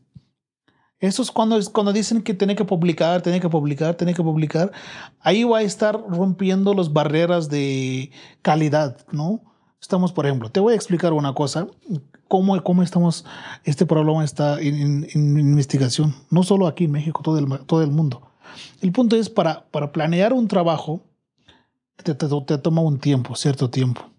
Eso 1.00 1.22
es 1.22 1.32
cuando, 1.32 1.58
cuando 1.72 1.94
dicen 1.94 2.22
que 2.22 2.34
tiene 2.34 2.58
que 2.58 2.66
publicar, 2.66 3.22
tiene 3.22 3.40
que 3.40 3.48
publicar, 3.48 3.96
tiene 3.96 4.14
que 4.14 4.22
publicar. 4.22 4.74
Ahí 5.22 5.46
va 5.46 5.60
a 5.60 5.62
estar 5.62 5.98
rompiendo 6.10 6.74
las 6.74 6.92
barreras 6.92 7.48
de 7.48 8.12
calidad, 8.42 8.98
¿no? 9.14 9.53
Estamos, 9.84 10.14
por 10.14 10.26
ejemplo, 10.26 10.50
te 10.50 10.62
voy 10.62 10.72
a 10.72 10.76
explicar 10.78 11.12
una 11.12 11.34
cosa, 11.34 11.68
cómo, 12.30 12.64
cómo 12.64 12.84
estamos, 12.84 13.26
este 13.66 13.86
problema 13.86 14.24
está 14.24 14.58
en, 14.62 15.06
investigación, 15.14 16.16
no 16.30 16.44
solo 16.44 16.68
aquí 16.68 16.86
en 16.86 16.92
México, 16.92 17.22
todo 17.22 17.38
el, 17.38 17.66
todo 17.66 17.84
el 17.84 17.92
mundo. 17.92 18.22
El 18.80 18.94
punto 18.94 19.18
es, 19.18 19.30
para, 19.30 19.66
para 19.72 19.92
planear 19.92 20.32
un 20.32 20.48
trabajo, 20.48 21.02
te, 22.02 22.16
te, 22.16 22.58
toma 22.60 22.82
un 22.82 22.98
tiempo, 22.98 23.36
cierto 23.36 23.70
tiempo. 23.70 24.10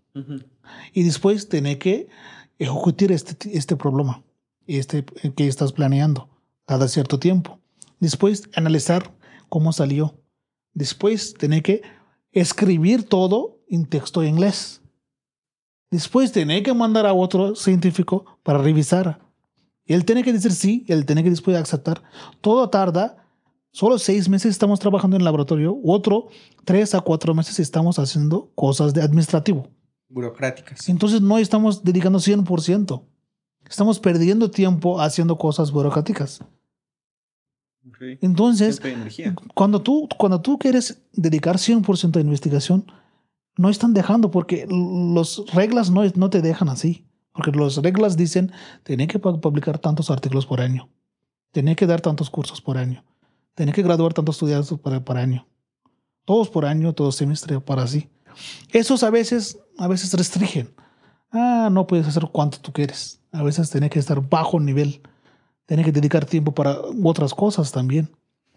Y 0.93 1.03
después 1.03 1.49
tiene 1.49 1.79
que 1.79 2.09
ejecutar 2.59 3.11
este, 3.11 3.57
este 3.57 3.75
problema 3.75 4.23
este, 4.67 5.03
que 5.35 5.49
estás 5.49 5.73
planeando 5.73 6.29
cada 6.67 6.89
cierto 6.89 7.19
tiempo. 7.19 7.59
Después 8.01 8.51
analizar 8.55 9.15
cómo 9.49 9.73
salió. 9.73 10.15
Después 10.75 11.33
tiene 11.33 11.62
que 11.62 11.81
escribir 12.33 13.09
todo 13.09 13.61
en 13.67 13.87
texto 13.87 14.23
en 14.23 14.29
inglés. 14.29 14.83
Después 15.95 16.32
tiene 16.32 16.61
que 16.61 16.74
mandar 16.74 17.07
a 17.07 17.12
otro 17.12 17.55
científico 17.55 18.24
para 18.42 18.59
revisar. 18.59 19.20
Él 19.86 20.05
tiene 20.05 20.24
que 20.24 20.32
decir 20.32 20.51
sí, 20.51 20.84
él 20.88 21.07
tiene 21.07 21.22
que 21.22 21.30
después 21.30 21.57
aceptar. 21.57 22.03
Todo 22.40 22.68
tarda. 22.68 23.24
Solo 23.70 23.97
seis 24.01 24.28
meses 24.28 24.51
estamos 24.51 24.80
trabajando 24.80 25.14
en 25.14 25.20
el 25.20 25.24
laboratorio. 25.24 25.78
Otro, 25.84 26.30
tres 26.64 26.97
a 26.97 27.01
cuatro 27.01 27.32
meses 27.32 27.61
estamos 27.61 28.01
haciendo 28.01 28.51
cosas 28.57 28.92
de 28.92 29.03
administrativo. 29.03 29.68
Burocráticas. 30.09 30.88
Entonces 30.88 31.20
no 31.20 31.38
estamos 31.38 31.84
dedicando 31.84 32.18
100%. 32.18 33.05
Estamos 33.70 34.01
perdiendo 34.01 34.51
tiempo 34.51 35.01
haciendo 35.01 35.38
cosas 35.38 35.70
burocráticas. 35.70 36.40
Entonces, 38.20 38.82
cuando 39.55 39.80
tú, 39.80 40.09
cuando 40.18 40.40
tú 40.40 40.59
quieres 40.59 41.05
dedicar 41.12 41.59
100% 41.59 42.16
a 42.16 42.20
investigación, 42.20 42.84
no 43.57 43.69
están 43.69 43.95
dejando 43.95 44.31
porque 44.31 44.67
las 44.69 45.43
reglas 45.53 45.91
no, 45.91 46.03
no 46.15 46.31
te 46.31 46.43
dejan 46.43 46.69
así. 46.69 47.07
Porque 47.35 47.51
las 47.51 47.77
reglas 47.79 48.17
dicen, 48.17 48.53
tiene 48.85 49.09
que 49.09 49.19
publicar 49.19 49.79
tantos 49.79 50.09
artículos 50.09 50.47
por 50.47 50.61
año, 50.61 50.89
tiene 51.51 51.75
que 51.75 51.87
dar 51.87 52.01
tantos 52.01 52.31
cursos 52.31 52.61
por 52.61 52.79
año, 52.79 53.05
tiene 53.57 53.73
que 53.73 53.83
graduar 53.83 54.15
tantos 54.15 54.37
estudiantes 54.37 54.73
por, 54.79 55.19
año. 55.19 55.47
Todos 56.25 56.49
por 56.49 56.65
año, 56.65 56.93
todo 56.93 57.11
semestre, 57.11 57.61
para 57.61 57.83
así. 57.83 58.09
Esos 58.71 59.03
a 59.03 59.11
veces, 59.11 59.59
a 59.79 59.89
veces 59.89 60.15
restringen. 60.15 60.73
Ah, 61.33 61.69
no 61.73 61.89
puedes 61.89 62.07
hacer 62.07 62.29
cuanto 62.31 62.59
tú 62.61 62.73
quieres. 62.73 63.21
A 63.33 63.43
veces 63.43 63.69
tiene 63.69 63.91
que 63.91 63.99
estar 63.99 64.21
bajo 64.29 64.61
nivel. 64.61 65.03
Tiene 65.67 65.83
que 65.83 65.91
dedicar 65.91 66.25
tiempo 66.27 66.53
para 66.53 66.79
otras 67.03 67.35
cosas 67.35 67.73
también. 67.73 68.11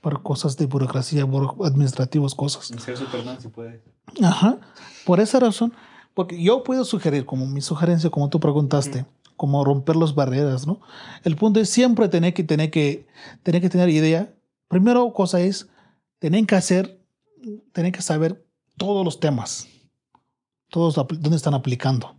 Para 0.07 0.19
cosas 0.19 0.55
de 0.55 0.67
burocracia, 0.67 1.27
administrativas, 1.65 2.33
cosas. 2.33 2.71
Ser 2.81 2.95
Superman 2.95 3.41
si 3.41 3.49
puede. 3.49 3.83
Ajá. 4.23 4.57
Por 5.05 5.19
esa 5.19 5.37
razón, 5.37 5.73
porque 6.13 6.41
yo 6.41 6.63
puedo 6.63 6.85
sugerir, 6.85 7.25
como 7.25 7.45
mi 7.45 7.59
sugerencia, 7.59 8.09
como 8.09 8.29
tú 8.29 8.39
preguntaste, 8.39 9.05
como 9.35 9.65
romper 9.65 9.97
las 9.97 10.15
barreras, 10.15 10.65
¿no? 10.65 10.79
El 11.25 11.35
punto 11.35 11.59
es 11.59 11.69
siempre 11.69 12.07
tener 12.07 12.33
que, 12.33 12.45
tener 12.45 12.71
que, 12.71 13.05
tener 13.43 13.61
que 13.61 13.69
tener 13.69 13.89
idea. 13.89 14.33
Primero 14.69 15.11
cosa 15.11 15.41
es, 15.41 15.67
tener 16.19 16.45
que 16.45 16.55
hacer, 16.55 17.03
tener 17.73 17.91
que 17.91 18.01
saber 18.01 18.47
todos 18.77 19.03
los 19.03 19.19
temas, 19.19 19.67
todos 20.69 20.95
dónde 20.95 21.35
están 21.35 21.53
aplicando. 21.53 22.15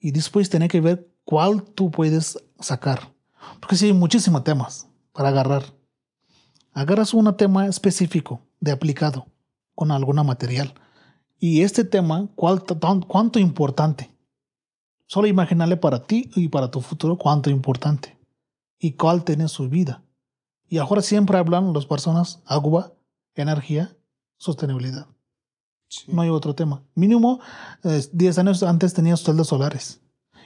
Y 0.00 0.10
después 0.10 0.50
tener 0.50 0.68
que 0.68 0.80
ver 0.80 1.08
cuál 1.24 1.62
tú 1.62 1.92
puedes 1.92 2.42
sacar. 2.58 3.14
Porque 3.60 3.76
sí 3.76 3.86
hay 3.86 3.92
muchísimos 3.92 4.42
temas 4.42 4.88
para 5.12 5.28
agarrar. 5.28 5.62
Agarras 6.74 7.14
un 7.14 7.32
tema 7.36 7.66
específico 7.68 8.40
de 8.58 8.72
aplicado 8.72 9.28
con 9.76 9.92
alguna 9.92 10.24
material. 10.24 10.74
Y 11.38 11.62
este 11.62 11.84
tema, 11.84 12.28
¿cuál, 12.34 12.64
¿cuánto 13.06 13.38
importante? 13.38 14.12
Solo 15.06 15.28
imaginarle 15.28 15.76
para 15.76 16.04
ti 16.04 16.30
y 16.34 16.48
para 16.48 16.72
tu 16.72 16.80
futuro 16.80 17.16
cuánto 17.16 17.48
importante. 17.48 18.18
Y 18.76 18.94
cuál 18.94 19.22
tiene 19.22 19.46
su 19.46 19.68
vida. 19.68 20.02
Y 20.68 20.78
ahora 20.78 21.00
siempre 21.00 21.38
hablan 21.38 21.72
las 21.72 21.86
personas 21.86 22.42
agua, 22.44 22.92
energía, 23.36 23.96
sostenibilidad. 24.36 25.06
No 26.08 26.22
hay 26.22 26.30
otro 26.30 26.56
tema. 26.56 26.82
Mínimo, 26.96 27.38
10 27.84 28.38
años 28.38 28.64
antes 28.64 28.94
tenías 28.94 29.22
celdas 29.22 29.46
solares 29.46 30.00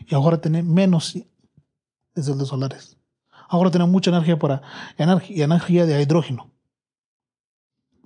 y 0.07 0.15
ahora 0.15 0.39
tiene 0.43 0.63
menos 0.63 1.15
de 1.15 2.23
celdas 2.23 2.49
solares. 2.49 2.98
Ahora 3.49 3.71
tiene 3.71 3.87
mucha 3.87 4.11
energía 4.11 4.39
para 4.39 4.61
energía, 4.99 5.87
de 5.87 6.03
hidrógeno. 6.03 6.51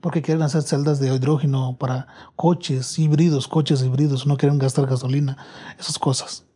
Porque 0.01 0.23
quieren 0.23 0.43
hacer 0.43 0.63
celdas 0.63 1.01
de 1.01 1.15
hidrógeno 1.15 1.77
para 1.79 2.07
coches 2.37 2.99
híbridos, 2.99 3.49
coches 3.49 3.83
híbridos, 3.83 4.27
no 4.27 4.37
quieren 4.37 4.59
gastar 4.59 4.87
gasolina, 4.87 5.37
esas 5.79 5.99
cosas. 5.99 6.47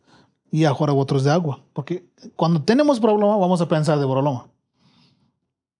Y 0.49 0.63
ahora 0.63 0.93
otros 0.93 1.25
de 1.25 1.31
agua. 1.31 1.61
Porque 1.73 2.09
cuando 2.37 2.63
tenemos 2.63 2.99
problema, 2.99 3.35
vamos 3.35 3.59
a 3.59 3.67
pensar 3.67 3.99
de 3.99 4.05
problema. 4.05 4.47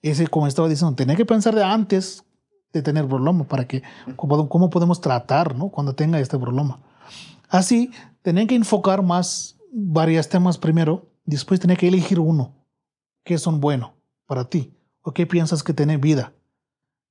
Ese, 0.02 0.28
como 0.28 0.48
estaba 0.48 0.68
diciendo, 0.68 0.96
tenía 0.96 1.16
que 1.16 1.26
pensar 1.26 1.56
de 1.56 1.64
antes 1.64 2.24
de 2.74 2.82
tener 2.82 3.08
problema 3.08 3.46
para 3.46 3.66
que 3.66 3.84
cómo, 4.18 4.70
podemos 4.70 5.00
tratar 5.00 5.56
¿no? 5.56 5.70
cuando 5.70 5.96
tenga 5.96 6.20
este 6.20 6.38
problema. 6.38 6.80
Así, 7.48 7.92
tienen 8.22 8.48
que 8.48 8.56
enfocar 8.56 9.02
más 9.02 9.58
varios 9.72 10.28
temas 10.28 10.58
primero, 10.58 11.10
después 11.26 11.62
tener 11.62 11.78
que 11.78 11.88
elegir 11.88 12.20
uno 12.20 12.58
que 13.28 13.38
son 13.38 13.60
buenos 13.60 13.92
para 14.26 14.50
ti 14.50 14.74
o 15.02 15.12
qué 15.12 15.28
piensas 15.28 15.62
que 15.62 15.74
tiene 15.74 15.98
vida. 15.98 16.34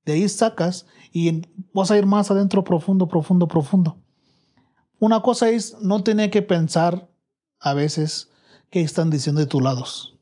De 0.03 0.13
ahí 0.13 0.27
sacas 0.27 0.87
y 1.11 1.43
vas 1.73 1.91
a 1.91 1.97
ir 1.97 2.05
más 2.05 2.31
adentro, 2.31 2.63
profundo, 2.63 3.07
profundo, 3.07 3.47
profundo. 3.47 3.97
Una 4.99 5.21
cosa 5.21 5.49
es 5.49 5.77
no 5.81 6.03
tener 6.03 6.31
que 6.31 6.41
pensar 6.41 7.09
a 7.59 7.73
veces 7.73 8.31
qué 8.69 8.81
están 8.81 9.09
diciendo 9.09 9.39
de 9.39 9.47
tus 9.47 9.61
lados. 9.61 10.17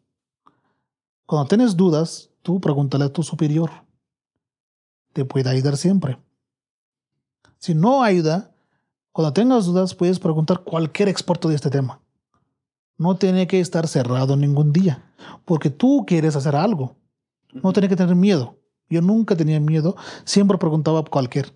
Cuando 1.25 1.47
tienes 1.47 1.75
dudas, 1.75 2.29
tú 2.41 2.59
pregúntale 2.59 3.05
a 3.05 3.13
tu 3.13 3.23
superior 3.23 3.71
te 5.15 5.23
puede 5.23 5.49
ayudar 5.49 5.77
siempre. 5.77 6.19
Si 7.57 7.73
no 7.73 8.03
ayuda, 8.03 8.53
cuando 9.13 9.31
tengas 9.31 9.65
dudas 9.65 9.95
puedes 9.95 10.19
preguntar 10.19 10.65
cualquier 10.65 11.07
experto 11.07 11.47
de 11.47 11.55
este 11.55 11.69
tema. 11.69 12.01
No 12.97 13.17
tiene 13.17 13.47
que 13.47 13.59
estar 13.59 13.87
cerrado 13.87 14.37
ningún 14.37 14.71
día, 14.71 15.03
porque 15.43 15.69
tú 15.69 16.05
quieres 16.07 16.35
hacer 16.35 16.55
algo. 16.55 16.95
No 17.51 17.73
tiene 17.73 17.89
que 17.89 17.95
tener 17.95 18.15
miedo. 18.15 18.57
Yo 18.89 19.01
nunca 19.01 19.35
tenía 19.35 19.59
miedo, 19.59 19.95
siempre 20.23 20.57
preguntaba 20.57 20.99
a 20.99 21.03
cualquier. 21.03 21.53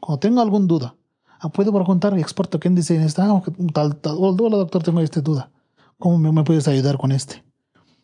Cuando 0.00 0.20
tengo 0.20 0.40
alguna 0.40 0.66
duda, 0.66 0.94
ah, 1.40 1.48
puedo 1.48 1.72
preguntar 1.72 2.12
al 2.12 2.20
experto 2.20 2.58
quién 2.58 2.74
dice 2.74 3.02
esta, 3.02 3.30
ah, 3.30 3.42
tal, 3.72 3.96
tal, 3.96 4.16
hola 4.18 4.56
doctor, 4.56 4.82
tengo 4.82 5.00
esta 5.00 5.20
duda. 5.20 5.50
¿Cómo 5.98 6.18
me, 6.18 6.44
puedes 6.44 6.66
ayudar 6.68 6.98
con 6.98 7.12
este? 7.12 7.44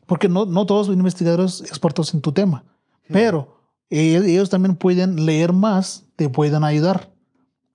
Porque 0.06 0.28
no, 0.28 0.46
no 0.46 0.66
todos 0.66 0.88
los 0.88 0.96
investigadores 0.96 1.60
expertos 1.60 2.14
en 2.14 2.20
tu 2.20 2.32
tema, 2.32 2.64
pero 3.08 3.60
ellos 3.90 4.50
también 4.50 4.76
pueden 4.76 5.26
leer 5.26 5.52
más, 5.52 6.04
te 6.16 6.28
pueden 6.28 6.64
ayudar 6.64 7.12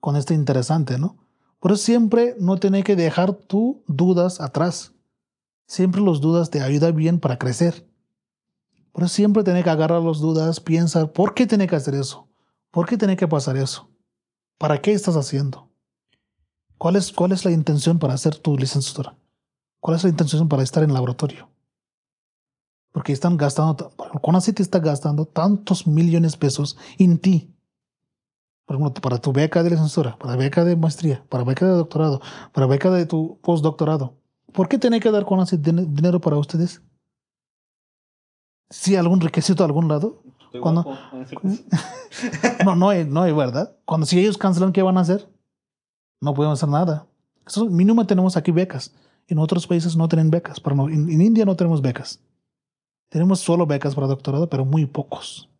con 0.00 0.16
este 0.16 0.34
interesante, 0.34 0.98
¿no? 0.98 1.16
Por 1.60 1.72
eso 1.72 1.82
siempre 1.82 2.36
no 2.38 2.56
tienes 2.58 2.84
que 2.84 2.96
dejar 2.96 3.32
tus 3.34 3.76
dudas 3.86 4.40
atrás. 4.40 4.92
Siempre 5.66 6.00
los 6.00 6.20
dudas 6.20 6.50
te 6.50 6.60
ayudan 6.60 6.94
bien 6.94 7.20
para 7.20 7.38
crecer. 7.38 7.88
Por 8.92 9.04
eso 9.04 9.14
siempre 9.14 9.44
tienes 9.44 9.64
que 9.64 9.70
agarrar 9.70 10.02
las 10.02 10.20
dudas, 10.20 10.60
piensa, 10.60 11.12
¿por 11.12 11.34
qué 11.34 11.46
tiene 11.46 11.66
que 11.66 11.76
hacer 11.76 11.94
eso? 11.94 12.28
¿Por 12.70 12.86
qué 12.88 12.96
tiene 12.96 13.16
que 13.16 13.28
pasar 13.28 13.56
eso? 13.56 13.90
¿Para 14.58 14.80
qué 14.80 14.92
estás 14.92 15.16
haciendo? 15.16 15.70
¿Cuál 16.78 16.96
es, 16.96 17.12
cuál 17.12 17.32
es 17.32 17.44
la 17.44 17.50
intención 17.50 17.98
para 17.98 18.14
hacer 18.14 18.36
tu 18.36 18.56
licenciatura? 18.56 19.18
¿Cuál 19.80 19.96
es 19.96 20.04
la 20.04 20.10
intención 20.10 20.48
para 20.48 20.62
estar 20.62 20.82
en 20.82 20.90
el 20.90 20.94
laboratorio? 20.94 21.50
porque 22.96 23.12
están 23.12 23.36
gastando, 23.36 23.92
CONACYT 24.22 24.60
está 24.60 24.78
gastando 24.78 25.26
tantos 25.26 25.86
millones 25.86 26.32
de 26.32 26.38
pesos 26.38 26.78
en 26.96 27.18
ti. 27.18 27.54
Por 28.64 28.76
ejemplo, 28.76 29.02
para 29.02 29.18
tu 29.18 29.34
beca 29.34 29.62
de 29.62 29.68
licenciatura, 29.68 30.16
para 30.16 30.34
beca 30.34 30.64
de 30.64 30.76
maestría, 30.76 31.22
para 31.28 31.44
beca 31.44 31.66
de 31.66 31.72
doctorado, 31.72 32.22
para 32.54 32.66
beca 32.66 32.90
de 32.90 33.04
tu 33.04 33.38
postdoctorado. 33.42 34.14
¿Por 34.56 34.70
qué 34.70 34.78
tiene 34.78 35.00
que 35.00 35.10
dar 35.10 35.26
CONACYT 35.26 35.60
dinero 35.60 36.18
para 36.18 36.38
ustedes? 36.38 36.80
¿Sí 38.70 38.96
algún 38.96 39.20
requisito 39.20 39.62
a 39.62 39.66
algún 39.66 39.86
lado? 39.86 40.22
Cuando... 40.62 40.82
no, 42.64 42.74
no 42.74 42.88
hay, 42.88 43.04
no 43.04 43.20
hay, 43.20 43.32
¿verdad? 43.32 43.76
Cuando 43.84 44.06
si 44.06 44.18
ellos 44.18 44.38
cancelan, 44.38 44.72
¿qué 44.72 44.80
van 44.80 44.96
a 44.96 45.02
hacer? 45.02 45.28
No 46.22 46.32
podemos 46.32 46.58
hacer 46.58 46.70
nada. 46.70 47.06
Eso, 47.46 47.66
mínimo 47.66 48.06
tenemos 48.06 48.38
aquí 48.38 48.50
becas. 48.50 48.94
En 49.28 49.38
otros 49.38 49.66
países 49.66 49.94
no 49.94 50.08
tienen 50.08 50.30
becas. 50.30 50.58
Pero 50.58 50.88
en 50.88 51.20
India 51.20 51.44
no 51.44 51.54
tenemos 51.54 51.82
becas. 51.82 52.18
Tenemos 53.10 53.40
solo 53.40 53.66
becas 53.66 53.94
para 53.94 54.06
doctorado, 54.06 54.48
pero 54.48 54.64
muy 54.64 54.86
pocos. 54.86 55.50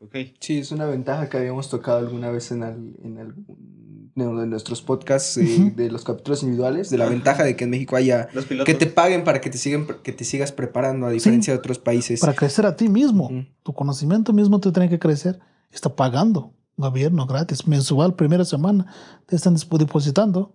Okay. 0.00 0.34
Sí, 0.38 0.58
es 0.58 0.70
una 0.70 0.84
ventaja 0.84 1.30
que 1.30 1.38
habíamos 1.38 1.70
tocado 1.70 1.96
alguna 1.96 2.30
vez 2.30 2.52
en, 2.52 2.62
en 2.62 3.18
algún 3.18 3.85
de 4.16 4.46
nuestros 4.46 4.80
podcasts 4.80 5.36
eh, 5.36 5.72
de 5.76 5.90
los 5.90 6.02
capítulos 6.02 6.42
individuales, 6.42 6.88
de 6.88 6.96
la 6.96 7.06
ventaja 7.06 7.44
de 7.44 7.54
que 7.54 7.64
en 7.64 7.70
México 7.70 7.96
haya 7.96 8.28
que 8.64 8.74
te 8.74 8.86
paguen 8.86 9.24
para 9.24 9.42
que 9.42 9.50
te 9.50 9.58
sigan 9.58 9.86
que 10.02 10.12
te 10.12 10.24
sigas 10.24 10.52
preparando 10.52 11.06
a 11.06 11.10
diferencia 11.10 11.52
de 11.52 11.58
otros 11.58 11.78
países. 11.78 12.20
Para 12.20 12.34
crecer 12.34 12.64
a 12.64 12.76
ti 12.76 12.88
mismo, 12.88 13.30
tu 13.62 13.74
conocimiento 13.74 14.32
mismo 14.32 14.58
te 14.58 14.72
tiene 14.72 14.88
que 14.88 14.98
crecer, 14.98 15.38
está 15.70 15.94
pagando 15.94 16.54
gobierno 16.78 17.26
gratis, 17.26 17.66
mensual, 17.66 18.14
primera 18.14 18.44
semana, 18.46 18.86
te 19.26 19.36
están 19.36 19.54
depositando. 19.54 20.54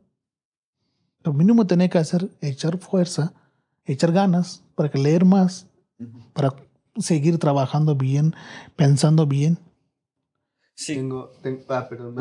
Lo 1.23 1.33
mínimo 1.33 1.67
tiene 1.67 1.87
que 1.89 1.99
hacer 1.99 2.29
echar 2.41 2.79
fuerza, 2.79 3.33
echar 3.85 4.11
ganas 4.11 4.63
para 4.73 4.89
que 4.89 4.97
leer 4.97 5.23
más, 5.23 5.67
para 6.33 6.55
seguir 6.97 7.37
trabajando 7.37 7.95
bien, 7.95 8.33
pensando 8.75 9.27
bien. 9.27 9.59
Sí. 10.81 10.95
Tengo, 10.95 11.31
ah, 11.69 11.87
perdón. 11.87 12.15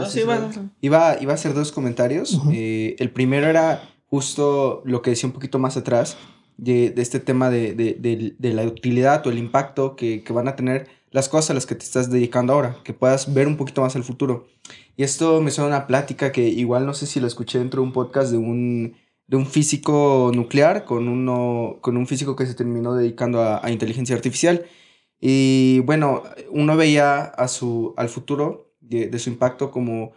iba, 0.83 1.17
iba, 1.19 1.33
a 1.33 1.35
hacer 1.35 1.55
dos 1.55 1.73
comentarios. 1.73 2.39
Eh, 2.53 2.95
el 2.99 3.11
primero 3.11 3.47
era 3.47 3.89
justo 4.09 4.83
lo 4.85 5.01
que 5.01 5.11
decía 5.11 5.29
un 5.29 5.33
poquito 5.33 5.59
más 5.59 5.79
atrás, 5.79 6.19
de, 6.59 6.91
de 6.91 7.01
este 7.01 7.21
tema 7.21 7.49
de, 7.49 7.73
de, 7.75 8.35
de, 8.39 8.53
la 8.53 8.65
utilidad 8.65 9.27
o 9.27 9.31
el 9.31 9.39
impacto 9.39 9.97
que, 9.97 10.23
que, 10.23 10.33
van 10.35 10.47
a 10.47 10.57
tener 10.57 10.89
las 11.11 11.31
cosas 11.31 11.53
a 11.53 11.55
las 11.55 11.65
que 11.65 11.75
te 11.75 11.85
estás 11.85 12.11
dedicando 12.11 12.53
ahora, 12.53 12.77
que 12.85 12.93
puedas 12.93 13.33
ver 13.33 13.47
un 13.47 13.57
poquito 13.57 13.81
más 13.81 13.97
al 13.97 14.05
futuro. 14.05 14.47
Y 14.95 15.05
esto 15.05 15.41
me 15.41 15.51
suena 15.51 15.69
una 15.69 15.87
plática 15.87 16.31
que 16.31 16.47
igual 16.47 16.85
no 16.85 16.93
sé 16.93 17.07
si 17.07 17.19
lo 17.19 17.27
escuché 17.27 17.59
dentro 17.59 17.81
de 17.81 17.87
un 17.87 17.95
podcast 17.95 18.31
de 18.31 18.37
un 18.37 18.95
de 19.31 19.37
un 19.37 19.47
físico 19.47 20.33
nuclear 20.35 20.85
con, 20.85 21.07
uno, 21.07 21.79
con 21.81 21.97
un 21.97 22.09
físico 22.09 22.35
que 22.35 22.47
se 22.47 22.55
terminó 22.55 22.95
dedicando 22.95 23.43
a, 23.43 23.71
inteligencia 23.71 24.17
artificial. 24.17 24.67
Y 25.21 25.81
bueno, 25.81 26.23
uno 26.51 26.77
veía 26.77 27.21
a 27.23 27.49
su, 27.49 27.95
al 27.97 28.09
futuro 28.09 28.73
de, 28.81 29.19
su 29.19 29.31
impacto 29.31 29.71
como, 29.71 30.13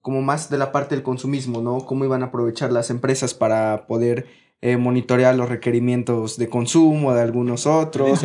como 0.00 0.22
más 0.22 0.48
de 0.48 0.58
la 0.58 0.70
parte 0.70 0.94
del 0.94 1.02
consumismo, 1.02 1.60
¿no? 1.60 1.78
Cómo 1.78 2.04
iban 2.04 2.22
a 2.22 2.26
aprovechar 2.26 2.72
las 2.72 2.90
empresas 2.90 3.34
para 3.34 3.86
poder 3.86 4.26
eh, 4.60 4.76
monitorear 4.76 5.34
los 5.34 5.48
requerimientos 5.48 6.36
de 6.36 6.48
consumo 6.48 7.14
de 7.14 7.22
algunos 7.22 7.66
otros, 7.66 8.20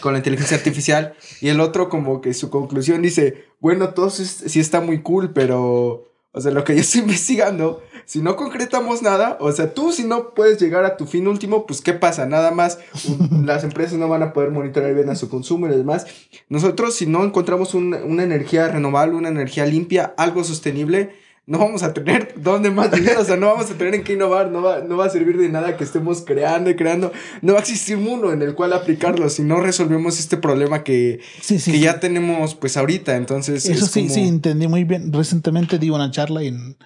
con 0.00 0.12
la 0.12 0.18
inteligencia 0.18 0.56
artificial. 0.56 1.14
Y 1.40 1.48
el 1.48 1.60
otro 1.60 1.88
como 1.88 2.20
que 2.20 2.34
su 2.34 2.50
conclusión 2.50 3.02
dice, 3.02 3.44
bueno, 3.58 3.90
todo 3.90 4.10
sí 4.10 4.60
está 4.60 4.80
muy 4.80 5.02
cool, 5.02 5.32
pero, 5.32 6.08
o 6.32 6.40
sea, 6.40 6.50
lo 6.50 6.64
que 6.64 6.74
yo 6.74 6.80
estoy 6.80 7.00
investigando, 7.02 7.82
si 8.04 8.20
no 8.20 8.36
concretamos 8.36 9.02
nada, 9.02 9.36
o 9.40 9.52
sea, 9.52 9.74
tú 9.74 9.92
si 9.92 10.04
no 10.04 10.34
puedes 10.34 10.60
llegar 10.60 10.84
a 10.84 10.96
tu 10.96 11.06
fin 11.06 11.26
último, 11.28 11.66
pues 11.66 11.80
¿qué 11.80 11.92
pasa? 11.92 12.26
Nada 12.26 12.50
más 12.50 12.78
las 13.44 13.64
empresas 13.64 13.98
no 13.98 14.08
van 14.08 14.22
a 14.22 14.32
poder 14.32 14.50
monitorear 14.50 14.94
bien 14.94 15.10
a 15.10 15.16
su 15.16 15.28
consumo 15.28 15.66
y 15.66 15.70
demás. 15.70 16.06
Nosotros 16.48 16.94
si 16.94 17.06
no 17.06 17.24
encontramos 17.24 17.74
una 17.74 18.22
energía 18.22 18.68
renovable, 18.68 19.16
una 19.16 19.28
energía 19.28 19.66
limpia, 19.66 20.14
algo 20.16 20.44
sostenible, 20.44 21.10
no 21.50 21.58
vamos 21.58 21.82
a 21.82 21.92
tener 21.92 22.34
dónde 22.36 22.70
más 22.70 22.92
dinero, 22.92 23.20
o 23.20 23.24
sea, 23.24 23.36
no 23.36 23.48
vamos 23.48 23.68
a 23.70 23.74
tener 23.74 23.96
en 23.96 24.04
qué 24.04 24.12
innovar, 24.12 24.50
no 24.52 24.62
va, 24.62 24.80
no 24.80 24.96
va 24.96 25.06
a 25.06 25.10
servir 25.10 25.36
de 25.36 25.48
nada 25.48 25.76
que 25.76 25.82
estemos 25.82 26.22
creando 26.22 26.70
y 26.70 26.76
creando, 26.76 27.12
no 27.42 27.54
va 27.54 27.58
a 27.58 27.62
existir 27.62 27.96
uno 27.96 28.32
en 28.32 28.40
el 28.42 28.54
cual 28.54 28.72
aplicarlo 28.72 29.28
si 29.28 29.42
no 29.42 29.60
resolvemos 29.60 30.20
este 30.20 30.36
problema 30.36 30.84
que, 30.84 31.20
que 31.46 31.80
ya 31.80 31.98
tenemos 31.98 32.54
pues 32.54 32.76
ahorita, 32.76 33.16
entonces... 33.16 33.66
Eso 33.66 33.86
sí, 33.86 34.08
sí, 34.08 34.20
entendí 34.20 34.68
muy 34.68 34.84
bien. 34.84 35.12
Recientemente 35.12 35.78
di 35.80 35.90
una 35.90 36.12
charla 36.12 36.42
en, 36.42 36.76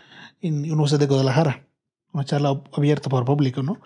en 0.46 0.70
Universidad 0.70 1.00
de 1.00 1.06
Guadalajara, 1.06 1.66
una 2.12 2.24
charla 2.24 2.62
abierta 2.72 3.08
para 3.08 3.20
el 3.20 3.26
público, 3.26 3.62
¿no? 3.62 3.80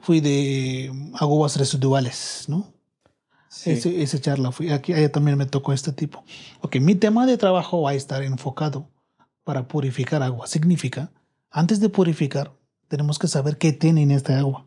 Fui 0.00 0.20
de 0.20 0.92
aguas 1.14 1.56
residuales, 1.56 2.44
¿no? 2.48 2.72
Sí. 3.48 3.70
Ese, 3.70 4.02
esa 4.02 4.20
charla 4.20 4.52
fui, 4.52 4.70
aquí 4.70 4.92
allá 4.92 5.10
también 5.10 5.36
me 5.36 5.46
tocó 5.46 5.72
este 5.72 5.92
tipo. 5.92 6.24
Ok, 6.60 6.76
mi 6.76 6.94
tema 6.94 7.26
de 7.26 7.36
trabajo 7.38 7.82
va 7.82 7.90
a 7.90 7.94
estar 7.94 8.22
enfocado 8.22 8.88
para 9.44 9.68
purificar 9.68 10.22
agua. 10.22 10.46
Significa, 10.46 11.10
antes 11.50 11.80
de 11.80 11.88
purificar, 11.88 12.52
tenemos 12.88 13.18
que 13.18 13.28
saber 13.28 13.58
qué 13.58 13.72
tiene 13.72 14.02
en 14.02 14.10
esta 14.10 14.38
agua. 14.38 14.66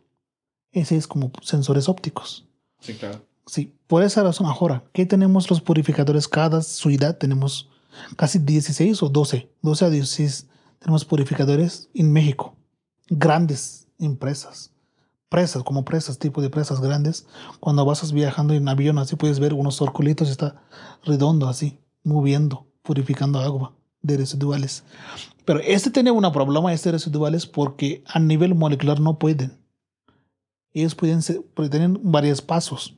Ese 0.72 0.96
es 0.96 1.06
como 1.06 1.32
sensores 1.42 1.88
ópticos. 1.88 2.46
Sí, 2.80 2.94
claro. 2.94 3.24
Sí, 3.46 3.72
por 3.86 4.02
esa 4.02 4.24
razón, 4.24 4.46
ahora, 4.46 4.84
¿qué 4.92 5.06
tenemos 5.06 5.48
los 5.48 5.60
purificadores? 5.60 6.26
Cada 6.26 6.62
ciudad 6.62 7.16
tenemos 7.16 7.70
casi 8.16 8.40
16 8.40 9.02
o 9.02 9.08
12, 9.08 9.48
12 9.62 9.84
a 9.84 9.90
16 9.90 10.46
tenemos 10.78 11.04
purificadores 11.04 11.88
en 11.94 12.12
México. 12.12 12.56
Grandes 13.08 13.88
empresas. 13.98 14.72
Presas, 15.28 15.62
como 15.64 15.84
presas, 15.84 16.18
tipo 16.18 16.40
de 16.40 16.50
presas 16.50 16.80
grandes. 16.80 17.26
Cuando 17.60 17.84
vas 17.84 18.12
viajando 18.12 18.54
en 18.54 18.68
avión, 18.68 18.98
así 18.98 19.16
puedes 19.16 19.40
ver 19.40 19.54
unos 19.54 19.76
circulitos, 19.78 20.30
está 20.30 20.62
redondo 21.04 21.48
así, 21.48 21.80
moviendo, 22.04 22.66
purificando 22.82 23.40
agua 23.40 23.74
de 24.02 24.16
residuales. 24.16 24.84
Pero 25.44 25.60
este 25.60 25.90
tiene 25.90 26.10
un 26.10 26.30
problema, 26.32 26.72
este 26.72 26.92
residuales, 26.92 27.46
porque 27.46 28.04
a 28.06 28.18
nivel 28.18 28.54
molecular 28.54 29.00
no 29.00 29.18
pueden. 29.18 29.58
Ellos 30.72 30.94
pueden, 30.94 31.22
ser, 31.22 31.42
tienen 31.70 31.98
varios 32.02 32.42
pasos. 32.42 32.96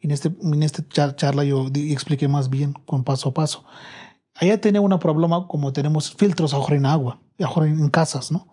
En 0.00 0.10
este, 0.10 0.32
en 0.40 0.62
este 0.62 0.86
charla 0.88 1.44
yo 1.44 1.66
expliqué 1.74 2.28
más 2.28 2.50
bien 2.50 2.74
con 2.84 3.02
paso 3.02 3.30
a 3.30 3.34
paso. 3.34 3.64
Allá 4.38 4.60
tiene 4.60 4.78
un 4.78 4.98
problema 4.98 5.46
como 5.48 5.72
tenemos 5.72 6.14
filtros 6.14 6.52
ahora 6.52 6.76
en 6.76 6.86
agua, 6.86 7.20
ahora 7.42 7.68
en 7.68 7.88
casas, 7.88 8.30
¿no? 8.30 8.48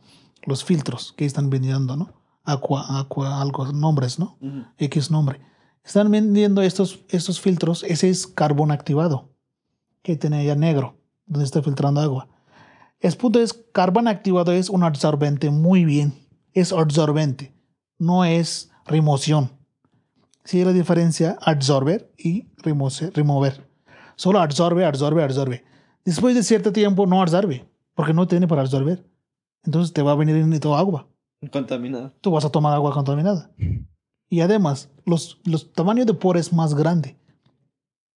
Los 0.45 0.63
filtros 0.63 1.13
que 1.17 1.25
están 1.25 1.49
vendiendo, 1.49 1.95
¿no? 1.95 2.13
Aqua, 2.43 2.99
aqua, 2.99 3.41
algo, 3.41 3.65
nombres, 3.71 4.19
¿no? 4.19 4.38
X 4.77 5.11
nombre. 5.11 5.41
Están 5.84 6.09
vendiendo 6.09 6.61
estos, 6.61 7.01
estos 7.09 7.41
filtros, 7.41 7.84
ese 7.84 8.09
es 8.09 8.27
carbón 8.27 8.71
activado, 8.71 9.29
que 10.01 10.15
tiene 10.15 10.39
allá 10.39 10.55
negro 10.55 10.97
donde 11.25 11.45
está 11.45 11.61
filtrando 11.61 12.01
agua. 12.01 12.27
El 12.99 13.15
punto 13.17 13.41
es, 13.41 13.53
carbón 13.53 14.07
activado 14.07 14.53
es 14.53 14.69
un 14.69 14.84
absorbente 14.84 15.49
muy 15.49 15.84
bien. 15.84 16.13
Es 16.53 16.71
absorbente, 16.71 17.53
no 17.97 18.23
es 18.23 18.71
remoción. 18.86 19.51
Si 20.45 20.59
hay 20.59 20.65
la 20.65 20.73
diferencia 20.73 21.38
absorber 21.41 22.13
y 22.17 22.47
remover. 22.57 23.67
Solo 24.15 24.39
absorbe, 24.39 24.86
absorbe, 24.86 25.23
absorbe. 25.23 25.65
Después 26.05 26.35
de 26.35 26.43
cierto 26.43 26.71
tiempo 26.71 27.05
no 27.05 27.21
absorbe, 27.21 27.67
porque 27.95 28.13
no 28.13 28.27
tiene 28.27 28.47
para 28.47 28.61
absorber. 28.61 29.05
Entonces 29.63 29.93
te 29.93 30.01
va 30.01 30.11
a 30.11 30.15
venir 30.15 30.35
en 30.35 30.59
todo 30.59 30.75
agua. 30.75 31.07
Contaminada. 31.51 32.13
Tú 32.21 32.31
vas 32.31 32.45
a 32.45 32.49
tomar 32.49 32.73
agua 32.73 32.93
contaminada. 32.93 33.51
Y 34.29 34.41
además, 34.41 34.89
los, 35.05 35.39
los 35.45 35.71
tamaños 35.73 36.05
de 36.05 36.13
poro 36.13 36.39
es 36.39 36.51
más 36.51 36.73
grande. 36.73 37.17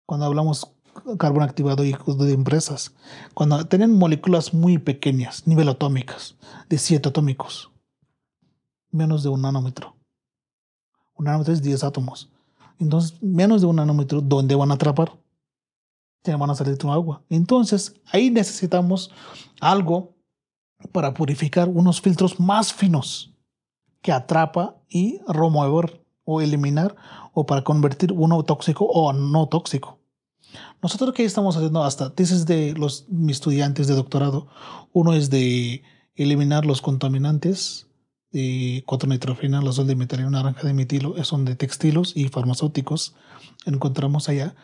Cuando 0.06 0.26
hablamos 0.26 0.74
carbón 1.18 1.44
activado 1.44 1.84
y 1.84 1.92
de 1.94 2.34
empresas, 2.34 2.94
cuando 3.34 3.66
tienen 3.66 3.98
moléculas 3.98 4.54
muy 4.54 4.78
pequeñas, 4.78 5.48
nivel 5.48 5.70
atómicas, 5.70 6.38
de 6.70 6.78
7 6.78 7.10
atómicos, 7.10 7.72
menos 8.92 9.24
de 9.24 9.30
un 9.30 9.42
nanómetro. 9.42 9.96
Un 11.16 11.26
nanómetro 11.26 11.54
es 11.54 11.62
10 11.62 11.84
átomos. 11.84 12.32
Entonces, 12.80 13.22
menos 13.22 13.62
de 13.62 13.68
un 13.68 13.78
nanómetro, 13.78 14.22
¿dónde 14.22 14.56
van 14.56 14.72
a 14.72 14.76
atrapar? 14.76 15.18
Ya 16.24 16.38
van 16.38 16.50
a 16.50 16.56
salir 16.56 16.78
tu 16.78 16.92
agua. 16.92 17.24
Entonces, 17.30 17.96
ahí 18.12 18.30
necesitamos 18.30 19.12
algo 19.60 20.16
para 20.92 21.14
purificar 21.14 21.70
unos 21.70 22.02
filtros 22.02 22.40
más 22.40 22.74
finos 22.74 23.34
que 24.02 24.12
atrapa 24.12 24.82
y 24.90 25.20
remover 25.28 26.06
o 26.26 26.42
eliminar 26.42 26.96
o 27.34 27.46
para 27.46 27.64
convertir 27.64 28.12
uno 28.14 28.44
tóxico 28.44 28.86
o 28.86 29.12
no 29.14 29.48
tóxico. 29.48 30.00
Nosotros 30.82 31.14
que 31.14 31.24
estamos 31.24 31.56
haciendo 31.56 31.84
hasta 31.84 32.14
tesis 32.14 32.46
de 32.46 32.74
los 32.74 33.06
mis 33.10 33.38
estudiantes 33.38 33.88
de 33.88 33.96
doctorado, 33.96 34.48
uno 34.92 35.14
es 35.14 35.30
de 35.30 35.84
eliminar 36.16 36.66
los 36.66 36.82
contaminantes 36.82 37.88
de 38.32 38.84
4 38.86 39.10
nitrofenal, 39.10 39.68
azul 39.68 39.88
de 39.88 39.96
metileno, 39.96 40.30
naranja 40.30 40.68
de 40.68 40.74
metilo, 40.74 41.24
son 41.24 41.46
de 41.46 41.56
textilos 41.56 42.16
y 42.16 42.28
farmacéuticos, 42.28 43.16
encontramos 43.66 44.28
allá. 44.28 44.56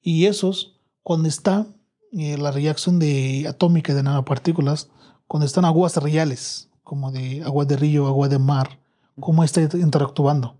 Y 0.00 0.26
esos, 0.26 0.80
cuando 1.04 1.28
está 1.28 1.66
eh, 2.12 2.36
la 2.38 2.50
reacción 2.50 2.98
de 2.98 3.46
atómica 3.48 3.94
de 3.94 4.02
nanopartículas, 4.02 4.90
cuando 5.28 5.46
están 5.46 5.64
aguas 5.64 5.96
reales, 5.98 6.70
como 6.82 7.12
de 7.12 7.42
agua 7.44 7.66
de 7.66 7.76
río, 7.76 8.06
agua 8.08 8.28
de 8.28 8.38
mar, 8.38 8.80
cómo 9.20 9.44
está 9.44 9.60
interactuando. 9.62 10.56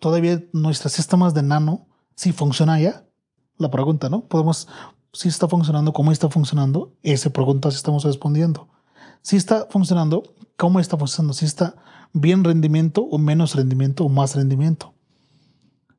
Todavía 0.00 0.42
nuestros 0.52 0.92
sistemas 0.92 1.34
de 1.34 1.42
nano 1.42 1.86
sí 2.14 2.32
funciona 2.32 2.80
ya, 2.80 3.04
la 3.58 3.70
pregunta, 3.70 4.08
¿no? 4.08 4.22
Podemos, 4.22 4.66
si 5.12 5.28
está 5.28 5.46
funcionando, 5.46 5.92
cómo 5.92 6.10
está 6.10 6.28
funcionando, 6.28 6.92
esa 7.02 7.30
pregunta 7.30 7.70
si 7.70 7.76
estamos 7.76 8.04
respondiendo. 8.04 8.68
Si 9.22 9.36
está 9.36 9.66
funcionando, 9.70 10.22
cómo 10.56 10.80
está 10.80 10.96
funcionando, 10.96 11.34
si 11.34 11.44
está 11.44 11.76
bien 12.12 12.44
rendimiento 12.44 13.02
o 13.02 13.18
menos 13.18 13.54
rendimiento 13.54 14.04
o 14.04 14.08
más 14.08 14.36
rendimiento. 14.36 14.94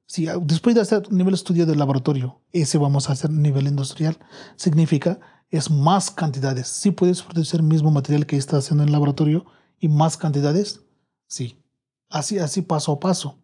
Si 0.07 0.27
después 0.41 0.73
de 0.73 0.81
hacer 0.81 1.11
nivel 1.11 1.33
estudio 1.33 1.65
de 1.65 1.75
laboratorio, 1.75 2.41
ese 2.51 2.77
vamos 2.77 3.09
a 3.09 3.13
hacer 3.13 3.29
nivel 3.29 3.67
industrial, 3.67 4.17
significa 4.55 5.19
es 5.49 5.69
más 5.69 6.11
cantidades. 6.11 6.67
Si 6.67 6.91
puedes 6.91 7.21
producir 7.21 7.59
el 7.59 7.65
mismo 7.65 7.91
material 7.91 8.25
que 8.25 8.37
está 8.37 8.57
haciendo 8.57 8.83
en 8.83 8.89
el 8.89 8.93
laboratorio 8.93 9.45
y 9.79 9.89
más 9.89 10.17
cantidades, 10.17 10.81
sí. 11.27 11.61
Así, 12.09 12.39
así 12.39 12.61
paso 12.61 12.93
a 12.93 12.99
paso. 12.99 13.37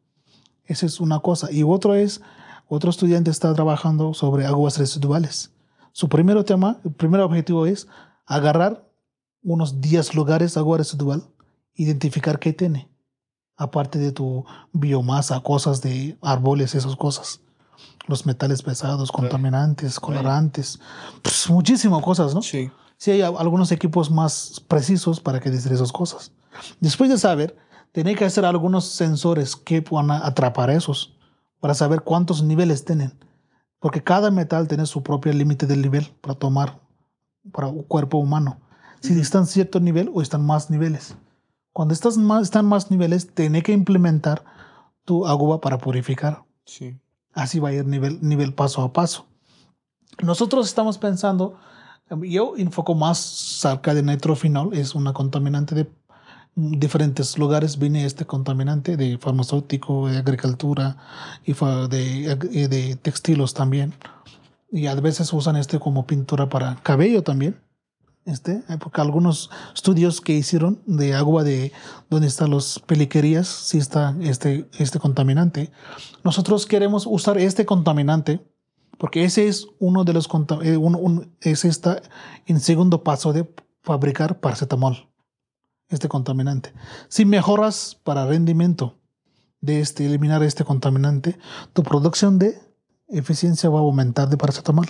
Esa 0.64 0.86
es 0.86 0.99
una 1.01 1.20
cosa. 1.20 1.51
Y 1.51 1.64
otro 1.64 1.95
es 1.95 2.22
otro 2.68 2.89
estudiante 2.89 3.30
está 3.30 3.53
trabajando 3.53 4.14
sobre 4.14 4.45
aguas 4.45 4.78
residuales. 4.78 5.51
Su 5.91 6.09
primer 6.09 6.43
tema, 6.43 6.80
el 6.84 6.93
primer 6.93 7.22
objetivo 7.22 7.66
es 7.68 7.88
agarrar 8.26 8.89
unos 9.43 9.82
10 9.82 10.16
lugares 10.16 10.53
de 10.53 10.59
agua 10.59 10.78
residual, 10.78 11.24
identificar 11.76 12.39
qué 12.39 12.53
tiene, 12.53 12.89
aparte 13.57 13.99
de 13.99 14.11
tu 14.11 14.45
biomasa, 14.71 15.39
cosas 15.41 15.81
de 15.81 16.17
árboles, 16.21 16.75
esas 16.75 16.95
cosas. 16.95 17.41
Los 18.07 18.25
metales 18.25 18.61
pesados, 18.61 19.11
contaminantes, 19.11 19.99
colorantes, 19.99 20.79
pues, 21.21 21.49
muchísimas 21.49 22.01
cosas, 22.01 22.33
¿no? 22.33 22.41
Sí. 22.41 22.69
Sí, 22.97 23.11
hay 23.11 23.21
algunos 23.21 23.71
equipos 23.71 24.11
más 24.11 24.61
precisos 24.67 25.19
para 25.19 25.39
que 25.39 25.51
decir 25.51 25.71
esas 25.71 25.91
cosas. 25.91 26.31
Después 26.79 27.09
de 27.09 27.17
saber, 27.17 27.57
tiene 27.91 28.15
que 28.15 28.25
hacer 28.25 28.45
algunos 28.45 28.85
sensores 28.85 29.55
que 29.55 29.81
puedan 29.81 30.11
atrapar 30.11 30.69
esos 30.69 31.17
para 31.59 31.73
saber 31.73 32.01
cuántos 32.01 32.43
niveles 32.43 32.85
tienen. 32.85 33.17
Porque 33.79 34.03
cada 34.03 34.31
metal 34.31 34.67
tiene 34.67 34.85
su 34.85 35.03
propio 35.03 35.33
límite 35.33 35.67
del 35.67 35.81
nivel 35.81 36.13
para 36.21 36.35
tomar 36.35 36.81
para 37.51 37.67
un 37.67 37.83
cuerpo 37.83 38.17
humano. 38.17 38.61
Si 39.01 39.19
están 39.19 39.47
cierto 39.47 39.79
nivel 39.81 40.09
o 40.13 40.21
están 40.21 40.45
más 40.45 40.69
niveles. 40.69 41.17
Cuando 41.74 41.93
estás 41.93 42.17
más, 42.17 42.43
están 42.43 42.65
más 42.67 42.91
niveles, 42.91 43.34
tiene 43.34 43.63
que 43.63 43.74
implementar 43.74 44.43
tu 45.05 45.26
agua 45.28 45.59
para 45.59 45.80
purificar. 45.80 46.43
Sí. 46.65 46.97
Así 47.34 47.59
va 47.59 47.69
a 47.69 47.74
ir 47.74 47.86
nivel, 47.86 48.19
nivel 48.21 48.53
paso 48.53 48.82
a 48.84 48.93
paso. 48.93 49.26
Nosotros 50.21 50.67
estamos 50.67 50.99
pensando, 50.99 51.57
yo 52.21 52.53
enfoco 52.57 52.93
más 52.93 53.17
cerca 53.17 53.93
de 53.93 54.03
nitrofinol, 54.03 54.74
es 54.74 54.93
una 54.93 55.13
contaminante 55.13 55.74
de 55.74 55.89
diferentes 56.55 57.38
lugares 57.38 57.80
viene 57.80 58.05
este 58.05 58.26
contaminante 58.26 58.95
de 58.95 59.17
farmacéutico, 59.17 60.07
de 60.07 60.17
agricultura 60.17 60.97
y 61.45 61.53
de, 61.53 62.67
de 62.67 62.95
textilos 63.01 63.53
también. 63.53 63.93
Y 64.71 64.88
a 64.88 64.95
veces 64.95 65.32
usan 65.34 65.55
este 65.55 65.80
como 65.80 66.05
pintura 66.05 66.49
para 66.49 66.76
cabello 66.84 67.24
también. 67.24 67.59
Este, 68.26 68.63
eh, 68.69 68.78
porque 68.80 69.01
algunos 69.01 69.49
estudios 69.76 70.21
que 70.21 70.34
hicieron 70.34 70.82
de 70.86 71.13
agua 71.13 71.43
de 71.43 71.74
donde 72.09 72.28
están 72.28 72.51
las 72.51 72.80
peliquerías, 72.80 73.47
sí 73.47 73.78
está 73.78 74.15
este, 74.21 74.69
este 74.80 74.99
contaminante. 74.99 75.71
Nosotros 76.24 76.65
queremos 76.65 77.05
usar 77.05 77.38
este 77.38 77.65
contaminante 77.65 78.39
porque 78.97 79.26
ese 79.26 79.47
es 79.47 79.67
uno 79.80 80.05
de 80.05 80.13
los 80.13 80.30
eh, 80.61 80.80
es 81.41 81.65
está 81.65 82.01
en 82.45 82.59
segundo 82.59 83.03
paso 83.03 83.34
de 83.34 83.53
fabricar 83.82 84.39
paracetamol, 84.39 85.09
este 85.89 86.07
contaminante. 86.07 86.74
Si 87.09 87.26
mejoras 87.26 87.99
para 88.03 88.26
rendimiento 88.26 88.97
de 89.59 89.82
este, 89.82 90.05
eliminar 90.05 90.43
este 90.43 90.63
contaminante, 90.63 91.38
tu 91.74 91.84
producción 91.84 92.39
de 92.39 92.57
eficiencia 93.09 93.69
va 93.69 93.80
a 93.80 93.82
aumentar 93.82 94.30
de 94.30 94.38
paracetamol. 94.38 94.86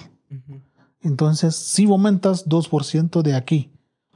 Entonces, 1.03 1.55
si 1.55 1.85
aumentas 1.85 2.47
2% 2.47 3.21
de 3.21 3.35
aquí, 3.35 3.71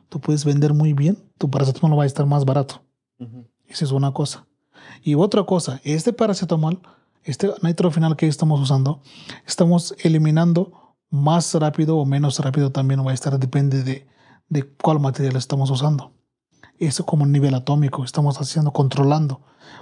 tú 0.09 0.21
puedes 0.21 0.45
vender 0.45 0.73
muy 0.73 0.93
bien, 0.93 1.17
tu 1.37 1.49
paracetamol 1.49 1.99
va 1.99 2.03
a 2.03 2.07
estar 2.07 2.25
más 2.25 2.45
barato. 2.45 2.81
Esa 3.67 3.85
es 3.85 3.91
una 3.91 4.13
cosa. 4.13 4.47
Y 5.03 5.15
otra 5.15 5.43
cosa, 5.43 5.81
este 5.83 6.13
paracetamol, 6.13 6.79
este 7.23 7.51
nitrofinal 7.61 8.15
que 8.15 8.27
estamos 8.27 8.61
usando, 8.61 9.01
estamos 9.45 9.95
eliminando 9.99 10.95
más 11.09 11.53
rápido 11.55 11.97
o 11.97 12.05
menos 12.05 12.39
rápido 12.39 12.71
también 12.71 13.05
va 13.05 13.11
a 13.11 13.13
estar, 13.13 13.37
depende 13.37 13.83
de, 13.83 14.07
de 14.47 14.63
cuál 14.63 15.01
material 15.01 15.35
estamos 15.35 15.69
usando. 15.69 16.13
Eso 16.79 17.05
como 17.05 17.25
nivel 17.25 17.53
atómico, 17.53 18.05
estamos 18.05 18.39
haciendo, 18.39 18.71
controlando. 18.71 19.41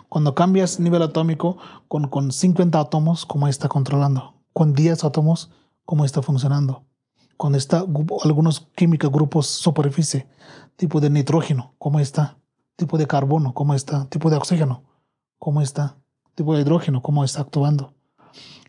Cuando 0.09 0.33
cambias 0.33 0.79
nivel 0.79 1.03
atómico 1.03 1.57
con, 1.87 2.07
con 2.07 2.31
50 2.31 2.79
átomos, 2.79 3.27
¿cómo 3.27 3.47
está 3.47 3.67
controlando? 3.67 4.33
Con 4.53 4.73
10 4.73 5.03
átomos, 5.03 5.51
¿cómo 5.83 6.05
está 6.05 6.21
funcionando? 6.21 6.83
Cuando 7.37 7.57
está 7.57 7.85
algunos 8.23 8.67
químicos, 8.75 9.11
grupos 9.11 9.47
superficie, 9.47 10.27
tipo 10.75 10.99
de 10.99 11.09
nitrógeno, 11.09 11.75
¿cómo 11.77 11.99
está? 11.99 12.37
Tipo 12.75 12.97
de 12.97 13.07
carbono, 13.07 13.53
¿cómo 13.53 13.73
está? 13.73 14.05
Tipo 14.09 14.29
de 14.29 14.37
oxígeno, 14.37 14.83
¿cómo 15.39 15.61
está? 15.61 15.97
Tipo 16.35 16.55
de 16.55 16.61
hidrógeno, 16.61 17.01
¿cómo 17.01 17.23
está 17.23 17.41
actuando? 17.41 17.93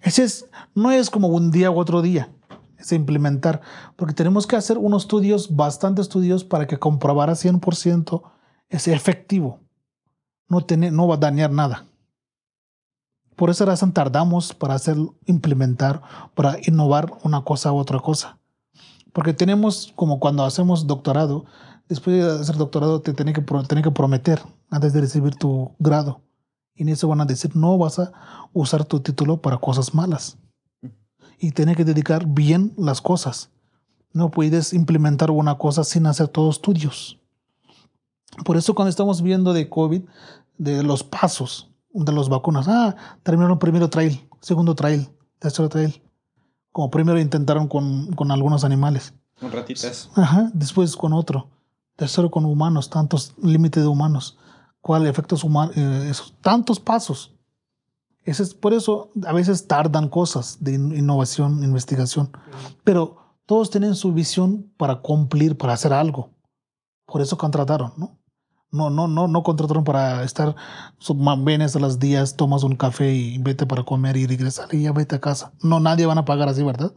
Ese 0.02 0.22
es, 0.22 0.48
no 0.74 0.90
es 0.90 1.10
como 1.10 1.28
un 1.28 1.50
día 1.50 1.70
u 1.70 1.78
otro 1.78 2.02
día, 2.02 2.30
es 2.78 2.92
implementar, 2.92 3.60
porque 3.96 4.14
tenemos 4.14 4.46
que 4.46 4.56
hacer 4.56 4.78
unos 4.78 5.04
estudios, 5.04 5.56
bastantes 5.56 6.04
estudios, 6.04 6.44
para 6.44 6.66
que 6.66 6.78
comprobara 6.78 7.32
100% 7.32 8.22
es 8.68 8.88
efectivo. 8.88 9.60
No, 10.48 10.60
tiene, 10.60 10.90
no 10.90 11.08
va 11.08 11.16
a 11.16 11.18
dañar 11.18 11.50
nada. 11.50 11.86
Por 13.34 13.50
esa 13.50 13.64
razón 13.64 13.92
tardamos 13.92 14.54
para 14.54 14.74
hacer, 14.74 14.96
implementar, 15.26 16.02
para 16.34 16.58
innovar 16.66 17.12
una 17.22 17.42
cosa 17.42 17.72
u 17.72 17.76
otra 17.76 17.98
cosa. 17.98 18.38
Porque 19.16 19.32
tenemos, 19.32 19.94
como 19.96 20.20
cuando 20.20 20.44
hacemos 20.44 20.86
doctorado, 20.86 21.46
después 21.88 22.22
de 22.22 22.30
hacer 22.38 22.56
doctorado 22.56 23.00
te 23.00 23.14
tienen 23.14 23.32
que, 23.32 23.42
que 23.42 23.90
prometer 23.90 24.42
antes 24.68 24.92
de 24.92 25.00
recibir 25.00 25.34
tu 25.36 25.74
grado. 25.78 26.20
Y 26.74 26.82
en 26.82 26.90
eso 26.90 27.08
van 27.08 27.22
a 27.22 27.24
decir, 27.24 27.56
no 27.56 27.78
vas 27.78 27.98
a 27.98 28.12
usar 28.52 28.84
tu 28.84 29.00
título 29.00 29.40
para 29.40 29.56
cosas 29.56 29.94
malas. 29.94 30.36
Y 31.38 31.52
tienes 31.52 31.78
que 31.78 31.84
dedicar 31.86 32.26
bien 32.26 32.74
las 32.76 33.00
cosas. 33.00 33.48
No 34.12 34.30
puedes 34.30 34.74
implementar 34.74 35.30
una 35.30 35.56
cosa 35.56 35.82
sin 35.82 36.04
hacer 36.04 36.28
todos 36.28 36.56
estudios. 36.56 37.18
Por 38.44 38.58
eso 38.58 38.74
cuando 38.74 38.90
estamos 38.90 39.22
viendo 39.22 39.54
de 39.54 39.70
COVID, 39.70 40.02
de 40.58 40.82
los 40.82 41.02
pasos 41.02 41.70
de 41.94 42.12
las 42.12 42.28
vacunas, 42.28 42.68
ah, 42.68 42.94
terminaron 43.22 43.58
primero 43.58 43.88
trail, 43.88 44.28
segundo 44.42 44.74
trail, 44.74 45.08
tercero 45.38 45.70
trail 45.70 46.02
como 46.76 46.90
primero 46.90 47.18
intentaron 47.18 47.68
con, 47.68 48.12
con 48.12 48.30
algunos 48.30 48.62
animales. 48.62 49.14
Con 49.40 49.50
ratitas. 49.50 50.10
Ajá, 50.14 50.50
después 50.52 50.94
con 50.94 51.14
otro. 51.14 51.48
Tercero 51.96 52.30
con 52.30 52.44
humanos, 52.44 52.90
tantos 52.90 53.32
límites 53.42 53.82
de 53.82 53.88
humanos. 53.88 54.36
¿Cuál 54.82 55.06
efectos 55.06 55.42
humanos? 55.42 55.74
Eh, 55.74 56.12
tantos 56.42 56.78
pasos. 56.78 57.32
Ese 58.24 58.42
es, 58.42 58.52
por 58.52 58.74
eso 58.74 59.10
a 59.26 59.32
veces 59.32 59.66
tardan 59.66 60.10
cosas 60.10 60.58
de 60.60 60.74
innovación, 60.74 61.64
investigación. 61.64 62.30
Pero 62.84 63.38
todos 63.46 63.70
tienen 63.70 63.94
su 63.94 64.12
visión 64.12 64.70
para 64.76 64.96
cumplir, 64.96 65.56
para 65.56 65.72
hacer 65.72 65.94
algo. 65.94 66.28
Por 67.06 67.22
eso 67.22 67.38
contrataron, 67.38 67.94
¿no? 67.96 68.18
No, 68.76 68.90
no, 68.90 69.08
no, 69.08 69.26
no 69.26 69.42
contrataron 69.42 69.84
para 69.84 70.22
estar, 70.22 70.54
vienes 71.38 71.74
a 71.74 71.80
las 71.80 71.98
días, 71.98 72.36
tomas 72.36 72.62
un 72.62 72.76
café 72.76 73.14
y 73.14 73.38
vete 73.38 73.64
para 73.64 73.84
comer 73.84 74.16
y 74.18 74.26
regresar 74.26 74.68
y 74.74 74.82
ya 74.82 74.92
vete 74.92 75.16
a 75.16 75.20
casa. 75.20 75.52
No, 75.62 75.80
nadie 75.80 76.04
van 76.04 76.18
a 76.18 76.26
pagar 76.26 76.48
así, 76.48 76.62
¿verdad? 76.62 76.92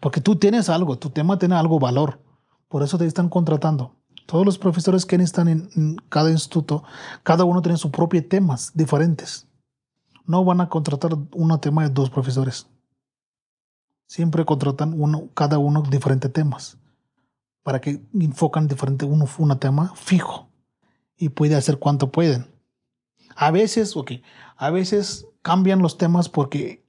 Porque 0.00 0.20
tú 0.20 0.36
tienes 0.36 0.68
algo, 0.68 0.96
tu 0.96 1.10
tema 1.10 1.38
tiene 1.38 1.56
algo 1.56 1.80
valor. 1.80 2.20
Por 2.68 2.82
eso 2.84 2.98
te 2.98 3.06
están 3.06 3.28
contratando. 3.28 3.96
Todos 4.26 4.46
los 4.46 4.58
profesores 4.58 5.04
que 5.04 5.16
están 5.16 5.48
en, 5.48 5.96
cada 6.08 6.30
instituto, 6.30 6.84
cada 7.24 7.44
uno 7.44 7.62
tiene 7.62 7.78
sus 7.78 7.90
propios 7.90 8.28
temas 8.28 8.70
diferentes. 8.74 9.48
No 10.24 10.44
van 10.44 10.60
a 10.60 10.68
contratar 10.68 11.16
un 11.32 11.60
tema 11.60 11.82
de 11.82 11.90
dos 11.90 12.10
profesores. 12.10 12.68
Siempre 14.06 14.44
contratan 14.44 14.94
uno, 14.98 15.30
cada 15.34 15.58
uno 15.58 15.82
diferentes 15.82 16.32
temas 16.32 16.78
para 17.62 17.80
que 17.80 18.02
enfocan 18.14 18.66
diferente 18.66 19.04
uno 19.04 19.26
un 19.38 19.58
tema 19.58 19.92
fijo 19.94 20.47
y 21.18 21.30
puede 21.30 21.56
hacer 21.56 21.78
cuanto 21.78 22.10
pueden. 22.10 22.46
A 23.34 23.50
veces, 23.50 23.96
ok, 23.96 24.12
a 24.56 24.70
veces 24.70 25.26
cambian 25.42 25.82
los 25.82 25.98
temas 25.98 26.28
porque 26.28 26.84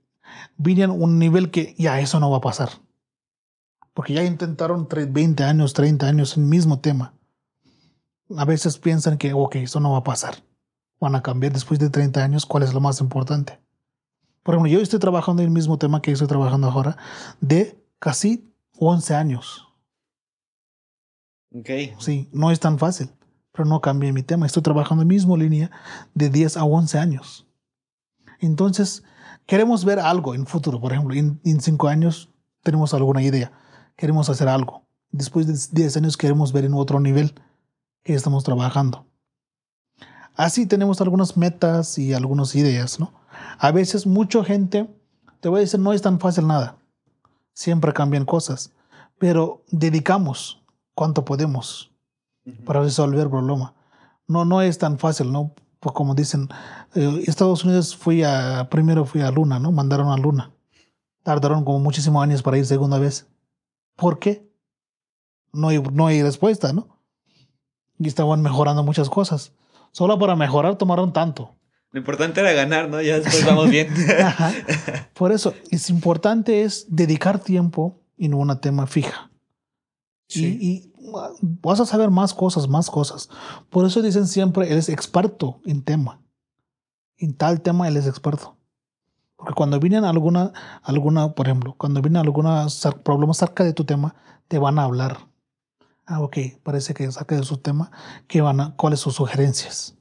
vienen 0.57 0.91
un 0.91 1.19
nivel 1.19 1.51
que 1.51 1.75
ya 1.77 1.99
eso 1.99 2.19
no 2.19 2.31
va 2.31 2.37
a 2.37 2.41
pasar. 2.41 2.69
Porque 3.93 4.13
ya 4.13 4.23
intentaron 4.23 4.87
20 4.89 5.43
años, 5.43 5.73
30 5.73 6.07
años 6.07 6.37
el 6.37 6.43
mismo 6.43 6.79
tema. 6.79 7.13
A 8.37 8.45
veces 8.45 8.77
piensan 8.77 9.17
que, 9.17 9.33
ok, 9.33 9.55
eso 9.57 9.79
no 9.79 9.91
va 9.91 9.99
a 9.99 10.03
pasar. 10.03 10.35
Van 10.99 11.15
a 11.15 11.23
cambiar 11.23 11.51
después 11.51 11.79
de 11.79 11.89
30 11.89 12.23
años 12.23 12.45
cuál 12.45 12.63
es 12.63 12.73
lo 12.73 12.79
más 12.79 13.01
importante. 13.01 13.59
Por 14.43 14.55
ejemplo, 14.55 14.71
yo 14.71 14.79
estoy 14.79 14.99
trabajando 14.99 15.41
en 15.41 15.47
el 15.47 15.53
mismo 15.53 15.77
tema 15.77 16.01
que 16.01 16.11
estoy 16.11 16.27
trabajando 16.27 16.69
ahora 16.69 16.97
de 17.41 17.77
casi 17.99 18.53
11 18.77 19.15
años. 19.15 19.67
Ok. 21.53 21.69
Sí, 21.99 22.29
no 22.31 22.51
es 22.51 22.59
tan 22.59 22.77
fácil 22.77 23.11
pero 23.59 23.67
no 23.67 23.81
cambié 23.81 24.13
mi 24.13 24.23
tema. 24.23 24.45
Estoy 24.45 24.63
trabajando 24.63 25.01
en 25.01 25.09
la 25.09 25.13
misma 25.13 25.35
línea 25.35 25.69
de 26.13 26.29
10 26.29 26.55
a 26.55 26.63
11 26.63 26.97
años. 26.97 27.45
Entonces, 28.39 29.03
queremos 29.45 29.83
ver 29.83 29.99
algo 29.99 30.33
en 30.33 30.45
futuro. 30.45 30.79
Por 30.79 30.93
ejemplo, 30.93 31.13
en, 31.13 31.59
5 31.59 31.89
años 31.89 32.29
tenemos 32.63 32.93
alguna 32.93 33.21
idea. 33.21 33.51
Queremos 33.97 34.29
hacer 34.29 34.47
algo. 34.47 34.87
Después 35.11 35.45
de 35.45 35.59
10 35.73 35.97
años 35.97 36.15
queremos 36.15 36.53
ver 36.53 36.63
en 36.63 36.73
otro 36.73 37.01
nivel 37.01 37.33
que 38.01 38.13
estamos 38.13 38.45
trabajando. 38.45 39.05
Así 40.35 40.65
tenemos 40.65 41.01
algunas 41.01 41.35
metas 41.35 41.97
y 41.97 42.13
algunas 42.13 42.55
ideas, 42.55 42.97
¿no? 42.97 43.11
A 43.57 43.73
veces 43.73 44.07
mucha 44.07 44.41
gente, 44.45 44.89
te 45.41 45.49
voy 45.49 45.57
a 45.57 45.61
decir, 45.63 45.81
no 45.81 45.91
es 45.91 46.01
tan 46.01 46.17
fácil 46.21 46.47
nada. 46.47 46.77
Siempre 47.51 47.91
cambian 47.91 48.23
cosas, 48.23 48.71
pero 49.17 49.65
dedicamos 49.69 50.63
cuanto 50.95 51.25
podemos 51.25 51.88
para 52.65 52.81
resolver 52.81 53.21
el 53.21 53.29
problema. 53.29 53.73
No, 54.27 54.45
no 54.45 54.61
es 54.61 54.77
tan 54.77 54.99
fácil, 54.99 55.31
¿no? 55.31 55.53
Pues 55.79 55.93
como 55.93 56.13
dicen, 56.13 56.49
eh, 56.93 57.23
Estados 57.25 57.63
Unidos 57.63 57.95
fui 57.95 58.23
a, 58.23 58.67
primero 58.69 59.05
fui 59.05 59.21
a 59.21 59.31
Luna, 59.31 59.59
¿no? 59.59 59.71
Mandaron 59.71 60.11
a 60.11 60.17
Luna. 60.17 60.51
Tardaron 61.23 61.63
como 61.63 61.79
muchísimos 61.79 62.23
años 62.23 62.41
para 62.41 62.57
ir 62.57 62.65
segunda 62.65 62.99
vez. 62.99 63.27
¿Por 63.95 64.19
qué? 64.19 64.47
No 65.51 65.69
hay, 65.69 65.81
no 65.81 66.07
hay 66.07 66.21
respuesta, 66.21 66.73
¿no? 66.73 66.99
Y 67.97 68.07
estaban 68.07 68.41
mejorando 68.41 68.83
muchas 68.83 69.09
cosas. 69.09 69.53
Solo 69.91 70.19
para 70.19 70.35
mejorar 70.35 70.77
tomaron 70.77 71.11
tanto. 71.11 71.55
Lo 71.91 71.99
importante 71.99 72.39
era 72.39 72.51
ganar, 72.53 72.89
¿no? 72.89 73.01
Ya 73.01 73.19
después 73.19 73.45
vamos 73.45 73.69
bien. 73.69 73.91
Por 75.13 75.31
eso, 75.31 75.53
es 75.71 75.89
importante 75.89 76.63
es 76.63 76.85
dedicar 76.87 77.39
tiempo 77.39 77.99
en 78.17 78.35
una 78.35 78.61
tema 78.61 78.85
fija. 78.85 79.31
Sí. 80.27 80.59
y, 80.61 80.88
vas 81.41 81.79
a 81.79 81.85
saber 81.85 82.09
más 82.09 82.33
cosas, 82.33 82.67
más 82.67 82.89
cosas. 82.89 83.29
Por 83.69 83.85
eso 83.85 84.01
dicen 84.01 84.27
siempre, 84.27 84.71
eres 84.71 84.89
experto 84.89 85.59
en 85.65 85.83
tema. 85.83 86.21
En 87.17 87.35
tal 87.35 87.61
tema, 87.61 87.87
él 87.87 87.97
es 87.97 88.07
experto. 88.07 88.55
Porque 89.35 89.53
cuando 89.53 89.79
vienen 89.79 90.03
alguna, 90.03 90.51
alguna, 90.83 91.33
por 91.33 91.47
ejemplo, 91.47 91.75
cuando 91.77 92.01
vienen 92.01 92.21
algunos 92.21 92.87
problemas 93.03 93.37
cerca 93.37 93.63
de 93.63 93.73
tu 93.73 93.85
tema, 93.85 94.15
te 94.47 94.59
van 94.59 94.79
a 94.79 94.83
hablar. 94.83 95.29
Ah, 96.05 96.21
ok, 96.21 96.37
parece 96.63 96.93
que 96.93 97.09
saque 97.11 97.35
de 97.35 97.43
su 97.43 97.57
tema, 97.57 97.91
¿qué 98.27 98.41
van 98.41 98.59
a, 98.59 98.75
¿cuáles 98.75 98.99
son 98.99 99.13
sus 99.13 99.17
sugerencias? 99.17 99.95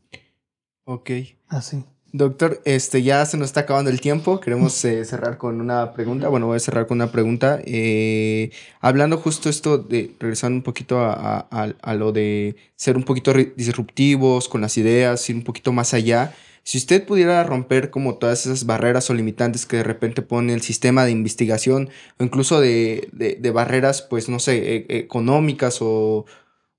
Ok. 0.84 1.10
Así. 1.48 1.84
Doctor, 2.12 2.62
este 2.64 3.02
ya 3.02 3.26
se 3.26 3.36
nos 3.36 3.48
está 3.48 3.60
acabando 3.60 3.90
el 3.90 4.00
tiempo. 4.00 4.40
Queremos 4.40 4.82
eh, 4.86 5.04
cerrar 5.04 5.36
con 5.36 5.60
una 5.60 5.92
pregunta. 5.92 6.28
Bueno, 6.28 6.46
voy 6.46 6.56
a 6.56 6.60
cerrar 6.60 6.86
con 6.86 6.96
una 6.96 7.12
pregunta. 7.12 7.60
Eh, 7.66 8.50
hablando 8.80 9.18
justo 9.18 9.50
esto 9.50 9.76
de 9.76 10.14
regresando 10.18 10.56
un 10.56 10.62
poquito 10.62 11.00
a, 11.00 11.94
lo 11.94 12.12
de 12.12 12.56
ser 12.76 12.96
un 12.96 13.02
poquito 13.02 13.34
disruptivos 13.34 14.48
con 14.48 14.62
las 14.62 14.78
ideas, 14.78 15.28
ir 15.28 15.36
un 15.36 15.44
poquito 15.44 15.72
más 15.72 15.92
allá. 15.92 16.34
Si 16.62 16.78
usted 16.78 17.04
pudiera 17.04 17.44
romper 17.44 17.90
como 17.90 18.16
todas 18.16 18.46
esas 18.46 18.64
barreras 18.64 19.10
o 19.10 19.14
limitantes 19.14 19.66
que 19.66 19.78
de 19.78 19.82
repente 19.84 20.22
pone 20.22 20.54
el 20.54 20.62
sistema 20.62 21.04
de 21.04 21.10
investigación 21.10 21.90
o 22.18 22.24
incluso 22.24 22.58
de, 22.60 23.08
de, 23.12 23.50
barreras, 23.50 24.00
pues 24.02 24.30
no 24.30 24.38
sé, 24.38 24.86
e, 24.88 24.98
económicas 24.98 25.78
o, 25.82 26.24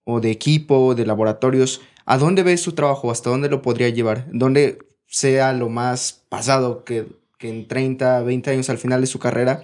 o 0.06 0.20
de 0.22 0.32
equipo, 0.32 0.96
de 0.96 1.06
laboratorios, 1.06 1.82
¿a 2.06 2.18
dónde 2.18 2.44
ve 2.44 2.58
su 2.58 2.74
trabajo? 2.74 3.12
¿Hasta 3.12 3.30
dónde 3.30 3.50
lo 3.50 3.62
podría 3.62 3.90
llevar? 3.90 4.28
¿Dónde 4.32 4.89
sea 5.10 5.52
lo 5.54 5.70
más 5.70 6.24
pasado 6.30 6.84
que, 6.84 7.12
que 7.38 7.50
en 7.50 7.68
30, 7.68 8.22
20 8.22 8.52
años 8.52 8.70
al 8.70 8.78
final 8.78 9.02
de 9.02 9.08
su 9.08 9.20
carrera 9.20 9.64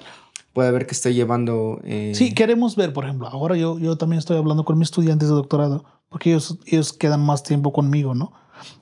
puede 0.54 0.72
ver 0.72 0.88
que 0.88 0.94
esté 0.94 1.14
llevando. 1.14 1.80
Eh... 1.84 2.14
Sí, 2.16 2.34
queremos 2.34 2.76
ver, 2.76 2.94
por 2.94 3.06
ejemplo, 3.06 3.28
ahora 3.28 3.56
yo, 3.56 3.78
yo 3.78 3.98
también 3.98 4.20
estoy 4.20 4.38
hablando 4.38 4.66
con 4.66 4.78
mis 4.78 4.88
estudiantes 4.88 5.28
de 5.30 5.36
doctorado, 5.36 5.86
porque 6.10 6.32
ellos, 6.32 6.58
ellos 6.66 6.94
quedan 6.94 7.24
más 7.26 7.44
tiempo 7.44 7.72
conmigo, 7.72 8.16
¿no? 8.16 8.34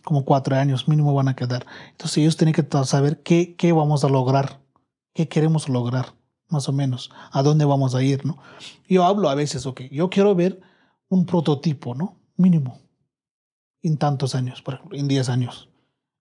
Como 0.04 0.24
cuatro 0.24 0.56
años 0.56 0.88
mínimo 0.88 1.14
van 1.14 1.28
a 1.28 1.36
quedar. 1.36 1.66
Entonces 1.92 2.20
ellos 2.20 2.38
tienen 2.38 2.54
que 2.54 2.66
saber 2.86 3.22
qué, 3.24 3.56
qué 3.56 3.74
vamos 3.74 4.04
a 4.04 4.10
lograr, 4.10 4.62
qué 5.14 5.28
queremos 5.28 5.68
lograr, 5.68 6.14
más 6.48 6.70
o 6.70 6.74
menos, 6.74 7.12
a 7.32 7.42
dónde 7.42 7.66
vamos 7.66 7.96
a 7.96 8.04
ir, 8.04 8.24
¿no? 8.26 8.38
Yo 8.88 9.04
hablo 9.04 9.30
a 9.30 9.36
veces, 9.36 9.66
ok, 9.66 9.82
yo 9.92 10.10
quiero 10.12 10.36
ver 10.36 10.62
un 11.10 11.26
prototipo, 11.26 11.96
¿no? 11.96 12.16
Mínimo, 12.38 12.80
en 13.82 13.98
tantos 13.98 14.36
años, 14.36 14.62
por 14.62 14.76
ejemplo, 14.76 14.98
en 14.98 15.08
10 15.08 15.30
años. 15.30 15.70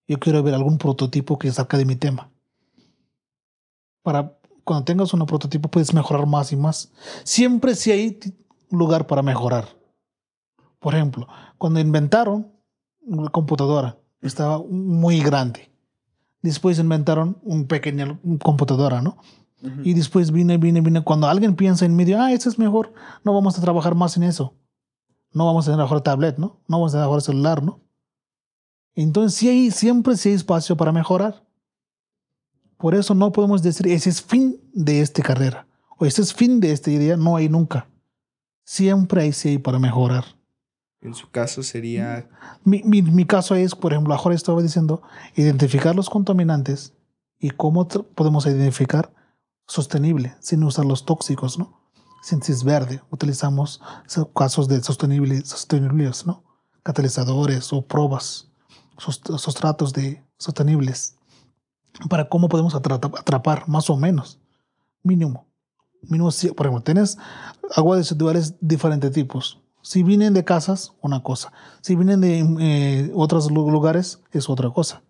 Yo 0.09 0.19
quiero 0.19 0.43
ver 0.43 0.55
algún 0.55 0.79
prototipo 0.79 1.39
que 1.39 1.51
saca 1.53 1.79
de 1.79 1.85
mi 1.85 1.97
tema. 1.97 2.31
Para 4.03 4.37
cuando 4.65 4.85
tengas 4.85 5.13
un 5.15 5.25
prototipo 5.27 5.69
puedes 5.71 5.95
mejorar 5.95 6.27
más 6.27 6.53
y 6.53 6.57
más. 6.57 6.93
Siempre 7.25 7.75
si 7.75 7.91
hay 7.91 8.19
lugar 8.71 9.07
para 9.07 9.23
mejorar. 9.23 9.69
Por 10.79 10.95
ejemplo, 10.95 11.29
cuando 11.59 11.81
inventaron 11.81 12.51
la 13.07 13.31
computadora, 13.31 13.99
estaba 14.21 14.59
muy 14.59 15.21
grande. 15.21 15.71
Después 16.41 16.79
inventaron 16.79 17.39
un 17.43 17.67
pequeño 17.67 18.19
computadora, 18.43 19.01
¿no? 19.01 19.17
Y 19.85 19.95
después 19.95 20.33
viene, 20.33 20.59
viene, 20.59 20.81
viene. 20.81 21.05
Cuando 21.05 21.29
alguien 21.29 21.55
piensa 21.55 21.85
en 21.85 21.95
medio, 21.95 22.21
ah, 22.21 22.33
eso 22.33 22.49
es 22.49 22.59
mejor, 22.59 22.93
no 23.23 23.33
vamos 23.33 23.57
a 23.57 23.63
trabajar 23.63 23.95
más 23.95 24.17
en 24.17 24.25
eso. 24.25 24.55
No 25.33 25.47
vamos 25.47 25.67
a 25.67 25.71
tener 25.71 25.85
mejor 25.85 26.01
tablet, 26.01 26.37
¿no? 26.37 26.61
No 26.67 26.79
vamos 26.79 26.93
a 26.93 26.97
tener 26.97 27.07
mejor 27.07 27.23
celular, 27.23 27.63
¿no? 27.63 27.81
Entonces, 28.95 29.39
sí 29.39 29.49
hay, 29.49 29.71
siempre 29.71 30.17
sí 30.17 30.31
hay 30.31 30.35
espacio 30.35 30.77
para 30.77 30.93
mejorar. 30.93 31.43
Por 32.77 32.95
eso 32.95 33.15
no 33.15 33.31
podemos 33.33 33.63
decir 33.63 33.87
ese 33.87 34.11
es 34.11 34.21
fin 34.21 34.61
de 34.73 35.01
esta 35.01 35.23
carrera 35.23 35.67
o 35.99 36.05
ese 36.05 36.21
es 36.21 36.35
fin 36.35 36.61
de 36.61 36.73
esta 36.73 36.91
idea. 36.91 37.17
No 37.17 37.37
hay 37.37 37.49
nunca. 37.49 37.89
Siempre 38.65 39.23
hay 39.23 39.33
sí 39.33 39.59
para 39.59 39.79
mejorar. 39.79 40.25
En 41.01 41.15
su 41.15 41.31
caso 41.31 41.63
sería... 41.63 42.29
Mi, 42.65 42.83
mi, 42.85 43.25
caso 43.25 43.55
es, 43.57 43.75
por 43.75 43.93
ejemplo, 43.93 44.15
ahora 44.15 44.35
estaba 44.35 44.63
diciendo, 44.63 45.03
identificar 45.35 45.97
los 45.97 46.09
contaminantes 46.09 46.93
y 47.41 47.51
cómo 47.51 47.89
podemos 47.89 48.47
identificar 48.47 49.13
sostenible 49.67 50.37
sin 50.41 50.63
usar 50.63 50.85
los 50.85 51.05
tóxicos, 51.05 51.59
¿no? 51.59 51.83
es 52.31 52.63
verde, 52.63 53.03
utilizamos 53.11 53.81
casos 54.35 54.69
de 54.69 54.81
sostenible, 54.81 55.45
sostenibles, 55.45 56.25
¿no? 56.25 56.45
Catalizadores 56.85 57.73
o 57.73 57.85
pruebas, 57.85 58.52
sustratos 59.03 59.93
de 59.93 60.23
sostenibles 60.39 61.17
para 62.09 62.29
cómo 62.29 62.49
podemos 62.49 62.75
atrapar, 62.75 63.69
más 63.69 63.91
o 63.91 63.97
menos, 63.97 64.39
mínimo. 65.03 65.47
mínimo 66.03 66.31
por 66.57 66.67
ejemplo, 66.67 66.83
tienes 66.83 67.19
aguas 67.75 67.99
residuales 67.99 68.55
diferentes 68.61 69.13
tipos. 69.13 69.61
Si 69.83 70.03
vienen 70.03 70.33
de 70.33 70.45
casas, 70.45 70.93
una 71.01 71.23
cosa. 71.23 71.53
Si 71.81 71.97
vienen 71.97 72.21
de 72.21 72.39
eh, 72.61 73.13
otros 73.15 73.51
lugares, 73.51 74.21
es 74.31 74.49
otra 74.49 74.71
cosa. 74.71 75.03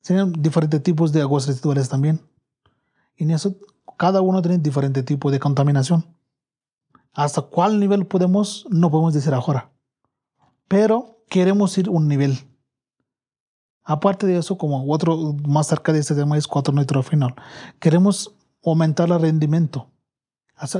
Tienen 0.00 0.32
diferentes 0.32 0.82
tipos 0.82 1.12
de 1.12 1.20
aguas 1.20 1.46
residuales 1.46 1.88
también. 1.88 2.20
Y 3.16 3.24
en 3.24 3.32
eso, 3.32 3.56
cada 3.98 4.22
uno 4.22 4.40
tiene 4.40 4.58
diferente 4.58 5.02
tipo 5.02 5.30
de 5.30 5.38
contaminación. 5.38 6.06
Hasta 7.12 7.42
cuál 7.42 7.78
nivel 7.78 8.06
podemos, 8.06 8.66
no 8.70 8.90
podemos 8.90 9.12
decir 9.14 9.34
ahora. 9.34 9.70
Pero 10.68 11.18
queremos 11.28 11.76
ir 11.76 11.88
un 11.88 12.08
nivel. 12.08 12.38
Aparte 13.88 14.26
de 14.26 14.36
eso, 14.36 14.58
como 14.58 14.84
otro 14.92 15.36
más 15.46 15.68
cerca 15.68 15.92
de 15.92 16.00
este 16.00 16.16
tema 16.16 16.36
es 16.36 16.48
4 16.48 16.74
nitrofenol, 16.74 17.36
queremos 17.78 18.34
aumentar 18.64 19.08
el 19.10 19.20
rendimiento. 19.20 19.88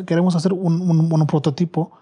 queremos 0.04 0.34
hacer 0.34 0.52
un, 0.52 0.82
un, 0.82 1.26
prototipo 1.28 1.92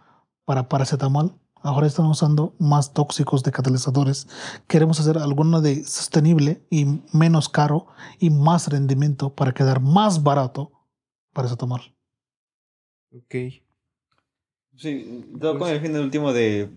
para 0.46 0.66
paracetamol. 0.66 1.34
Ahora 1.56 1.86
están 1.86 2.06
usando 2.06 2.54
más 2.58 2.94
tóxicos 2.94 3.42
de 3.42 3.52
catalizadores. 3.52 4.28
Queremos 4.66 4.98
hacer 4.98 5.18
alguno 5.18 5.60
de 5.60 5.84
sostenible 5.84 6.62
y 6.70 6.86
menos 7.12 7.50
caro 7.50 7.86
y 8.18 8.30
más 8.30 8.68
rendimiento 8.68 9.34
para 9.34 9.52
quedar 9.52 9.80
más 9.80 10.22
barato 10.22 10.72
paracetamol. 11.34 11.82
Ok. 13.14 13.34
Sí, 14.76 15.28
todo 15.38 15.58
con 15.58 15.68
el 15.68 15.80
fin 15.80 15.94
último 15.96 16.32
de 16.32 16.70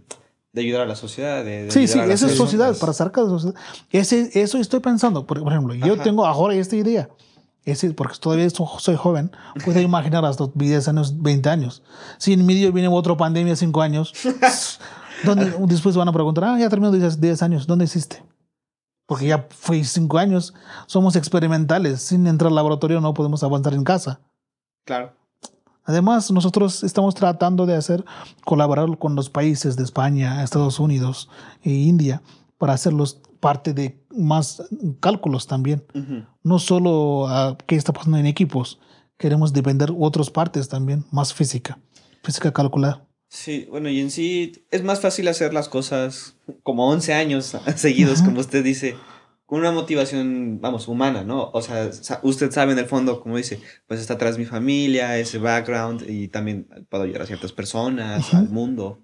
de 0.58 0.64
ayudar 0.64 0.82
a 0.82 0.86
la 0.86 0.96
sociedad. 0.96 1.46
De, 1.46 1.70
sí, 1.70 1.88
sí, 1.88 2.00
esa 2.00 2.26
es 2.26 2.36
sociedad, 2.36 2.76
para 2.80 2.92
sacar 2.94 3.26
de 3.26 3.30
sociedad. 3.30 3.56
Ese, 3.92 4.32
eso 4.34 4.58
estoy 4.58 4.80
pensando. 4.80 5.28
Por, 5.28 5.38
ejemplo, 5.38 5.76
yo 5.76 5.98
tengo 5.98 6.26
ahora 6.26 6.56
esta 6.56 6.76
idea. 6.76 7.10
Ese, 7.64 7.92
porque 7.92 8.18
todavía 8.20 8.50
soy 8.50 8.96
joven, 8.96 9.32
puedo 9.64 9.80
imaginar 9.80 10.26
hasta 10.26 10.50
10 10.52 10.88
años, 10.88 11.22
20 11.22 11.50
años. 11.50 11.84
Si 12.18 12.34
en 12.34 12.44
medio 12.44 12.72
viene 12.72 12.88
otra 12.88 13.16
pandemia, 13.16 13.56
5 13.56 13.82
años, 13.82 14.14
¿dónde, 15.24 15.54
después 15.68 15.96
van 15.96 16.08
a 16.08 16.14
preguntar, 16.14 16.46
ah, 16.46 16.58
ya 16.58 16.70
terminó 16.70 16.92
10, 16.92 17.42
años, 17.44 17.68
¿dónde 17.68 17.86
existe? 17.86 18.24
Porque 19.06 19.28
ya 19.28 19.48
fue 19.52 19.84
5 19.84 20.18
años, 20.18 20.56
somos 20.88 21.16
experimentales, 21.16 22.02
sin 22.02 22.26
entrar 22.26 22.50
al 22.50 22.56
laboratorio 22.56 23.00
no 23.00 23.14
podemos 23.14 23.44
avanzar 23.44 23.76
en 23.76 23.84
casa. 23.84 24.22
Claro. 24.86 25.14
Además, 25.88 26.30
nosotros 26.32 26.84
estamos 26.84 27.16
tratando 27.16 27.66
de 27.66 27.74
hacer 27.74 28.04
colaborar 28.44 28.98
con 28.98 29.16
los 29.16 29.30
países 29.30 29.78
de 29.78 29.84
España, 29.84 30.44
Estados 30.44 30.82
Unidos 30.82 31.30
e 31.64 31.72
India 31.72 32.22
para 32.58 32.74
hacerlos 32.74 33.22
parte 33.40 33.74
de 33.74 34.04
más 34.10 34.64
cálculos 35.00 35.48
también. 35.48 35.86
No 36.44 36.60
solo 36.60 37.30
a 37.30 37.58
qué 37.66 37.78
está 37.78 37.94
pasando 37.94 38.18
en 38.18 38.26
equipos, 38.26 38.80
queremos 39.18 39.54
depender 39.54 39.94
otras 39.98 40.30
partes 40.30 40.68
también, 40.68 41.06
más 41.10 41.34
física, 41.34 41.80
física 42.22 42.52
calcular. 42.52 43.08
Sí, 43.30 43.66
bueno, 43.70 43.88
y 43.88 44.02
en 44.02 44.12
sí 44.12 44.66
es 44.72 44.84
más 44.84 45.00
fácil 45.00 45.30
hacer 45.30 45.54
las 45.54 45.70
cosas 45.70 46.36
como 46.64 46.90
11 46.90 47.14
años 47.14 47.56
seguidos, 47.78 48.22
como 48.22 48.42
usted 48.42 48.62
dice 48.62 48.98
con 49.48 49.60
una 49.60 49.72
motivación, 49.72 50.60
vamos, 50.60 50.90
humana, 50.90 51.24
¿no? 51.24 51.50
O 51.54 51.62
sea, 51.62 51.90
usted 52.22 52.52
sabe 52.52 52.74
en 52.74 52.80
el 52.80 52.86
fondo, 52.86 53.22
como 53.22 53.38
dice, 53.38 53.62
pues 53.88 54.02
está 54.02 54.16
atrás 54.16 54.38
mi 54.38 54.44
familia, 54.44 55.18
ese 55.18 55.38
background 55.38 56.04
y 56.06 56.28
también 56.28 56.68
puedo 56.90 57.06
ayudar 57.06 57.22
a 57.22 57.28
ciertas 57.28 57.54
personas, 57.54 58.34
al 58.34 58.50
mundo. 58.50 59.00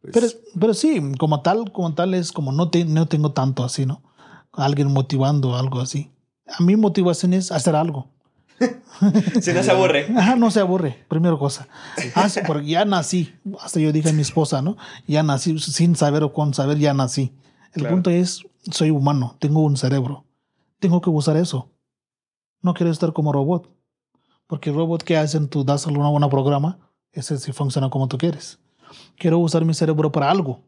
Pues 0.00 0.14
pero, 0.14 0.26
pero 0.60 0.72
sí, 0.72 1.02
como 1.18 1.42
tal, 1.42 1.72
como 1.72 1.94
tal 1.94 2.14
es 2.14 2.30
como 2.30 2.52
no, 2.52 2.70
te, 2.70 2.84
no 2.84 3.08
tengo 3.08 3.32
tanto 3.32 3.64
así, 3.64 3.86
¿no? 3.86 4.04
Alguien 4.52 4.92
motivando 4.92 5.56
algo 5.56 5.80
así. 5.80 6.12
A 6.46 6.62
mi 6.62 6.76
motivación 6.76 7.32
es 7.34 7.50
hacer 7.50 7.74
algo. 7.74 8.12
si 9.40 9.52
no 9.52 9.64
se 9.64 9.70
aburre. 9.72 10.06
Ajá, 10.16 10.36
no 10.36 10.52
se 10.52 10.60
aburre, 10.60 11.04
primera 11.08 11.36
cosa. 11.36 11.66
Ah, 12.14 12.28
porque 12.46 12.68
ya 12.68 12.84
nací, 12.84 13.34
hasta 13.60 13.80
yo 13.80 13.90
dije 13.90 14.10
a 14.10 14.12
mi 14.12 14.22
esposa, 14.22 14.62
¿no? 14.62 14.76
Ya 15.08 15.24
nací, 15.24 15.58
sin 15.58 15.96
saber 15.96 16.22
o 16.22 16.32
con 16.32 16.54
saber, 16.54 16.78
ya 16.78 16.94
nací. 16.94 17.32
El 17.74 17.86
punto 17.86 18.10
es, 18.10 18.44
soy 18.70 18.90
humano, 18.90 19.36
tengo 19.38 19.60
un 19.62 19.76
cerebro, 19.76 20.24
tengo 20.78 21.00
que 21.00 21.10
usar 21.10 21.36
eso. 21.36 21.70
No 22.60 22.74
quiero 22.74 22.90
estar 22.90 23.12
como 23.12 23.32
robot, 23.32 23.70
porque 24.46 24.70
el 24.70 24.76
robot 24.76 25.02
que 25.02 25.16
hacen, 25.16 25.48
tú 25.48 25.64
das 25.64 25.86
una 25.86 26.08
buena 26.08 26.28
programa, 26.28 26.78
ese 27.12 27.38
sí 27.38 27.52
funciona 27.52 27.90
como 27.90 28.08
tú 28.08 28.18
quieres. 28.18 28.58
Quiero 29.16 29.38
usar 29.38 29.64
mi 29.64 29.74
cerebro 29.74 30.10
para 30.10 30.30
algo. 30.30 30.64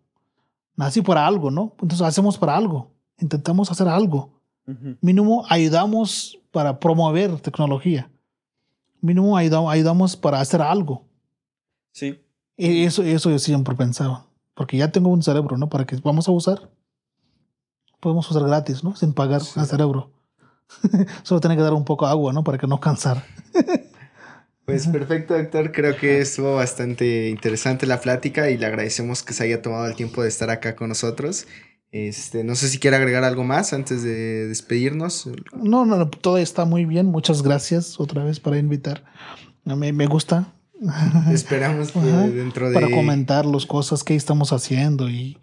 Nací 0.76 1.02
para 1.02 1.26
algo, 1.26 1.50
¿no? 1.50 1.74
Entonces 1.80 2.02
hacemos 2.02 2.38
para 2.38 2.56
algo, 2.56 2.92
intentamos 3.18 3.70
hacer 3.70 3.88
algo. 3.88 4.40
Mínimo 5.00 5.44
ayudamos 5.48 6.38
para 6.52 6.78
promover 6.78 7.40
tecnología. 7.40 8.08
Mínimo 9.00 9.36
ayudamos 9.36 10.16
para 10.16 10.40
hacer 10.40 10.62
algo. 10.62 11.04
Sí. 11.92 12.20
E, 12.56 12.84
eso, 12.84 13.02
eso 13.02 13.30
yo 13.30 13.38
siempre 13.40 13.74
pensaba. 13.74 14.26
Porque 14.54 14.76
ya 14.76 14.92
tengo 14.92 15.08
un 15.08 15.24
cerebro, 15.24 15.56
¿no? 15.56 15.68
Para 15.68 15.86
que 15.86 15.96
vamos 15.96 16.28
a 16.28 16.32
usar 16.32 16.70
podemos 18.00 18.30
usar 18.30 18.44
gratis, 18.44 18.82
¿no? 18.82 18.96
Sin 18.96 19.12
pagar 19.12 19.42
al 19.56 19.66
cerebro. 19.66 20.10
Solo 21.22 21.40
tiene 21.40 21.56
que 21.56 21.62
dar 21.62 21.74
un 21.74 21.84
poco 21.84 22.06
de 22.06 22.12
agua, 22.12 22.32
¿no? 22.32 22.42
Para 22.44 22.58
que 22.58 22.66
no 22.66 22.80
cansar. 22.80 23.24
Pues 24.66 24.86
perfecto, 24.86 25.34
doctor. 25.36 25.72
Creo 25.72 25.96
que 25.96 26.20
estuvo 26.20 26.54
bastante 26.54 27.28
interesante 27.28 27.86
la 27.86 28.00
plática 28.00 28.50
y 28.50 28.56
le 28.56 28.66
agradecemos 28.66 29.24
que 29.24 29.32
se 29.32 29.42
haya 29.42 29.62
tomado 29.62 29.86
el 29.86 29.96
tiempo 29.96 30.22
de 30.22 30.28
estar 30.28 30.48
acá 30.48 30.76
con 30.76 30.90
nosotros. 30.90 31.48
Este, 31.90 32.44
no 32.44 32.54
sé 32.54 32.68
si 32.68 32.78
quiere 32.78 32.96
agregar 32.96 33.24
algo 33.24 33.42
más 33.42 33.72
antes 33.72 34.04
de 34.04 34.46
despedirnos. 34.46 35.28
No, 35.52 35.84
no, 35.84 36.08
todo 36.08 36.38
está 36.38 36.66
muy 36.66 36.84
bien. 36.84 37.06
Muchas 37.06 37.42
gracias 37.42 37.98
otra 37.98 38.22
vez 38.22 38.38
para 38.38 38.58
invitar. 38.58 39.02
Me, 39.64 39.92
me 39.92 40.06
gusta. 40.06 40.52
Esperamos 41.32 41.90
que 41.92 42.00
dentro 42.00 42.68
de... 42.68 42.74
Para 42.74 42.90
comentar 42.90 43.46
las 43.46 43.66
cosas 43.66 44.04
que 44.04 44.14
estamos 44.14 44.52
haciendo 44.52 45.10
y 45.10 45.36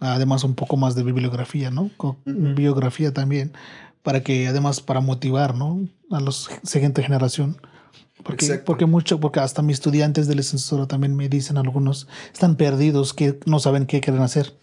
además 0.00 0.44
un 0.44 0.54
poco 0.54 0.76
más 0.76 0.94
de 0.94 1.02
bibliografía, 1.02 1.70
¿no? 1.70 1.90
Biografía 2.24 3.12
también, 3.12 3.52
para 4.02 4.22
que 4.22 4.48
además 4.48 4.80
para 4.80 5.00
motivar, 5.00 5.54
¿no? 5.54 5.86
A 6.10 6.20
la 6.20 6.30
siguiente 6.32 7.02
generación. 7.02 7.56
Porque, 8.22 8.54
porque 8.64 8.86
mucho, 8.86 9.20
porque 9.20 9.40
hasta 9.40 9.62
mis 9.62 9.78
estudiantes 9.78 10.28
de 10.28 10.34
licenciatura 10.34 10.86
también 10.86 11.16
me 11.16 11.28
dicen 11.28 11.58
algunos, 11.58 12.06
están 12.32 12.56
perdidos, 12.56 13.12
que 13.12 13.38
no 13.44 13.58
saben 13.58 13.86
qué 13.86 14.00
quieren 14.00 14.22
hacer. 14.22 14.56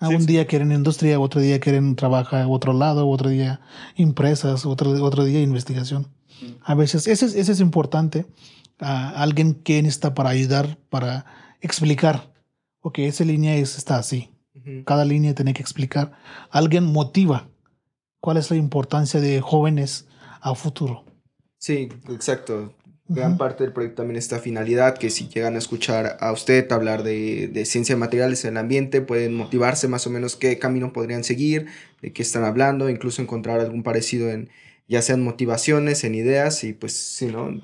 un 0.00 0.26
día 0.26 0.46
quieren 0.46 0.72
industria, 0.72 1.20
otro 1.20 1.40
día 1.40 1.60
quieren 1.60 1.94
trabajar 1.94 2.46
otro 2.48 2.72
lado, 2.72 3.08
otro 3.08 3.28
día 3.28 3.60
empresas, 3.96 4.66
otro, 4.66 4.90
otro 5.04 5.24
día 5.24 5.40
investigación. 5.40 6.08
A 6.62 6.74
veces, 6.74 7.06
ese 7.06 7.26
es, 7.26 7.34
ese 7.34 7.52
es 7.52 7.60
importante. 7.60 8.26
a 8.80 9.22
alguien 9.22 9.54
que 9.54 9.78
está 9.78 10.12
para 10.14 10.30
ayudar, 10.30 10.76
para 10.88 11.24
explicar, 11.60 12.32
ok, 12.80 12.98
esa 13.00 13.24
línea 13.24 13.54
es, 13.54 13.78
está 13.78 13.96
así. 13.96 14.31
Cada 14.84 15.04
línea 15.04 15.34
tiene 15.34 15.54
que 15.54 15.62
explicar. 15.62 16.12
Alguien 16.50 16.84
motiva 16.84 17.48
cuál 18.20 18.36
es 18.36 18.50
la 18.50 18.56
importancia 18.56 19.20
de 19.20 19.40
jóvenes 19.40 20.06
a 20.40 20.54
futuro. 20.54 21.04
Sí, 21.58 21.88
exacto. 22.08 22.74
Gran 23.08 23.36
parte 23.36 23.64
del 23.64 23.74
proyecto 23.74 24.02
también 24.02 24.16
está 24.16 24.38
finalidad, 24.38 24.96
que 24.96 25.10
si 25.10 25.28
llegan 25.28 25.54
a 25.54 25.58
escuchar 25.58 26.16
a 26.20 26.32
usted 26.32 26.70
hablar 26.72 27.02
de, 27.02 27.48
de 27.48 27.66
ciencia 27.66 27.94
de 27.94 27.98
materiales 27.98 28.44
en 28.44 28.52
el 28.52 28.56
ambiente, 28.58 29.02
pueden 29.02 29.34
motivarse 29.34 29.86
más 29.86 30.06
o 30.06 30.10
menos 30.10 30.36
qué 30.36 30.58
camino 30.58 30.94
podrían 30.94 31.22
seguir, 31.22 31.66
de 32.00 32.12
qué 32.12 32.22
están 32.22 32.44
hablando, 32.44 32.88
incluso 32.88 33.20
encontrar 33.20 33.60
algún 33.60 33.82
parecido 33.82 34.30
en 34.30 34.48
ya 34.88 35.02
sean 35.02 35.22
motivaciones, 35.22 36.04
en 36.04 36.14
ideas 36.14 36.64
y 36.64 36.72
pues 36.72 36.94
sí, 36.94 37.26
¿no? 37.26 37.60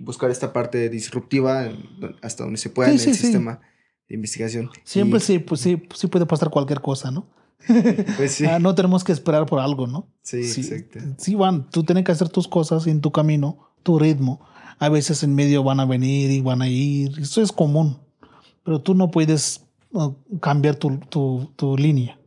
Buscar 0.00 0.30
esta 0.30 0.52
parte 0.52 0.88
disruptiva 0.88 1.72
hasta 2.22 2.44
donde 2.44 2.58
se 2.58 2.70
pueda 2.70 2.90
en 2.90 2.94
el 2.94 3.00
sistema 3.00 3.60
de 4.08 4.14
investigación. 4.14 4.70
Siempre 4.84 5.20
sí, 5.20 5.38
pues 5.38 5.60
sí, 5.60 5.82
sí 5.94 6.06
puede 6.06 6.26
pasar 6.26 6.50
cualquier 6.50 6.80
cosa, 6.80 7.10
¿no? 7.10 7.28
Pues 8.16 8.32
sí. 8.32 8.44
Ah, 8.46 8.58
no 8.58 8.74
tenemos 8.74 9.04
que 9.04 9.12
esperar 9.12 9.46
por 9.46 9.60
algo, 9.60 9.86
¿no? 9.86 10.08
Sí, 10.22 10.38
exacto. 10.38 10.98
Sí, 11.18 11.34
van, 11.34 11.70
tú 11.70 11.82
tienes 11.84 12.04
que 12.04 12.12
hacer 12.12 12.28
tus 12.28 12.46
cosas 12.46 12.86
en 12.86 13.00
tu 13.00 13.10
camino, 13.10 13.72
tu 13.82 13.98
ritmo. 13.98 14.46
A 14.78 14.88
veces 14.88 15.22
en 15.22 15.34
medio 15.34 15.62
van 15.62 15.80
a 15.80 15.86
venir 15.86 16.30
y 16.30 16.40
van 16.40 16.60
a 16.60 16.68
ir, 16.68 17.18
eso 17.18 17.40
es 17.40 17.52
común, 17.52 17.98
pero 18.64 18.80
tú 18.80 18.94
no 18.94 19.10
puedes 19.10 19.64
uh, 19.92 20.12
cambiar 20.40 20.76
tu, 20.76 20.98
tu, 20.98 21.52
tu 21.56 21.76
línea. 21.76 22.18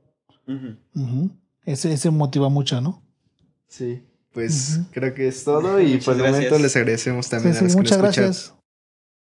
Ese, 1.66 1.92
ese 1.92 2.10
motiva 2.10 2.48
mucho, 2.48 2.80
¿no? 2.80 3.04
Sí, 3.68 4.02
pues 4.32 4.80
creo 4.92 5.14
que 5.14 5.28
es 5.28 5.44
todo 5.44 5.82
y 5.82 5.98
por 6.06 6.16
el 6.16 6.32
momento 6.32 6.58
les 6.58 6.76
agradecemos 6.76 7.28
también 7.28 7.56
a 7.58 7.62
los 7.62 7.74
que 7.74 7.78
Muchas 7.78 7.98
gracias. 7.98 8.54